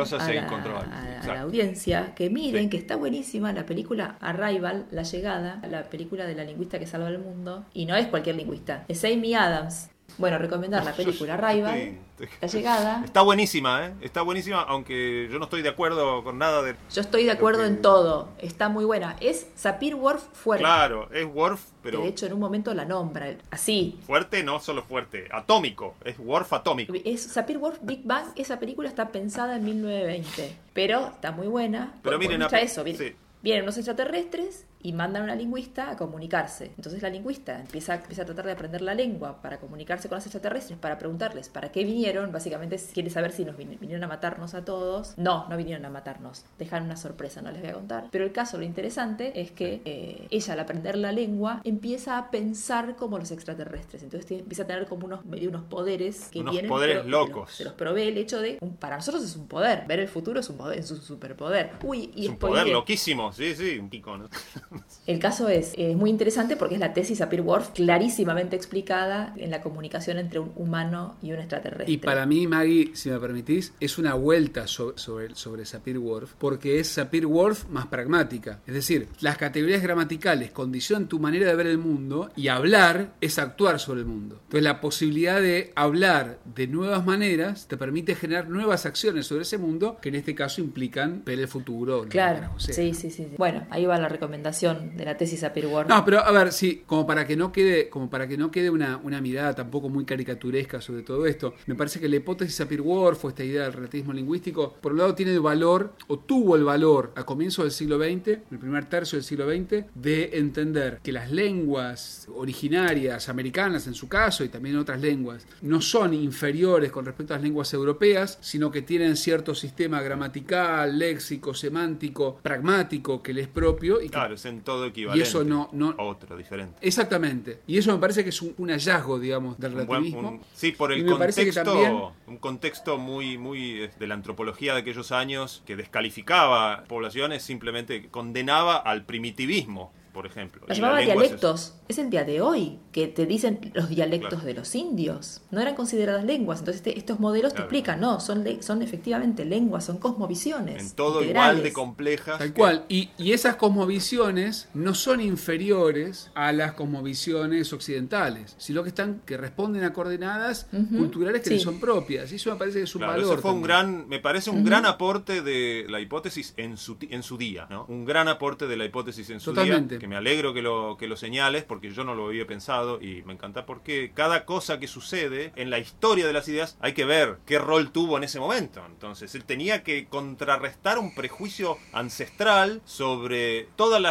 la, 1.28 1.42
audiencia 1.42 2.16
que 2.16 2.30
miren, 2.30 2.70
que 2.70 2.78
está 2.78 2.96
buenísima 2.96 3.52
la 3.52 3.66
película 3.66 4.16
Arrival, 4.22 4.86
La 4.90 5.04
Llegada, 5.04 5.62
la 5.70 5.84
película 5.84 6.26
de 6.26 6.36
la 6.36 6.46
lingüista 6.46 6.80
que 6.80 6.88
salva 6.88 7.10
el 7.10 7.20
mundo. 7.20 7.66
Y 7.74 7.86
no 7.86 7.96
es 7.96 8.08
cualquier 8.08 8.38
lingüista, 8.38 8.86
es 8.88 9.04
Amy 9.04 9.36
Adams. 9.36 9.91
Bueno, 10.18 10.38
recomendar 10.38 10.84
la 10.84 10.94
película 10.94 11.36
Arrival, 11.36 11.98
La 12.42 12.48
Llegada. 12.48 13.02
Está 13.06 13.22
buenísima, 13.22 13.88
¿eh? 13.88 13.94
Está 14.02 14.22
buenísima, 14.22 14.62
aunque 14.62 15.28
yo 15.32 15.40
no 15.40 15.46
estoy 15.46 15.62
de 15.62 15.70
acuerdo 15.70 16.24
con 16.24 16.38
nada 16.38 16.62
de... 16.62 16.76
Yo 16.94 17.02
estoy 17.02 17.24
de 17.26 17.32
acuerdo 17.32 17.66
en 17.66 17.82
todo, 17.82 18.30
está 18.40 18.70
muy 18.70 18.86
buena. 18.86 19.16
Es 19.20 19.48
Sapir 19.56 19.96
Whorf 19.96 20.24
fuerte. 20.34 20.64
Claro, 20.64 21.10
es 21.12 21.26
Worf, 21.26 21.64
pero... 21.82 22.02
de 22.02 22.08
hecho, 22.08 22.26
en 22.26 22.34
un 22.34 22.40
momento 22.40 22.74
la 22.74 22.86
nombra, 22.86 23.36
así. 23.50 24.00
Fuerte, 24.06 24.44
no 24.44 24.60
solo 24.60 24.84
fuerte, 24.84 25.28
atómico, 25.32 25.96
es 26.04 26.18
Worf 26.20 26.54
atómico. 26.54 26.94
Es 27.04 27.24
Sapir 27.24 27.58
Whorf 27.58 27.80
Big 27.82 28.02
Bang, 28.04 28.28
esa 28.36 28.60
película 28.60 28.90
está 28.90 29.10
pensada 29.10 29.56
en 29.56 29.66
1920, 29.66 30.56
pero 30.74 31.08
está 31.08 31.32
muy 31.32 31.48
buena. 31.48 31.94
Pero 32.04 32.20
miren, 32.20 32.42
eso, 32.42 32.84
vienen 32.84 33.64
unos 33.64 33.78
extraterrestres 33.78 34.66
y 34.84 34.94
mandan 34.94 35.24
a 35.24 35.26
una 35.26 35.36
lingüista 35.36 35.92
a 35.92 35.98
comunicarse. 35.98 36.72
Entonces 36.78 37.02
la 37.02 37.10
lingüista 37.10 37.60
empieza, 37.60 37.96
empieza 37.96 38.24
a 38.24 38.26
tratar 38.26 38.46
de 38.46 38.52
aprender 38.52 38.82
la 38.82 38.94
lengua 38.94 39.42
para 39.42 39.60
comunicarse 39.60 40.10
con 40.10 40.18
los 40.18 40.26
extraterrestres, 40.26 40.78
para 40.80 40.98
preguntarles 40.98 41.50
para 41.50 41.72
qué 41.72 41.84
vinieron. 41.84 42.32
Básicamente 42.32 42.80
quiere 42.94 43.10
saber 43.10 43.32
si 43.32 43.46
nos 43.46 43.58
vinieron 43.58 44.04
a 44.04 44.08
matarnos 44.08 44.54
a 44.54 44.66
todos. 44.66 45.14
No, 45.18 45.48
no 45.50 45.58
vinieron 45.58 45.86
a 45.86 45.90
matarnos. 45.90 46.46
Dejan 46.58 46.84
una 46.84 46.98
sorpresa, 46.98 47.42
no 47.42 47.52
les 47.52 47.62
voy 47.62 47.72
a 47.72 47.74
contar. 47.74 48.08
Pero 48.12 48.24
el 48.24 48.32
caso, 48.32 48.58
lo 48.58 48.64
interesante 48.64 49.40
es 49.42 49.52
que 49.52 49.82
eh, 49.86 50.28
ella 50.30 50.54
al 50.54 50.60
aprender 50.60 50.98
la 50.98 51.12
lengua 51.12 51.62
empieza 51.64 52.18
a 52.18 52.32
pensar 52.32 52.96
como 52.96 53.18
los 53.18 53.32
extraterrestres. 53.32 54.04
Entonces 54.04 54.32
empieza 54.32 54.64
a 54.64 54.68
tener 54.68 54.88
como 54.88 55.06
unos, 55.06 55.22
unos 55.26 55.64
poderes 55.64 56.30
que 56.32 56.40
unos 56.40 56.54
vienen... 56.54 56.70
poderes 56.70 57.06
locos. 57.06 57.52
Se 57.52 57.64
los, 57.64 57.74
provee 57.74 58.08
el 58.08 58.18
hecho 58.18 58.42
de... 58.42 58.60
para 58.80 58.98
nosotros 58.98 59.24
es 59.24 59.36
un 59.36 59.48
poder. 59.48 59.86
Ver 59.88 60.00
el 60.00 60.08
futuro 60.08 60.40
es 60.40 60.50
un 60.50 60.58
poder, 60.58 60.80
es 60.80 60.92
un 60.92 61.02
superpoder. 61.02 61.72
Uy, 61.84 62.12
y 62.16 62.26
es 62.26 62.30
un 62.30 62.38
poder 62.38 62.68
loquísimo. 62.68 63.32
Sí, 63.32 63.56
sí, 63.56 63.78
un 63.78 63.90
pico, 63.90 64.18
¿no? 64.18 64.30
El 65.06 65.20
caso 65.20 65.50
es, 65.50 65.76
muy 65.96 66.10
interesante 66.10 66.56
porque 66.56 66.76
es 66.76 66.80
la 66.80 66.94
tesis 66.94 67.20
Sapir-Whorf 67.20 67.72
clarísimamente 67.72 68.56
explicada 68.56 69.34
en 69.38 69.52
la 69.52 69.62
comunicación 69.62 70.18
entre 70.18 70.40
un 70.40 70.52
humano 70.56 71.18
y 71.22 71.32
un 71.32 71.40
extraterrestre. 71.40 71.92
Y 71.92 71.98
para 71.98 72.26
mí, 72.26 72.48
Maggie, 72.48 72.92
si 72.94 73.10
me 73.10 73.20
permitís, 73.20 73.74
es 73.80 73.98
una 73.98 74.14
vuelta 74.14 74.68
sobre, 74.68 75.36
sobre, 75.36 75.66
Sapir-Whorf 75.66 76.34
porque 76.38 76.80
es 76.80 76.98
Sapir-Whorf 76.98 77.68
más 77.70 77.88
pragmática. 77.88 78.60
Es 78.66 78.74
decir, 78.74 79.08
las 79.20 79.38
categorías 79.38 79.82
gramaticales 79.82 80.52
condicionan 80.52 81.08
tu 81.08 81.20
manera 81.20 81.48
de 81.48 81.56
ver 81.56 81.68
el 81.68 81.78
mundo 81.78 82.30
y 82.36 82.48
hablar 82.48 83.14
es 83.20 83.40
actuar 83.40 83.80
sobre 83.80 84.02
el 84.02 84.06
mundo. 84.06 84.40
Entonces 84.44 84.64
la 84.64 84.80
posibilidad 84.80 85.42
de 85.42 85.74
hablar 85.76 86.40
de 86.46 86.68
nuevas 86.68 87.06
maneras 87.06 87.68
te 87.68 87.76
permite 87.76 88.16
generar 88.16 88.50
nuevas 88.50 88.86
acciones 88.86 89.26
sobre 89.26 89.42
ese 89.42 89.58
mundo 89.58 89.98
que 90.02 90.10
en 90.10 90.16
este 90.16 90.36
caso 90.36 90.62
implican 90.62 91.24
ver 91.26 91.40
el 91.40 91.48
futuro. 91.48 92.06
Claro, 92.08 92.52
sí, 92.58 92.94
sí, 92.94 93.10
sí. 93.10 93.28
Bueno, 93.38 93.66
ahí 93.70 93.86
va 93.86 93.98
la 93.98 94.10
recomendación 94.10 94.61
de 94.62 95.06
la 95.06 95.18
tesis 95.18 95.44
a 95.44 95.54
No, 95.88 96.06
pero 96.06 96.20
a 96.20 96.32
ver, 96.32 96.52
sí, 96.52 96.84
como 96.86 97.06
para 97.06 97.28
que 97.28 97.36
no 97.36 97.52
quede, 97.52 97.90
como 97.90 98.10
para 98.10 98.28
que 98.28 98.38
no 98.38 98.52
quede 98.52 98.70
una, 98.70 98.98
una 98.98 99.20
mirada 99.20 99.54
tampoco 99.54 99.90
muy 99.90 100.06
caricaturesca 100.06 100.82
sobre 100.82 101.04
todo 101.04 101.26
esto, 101.26 101.54
me 101.66 101.76
parece 101.76 102.00
que 102.00 102.08
la 102.08 102.16
hipótesis 102.18 102.56
Sapir-Whorf 102.56 103.26
o 103.26 103.30
esta 103.30 103.44
idea 103.44 103.64
del 103.64 103.74
relativismo 103.74 104.14
lingüístico, 104.14 104.74
por 104.80 104.94
un 104.94 105.00
lado 105.00 105.16
tiene 105.16 105.34
el 105.34 105.42
valor, 105.42 105.94
o 106.08 106.20
tuvo 106.20 106.56
el 106.56 106.64
valor 106.64 107.12
a 107.16 107.24
comienzos 107.24 107.66
del 107.66 107.72
siglo 107.72 107.98
XX, 107.98 108.28
el 108.52 108.60
primer 108.60 108.86
tercio 108.86 109.18
del 109.18 109.24
siglo 109.26 109.50
XX, 109.50 109.86
de 109.96 110.38
entender 110.38 111.00
que 111.04 111.12
las 111.12 111.32
lenguas 111.32 112.28
originarias, 112.36 113.30
americanas 113.30 113.88
en 113.88 113.94
su 113.94 114.08
caso, 114.08 114.44
y 114.44 114.50
también 114.50 114.78
otras 114.78 115.02
lenguas, 115.02 115.46
no 115.62 115.82
son 115.82 116.14
inferiores 116.14 116.92
con 116.92 117.06
respecto 117.06 117.34
a 117.34 117.38
las 117.38 117.44
lenguas 117.44 117.74
europeas, 117.74 118.38
sino 118.42 118.72
que 118.72 118.82
tienen 118.82 119.18
cierto 119.18 119.56
sistema 119.56 120.02
gramatical, 120.02 120.98
léxico, 120.98 121.54
semántico, 121.54 122.40
pragmático 122.42 123.22
que 123.22 123.34
les 123.34 123.42
es 123.42 123.48
propio. 123.48 124.02
Y 124.02 124.10
claro, 124.10 124.38
es 124.52 124.58
en 124.58 124.62
todo 124.62 124.92
y 125.16 125.22
eso 125.22 125.44
no, 125.44 125.70
no 125.72 125.94
otro 125.98 126.38
diferente. 126.38 126.78
Exactamente. 126.82 127.60
Y 127.68 127.78
eso 127.78 127.92
me 127.94 128.00
parece 128.00 128.24
que 128.24 128.30
es 128.30 128.42
un, 128.42 128.70
hallazgo, 128.70 129.20
digamos, 129.20 129.58
del 129.60 129.74
relativismo. 129.74 130.42
sí, 130.54 130.72
por 130.72 130.92
el 130.92 131.06
contexto, 131.06 132.14
un 132.28 132.38
contexto 132.38 132.98
muy, 132.98 133.38
muy 133.38 133.90
de 134.00 134.08
la 134.08 134.16
antropología 134.16 134.74
de 134.74 134.82
aquellos 134.82 135.12
años 135.12 135.64
que 135.66 135.76
descalificaba 135.76 136.84
poblaciones, 136.88 137.44
simplemente 137.44 138.08
condenaba 138.10 138.78
al 138.78 139.06
primitivismo 139.06 139.92
por 140.12 140.26
ejemplo. 140.26 140.62
Las 140.68 140.78
llamaba 140.78 141.00
dialectos. 141.00 141.76
Es... 141.88 141.98
el 141.98 142.10
día 142.10 142.24
de 142.24 142.42
hoy 142.42 142.80
que 142.92 143.08
te 143.08 143.26
dicen 143.26 143.72
los 143.74 143.90
dialectos 143.90 144.44
de 144.44 144.54
los 144.54 144.76
indios. 144.76 145.42
No 145.52 145.62
eran 145.62 145.76
consideradas 145.76 146.24
lenguas. 146.24 146.60
Entonces 146.60 146.82
este, 146.86 146.98
estos 146.98 147.20
modelos 147.20 147.54
te 147.54 147.62
explican, 147.62 148.00
no, 148.00 148.20
son, 148.20 148.46
son 148.62 148.82
efectivamente 148.82 149.46
lenguas, 149.46 149.86
son 149.86 149.98
cosmovisiones. 149.98 150.82
En 150.82 150.96
todo 150.96 151.24
igual 151.24 151.64
de 151.64 151.74
complejas. 151.74 152.40
Tal 152.40 152.54
cual. 152.54 152.86
Y, 152.90 153.10
y, 153.18 153.32
esas 153.32 153.56
cosmovisiones 153.56 154.70
no 154.74 154.94
son 154.94 155.22
inferiores 155.22 156.32
a 156.34 156.52
las 156.52 156.74
cosmovisiones 156.74 157.72
occidentales, 157.74 158.56
sino 158.58 158.84
que 158.84 158.90
están, 158.90 159.22
que 159.26 159.38
responden 159.38 159.84
a 159.84 159.94
coordenadas 159.94 160.68
culturales 160.72 161.42
que 161.42 161.60
son 161.60 161.80
propias. 161.80 162.32
Y 162.32 162.36
eso 162.36 162.52
me 162.52 162.58
parece 162.58 162.80
que 162.80 162.84
es 162.84 162.96
un 162.96 163.02
valor. 163.02 163.40
fue 163.42 163.52
un 163.52 163.62
gran, 163.62 164.08
me 164.08 164.20
parece 164.20 164.50
un 164.50 164.64
gran 164.64 164.86
aporte 164.86 165.42
de 165.42 165.86
la 165.90 166.00
hipótesis 166.00 166.54
en 166.58 166.78
su, 166.78 166.98
en 167.02 167.24
su 167.24 167.38
día, 167.38 167.68
¿no? 167.70 167.86
Un 167.88 168.06
gran 168.06 168.28
aporte 168.28 168.68
de 168.68 168.78
la 168.78 168.86
hipótesis 168.86 169.30
en 169.30 169.40
su 169.40 169.52
Totalmente. 169.52 169.98
día 169.98 170.01
que 170.02 170.08
me 170.08 170.16
alegro 170.16 170.52
que 170.52 170.64
lo, 170.64 170.98
que 170.98 171.08
lo 171.08 171.16
señales 171.16 171.64
porque 171.64 171.92
yo 171.92 172.04
no 172.04 172.16
lo 172.16 172.26
había 172.26 172.48
pensado 172.48 173.00
y 173.00 173.22
me 173.22 173.34
encanta 173.34 173.68
porque 173.68 174.12
cada 174.16 174.46
cosa 174.46 174.80
que 174.80 174.88
sucede 174.88 175.54
en 175.56 175.70
la 175.70 175.78
historia 175.78 176.26
de 176.26 176.34
las 176.34 176.48
ideas 176.48 176.76
hay 176.82 176.94
que 176.94 177.06
ver 177.06 177.38
qué 177.46 177.60
rol 177.60 177.92
tuvo 177.92 178.18
en 178.18 178.24
ese 178.24 178.40
momento. 178.40 178.84
Entonces 178.84 179.36
él 179.36 179.46
tenía 179.46 179.84
que 179.84 180.08
contrarrestar 180.08 180.98
un 180.98 181.14
prejuicio 181.14 181.78
ancestral 181.94 182.82
sobre 182.84 183.68
todos 183.76 184.02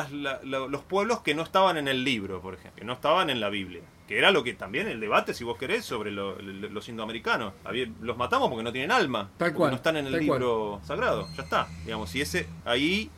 los 0.44 0.82
pueblos 0.84 1.22
que 1.22 1.34
no 1.34 1.42
estaban 1.42 1.76
en 1.76 1.88
el 1.88 2.04
libro, 2.04 2.40
por 2.40 2.54
ejemplo, 2.54 2.78
que 2.78 2.84
no 2.84 2.92
estaban 2.92 3.28
en 3.28 3.40
la 3.40 3.48
Biblia 3.48 3.82
que 4.06 4.18
era 4.18 4.32
lo 4.32 4.42
que 4.42 4.54
también 4.54 4.88
el 4.88 4.98
debate, 4.98 5.34
si 5.34 5.44
vos 5.44 5.56
querés, 5.56 5.84
sobre 5.84 6.10
los 6.10 6.88
indoamericanos. 6.88 7.52
Los 8.00 8.16
matamos 8.16 8.48
porque 8.48 8.64
no 8.64 8.72
tienen 8.72 8.90
alma, 8.90 9.30
Tal 9.36 9.54
cual, 9.54 9.70
no 9.70 9.76
están 9.76 9.96
en 9.98 10.06
el 10.08 10.18
libro 10.18 10.80
sagrado. 10.82 11.28
Ya 11.36 11.44
está. 11.44 11.68
Digamos, 11.84 12.12
y 12.16 12.20
ese 12.20 12.48
ahí 12.64 13.08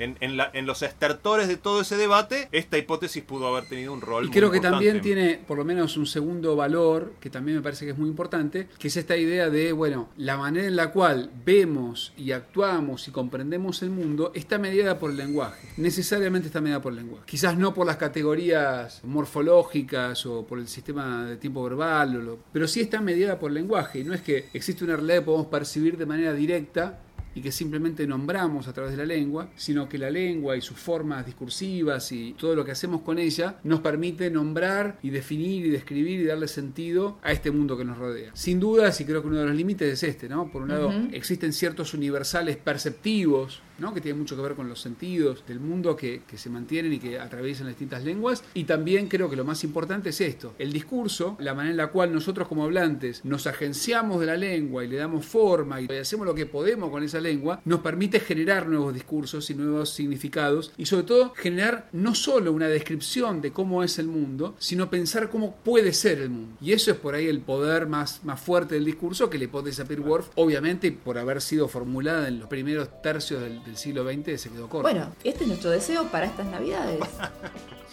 en, 0.00 0.16
en 0.20 0.36
la- 0.36 0.50
en 0.52 0.66
los 0.66 0.82
estertores 0.82 1.46
de 1.48 1.56
todo 1.56 1.80
ese 1.82 1.96
debate, 1.96 2.48
esta 2.52 2.76
hipótesis 2.78 3.22
pudo 3.22 3.46
haber 3.46 3.68
tenido 3.68 3.92
un 3.92 4.00
rol. 4.00 4.24
Y 4.24 4.26
muy 4.28 4.34
creo 4.36 4.50
que 4.50 4.56
importante. 4.56 4.86
también 4.86 5.02
tiene 5.02 5.40
por 5.46 5.58
lo 5.58 5.64
menos 5.64 5.96
un 5.96 6.06
segundo 6.06 6.56
valor, 6.56 7.12
que 7.20 7.30
también 7.30 7.56
me 7.58 7.62
parece 7.62 7.84
que 7.84 7.92
es 7.92 7.98
muy 7.98 8.08
importante, 8.08 8.68
que 8.78 8.88
es 8.88 8.96
esta 8.96 9.16
idea 9.16 9.48
de, 9.50 9.72
bueno, 9.72 10.08
la 10.16 10.36
manera 10.36 10.66
en 10.66 10.76
la 10.76 10.90
cual 10.90 11.30
vemos 11.44 12.12
y 12.16 12.32
actuamos 12.32 13.06
y 13.08 13.10
comprendemos 13.10 13.82
el 13.82 13.90
mundo 13.90 14.32
está 14.34 14.58
mediada 14.58 14.98
por 14.98 15.10
el 15.10 15.16
lenguaje. 15.16 15.68
Necesariamente 15.76 16.48
está 16.48 16.60
mediada 16.60 16.82
por 16.82 16.92
el 16.92 16.98
lenguaje. 16.98 17.24
Quizás 17.26 17.56
no 17.56 17.72
por 17.74 17.86
las 17.86 17.96
categorías 17.96 19.02
morfológicas 19.04 20.26
o 20.26 20.46
por 20.46 20.58
el 20.58 20.68
sistema 20.68 21.24
de 21.24 21.36
tiempo 21.36 21.62
verbal, 21.62 22.16
o 22.16 22.20
lo- 22.20 22.38
pero 22.52 22.66
sí 22.68 22.80
está 22.80 23.00
mediada 23.00 23.38
por 23.38 23.50
el 23.50 23.54
lenguaje. 23.54 24.00
Y 24.00 24.04
no 24.04 24.14
es 24.14 24.22
que 24.22 24.48
existe 24.52 24.84
una 24.84 24.96
realidad 24.96 25.16
que 25.16 25.22
podemos 25.22 25.46
percibir 25.46 25.96
de 25.96 26.06
manera 26.06 26.32
directa 26.32 27.00
y 27.34 27.40
que 27.40 27.52
simplemente 27.52 28.06
nombramos 28.06 28.68
a 28.68 28.72
través 28.72 28.92
de 28.92 28.98
la 28.98 29.04
lengua, 29.04 29.50
sino 29.56 29.88
que 29.88 29.98
la 29.98 30.10
lengua 30.10 30.56
y 30.56 30.60
sus 30.60 30.78
formas 30.78 31.26
discursivas 31.26 32.10
y 32.12 32.34
todo 32.38 32.54
lo 32.54 32.64
que 32.64 32.72
hacemos 32.72 33.02
con 33.02 33.18
ella 33.18 33.58
nos 33.64 33.80
permite 33.80 34.30
nombrar 34.30 34.98
y 35.02 35.10
definir 35.10 35.66
y 35.66 35.70
describir 35.70 36.20
y 36.20 36.24
darle 36.24 36.48
sentido 36.48 37.18
a 37.22 37.32
este 37.32 37.50
mundo 37.50 37.76
que 37.76 37.84
nos 37.84 37.98
rodea. 37.98 38.30
Sin 38.34 38.60
duda, 38.60 38.90
y 38.98 39.04
creo 39.04 39.22
que 39.22 39.28
uno 39.28 39.38
de 39.38 39.46
los 39.46 39.54
límites 39.54 39.92
es 39.92 40.02
este, 40.02 40.28
¿no? 40.28 40.50
Por 40.50 40.62
un 40.62 40.68
lado, 40.68 40.92
existen 41.12 41.52
ciertos 41.52 41.94
universales 41.94 42.56
perceptivos, 42.56 43.62
¿no? 43.80 43.94
Que 43.94 44.00
tienen 44.00 44.20
mucho 44.20 44.36
que 44.36 44.42
ver 44.42 44.54
con 44.54 44.68
los 44.68 44.80
sentidos 44.80 45.44
del 45.46 45.60
mundo 45.60 45.96
que, 45.96 46.22
que 46.26 46.38
se 46.38 46.50
mantienen 46.50 46.92
y 46.92 46.98
que 46.98 47.18
atraviesan 47.18 47.66
las 47.66 47.74
distintas 47.74 48.04
lenguas. 48.04 48.44
Y 48.54 48.64
también 48.64 49.08
creo 49.08 49.28
que 49.28 49.36
lo 49.36 49.44
más 49.44 49.64
importante 49.64 50.10
es 50.10 50.20
esto, 50.20 50.54
el 50.58 50.72
discurso, 50.72 51.36
la 51.40 51.54
manera 51.54 51.72
en 51.72 51.76
la 51.76 51.88
cual 51.88 52.12
nosotros 52.12 52.48
como 52.48 52.64
hablantes 52.64 53.24
nos 53.24 53.46
agenciamos 53.46 54.20
de 54.20 54.26
la 54.26 54.36
lengua 54.36 54.84
y 54.84 54.88
le 54.88 54.96
damos 54.96 55.26
forma 55.26 55.80
y 55.80 55.86
hacemos 55.86 56.26
lo 56.26 56.34
que 56.34 56.46
podemos 56.46 56.90
con 56.90 57.02
esa 57.02 57.20
lengua, 57.20 57.60
nos 57.64 57.80
permite 57.80 58.20
generar 58.20 58.68
nuevos 58.68 58.94
discursos 58.94 59.50
y 59.50 59.54
nuevos 59.54 59.90
significados 59.90 60.72
y 60.76 60.86
sobre 60.86 61.04
todo 61.04 61.32
generar 61.34 61.88
no 61.92 62.14
solo 62.14 62.52
una 62.52 62.68
descripción 62.68 63.40
de 63.40 63.52
cómo 63.52 63.82
es 63.82 63.98
el 63.98 64.06
mundo, 64.06 64.54
sino 64.58 64.90
pensar 64.90 65.30
cómo 65.30 65.56
puede 65.56 65.92
ser 65.92 66.20
el 66.20 66.30
mundo. 66.30 66.56
Y 66.60 66.72
eso 66.72 66.90
es 66.90 66.96
por 66.96 67.14
ahí 67.14 67.26
el 67.26 67.40
poder 67.40 67.86
más, 67.86 68.24
más 68.24 68.40
fuerte 68.40 68.74
del 68.74 68.84
discurso 68.84 69.30
que 69.30 69.38
la 69.38 69.44
hipótesis 69.44 69.78
Sapir-Whorf, 69.78 70.30
obviamente 70.34 70.92
por 70.92 71.18
haber 71.18 71.40
sido 71.40 71.68
formulada 71.68 72.28
en 72.28 72.40
los 72.40 72.48
primeros 72.48 73.02
tercios 73.02 73.40
del, 73.42 73.69
del 73.70 73.76
siglo 73.78 74.04
XX, 74.04 74.40
se 74.40 74.50
quedó 74.50 74.68
corta. 74.68 74.90
Bueno, 74.90 75.12
este 75.22 75.42
es 75.44 75.48
nuestro 75.48 75.70
deseo 75.70 76.04
para 76.08 76.26
estas 76.26 76.46
navidades. 76.46 76.98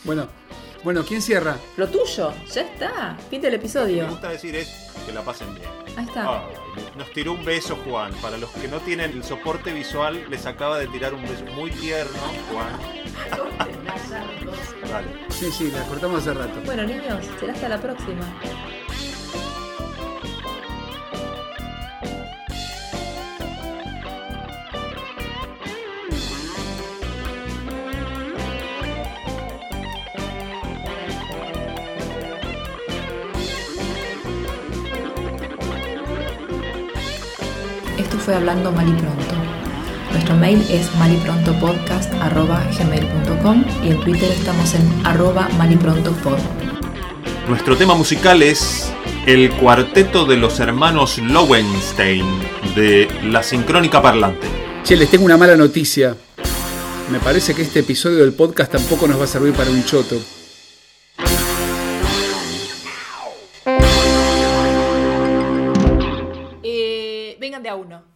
Bueno, 0.03 0.27
bueno, 0.83 1.03
¿quién 1.03 1.23
cierra? 1.23 1.57
Lo 1.75 1.87
tuyo, 1.89 2.31
ya 2.53 2.61
está. 2.61 3.17
Fin 3.31 3.41
del 3.41 3.51
Lo 3.53 3.59
que 3.59 3.65
episodio. 3.65 4.03
me 4.03 4.09
gusta 4.11 4.29
decir 4.29 4.55
es 4.55 4.69
que 5.05 5.11
la 5.11 5.21
pasen 5.23 5.53
bien. 5.55 5.67
Ahí 5.97 6.05
está. 6.05 6.43
Nos 6.95 7.11
tiró 7.13 7.33
un 7.33 7.43
beso 7.43 7.75
Juan. 7.83 8.13
Para 8.21 8.37
los 8.37 8.49
que 8.51 8.67
no 8.67 8.79
tienen 8.79 9.11
el 9.11 9.23
soporte 9.23 9.73
visual, 9.73 10.23
les 10.29 10.45
acaba 10.45 10.77
de 10.77 10.87
tirar 10.87 11.15
un 11.15 11.23
beso 11.23 11.43
muy 11.55 11.71
tierno, 11.71 12.19
Juan. 12.53 12.79
Dale. 14.89 15.07
Sí, 15.29 15.51
sí, 15.51 15.71
la 15.71 15.83
cortamos 15.85 16.21
hace 16.21 16.33
rato. 16.35 16.61
Bueno, 16.63 16.83
niños, 16.83 17.25
será 17.39 17.53
hasta 17.53 17.69
la 17.69 17.81
próxima. 17.81 18.39
Fue 38.27 38.35
Hablando 38.35 38.71
Mal 38.73 38.89
y 38.89 38.91
Pronto. 38.91 39.33
Nuestro 40.11 40.35
mail 40.35 40.61
es 40.69 40.93
maliprontopodcast.gmail.com 40.97 43.63
y 43.85 43.91
en 43.91 44.01
Twitter 44.01 44.29
estamos 44.29 44.73
en 44.73 44.81
arroba 45.05 45.47
maliprontopod. 45.57 46.37
Nuestro 47.47 47.77
tema 47.77 47.95
musical 47.95 48.43
es 48.43 48.91
el 49.25 49.49
cuarteto 49.53 50.25
de 50.25 50.35
los 50.35 50.59
hermanos 50.59 51.19
Lowenstein 51.19 52.25
de 52.75 53.07
La 53.23 53.43
Sincrónica 53.43 54.01
Parlante. 54.01 54.45
Che, 54.83 54.97
les 54.97 55.09
tengo 55.09 55.23
una 55.23 55.37
mala 55.37 55.55
noticia. 55.55 56.17
Me 57.09 57.19
parece 57.19 57.55
que 57.55 57.61
este 57.61 57.79
episodio 57.79 58.17
del 58.17 58.33
podcast 58.33 58.73
tampoco 58.73 59.07
nos 59.07 59.21
va 59.21 59.23
a 59.23 59.27
servir 59.27 59.53
para 59.53 59.69
un 59.69 59.85
choto. 59.85 60.17
Eh, 66.61 67.37
vengan 67.39 67.63
de 67.63 67.69
a 67.69 67.75
uno. 67.75 68.07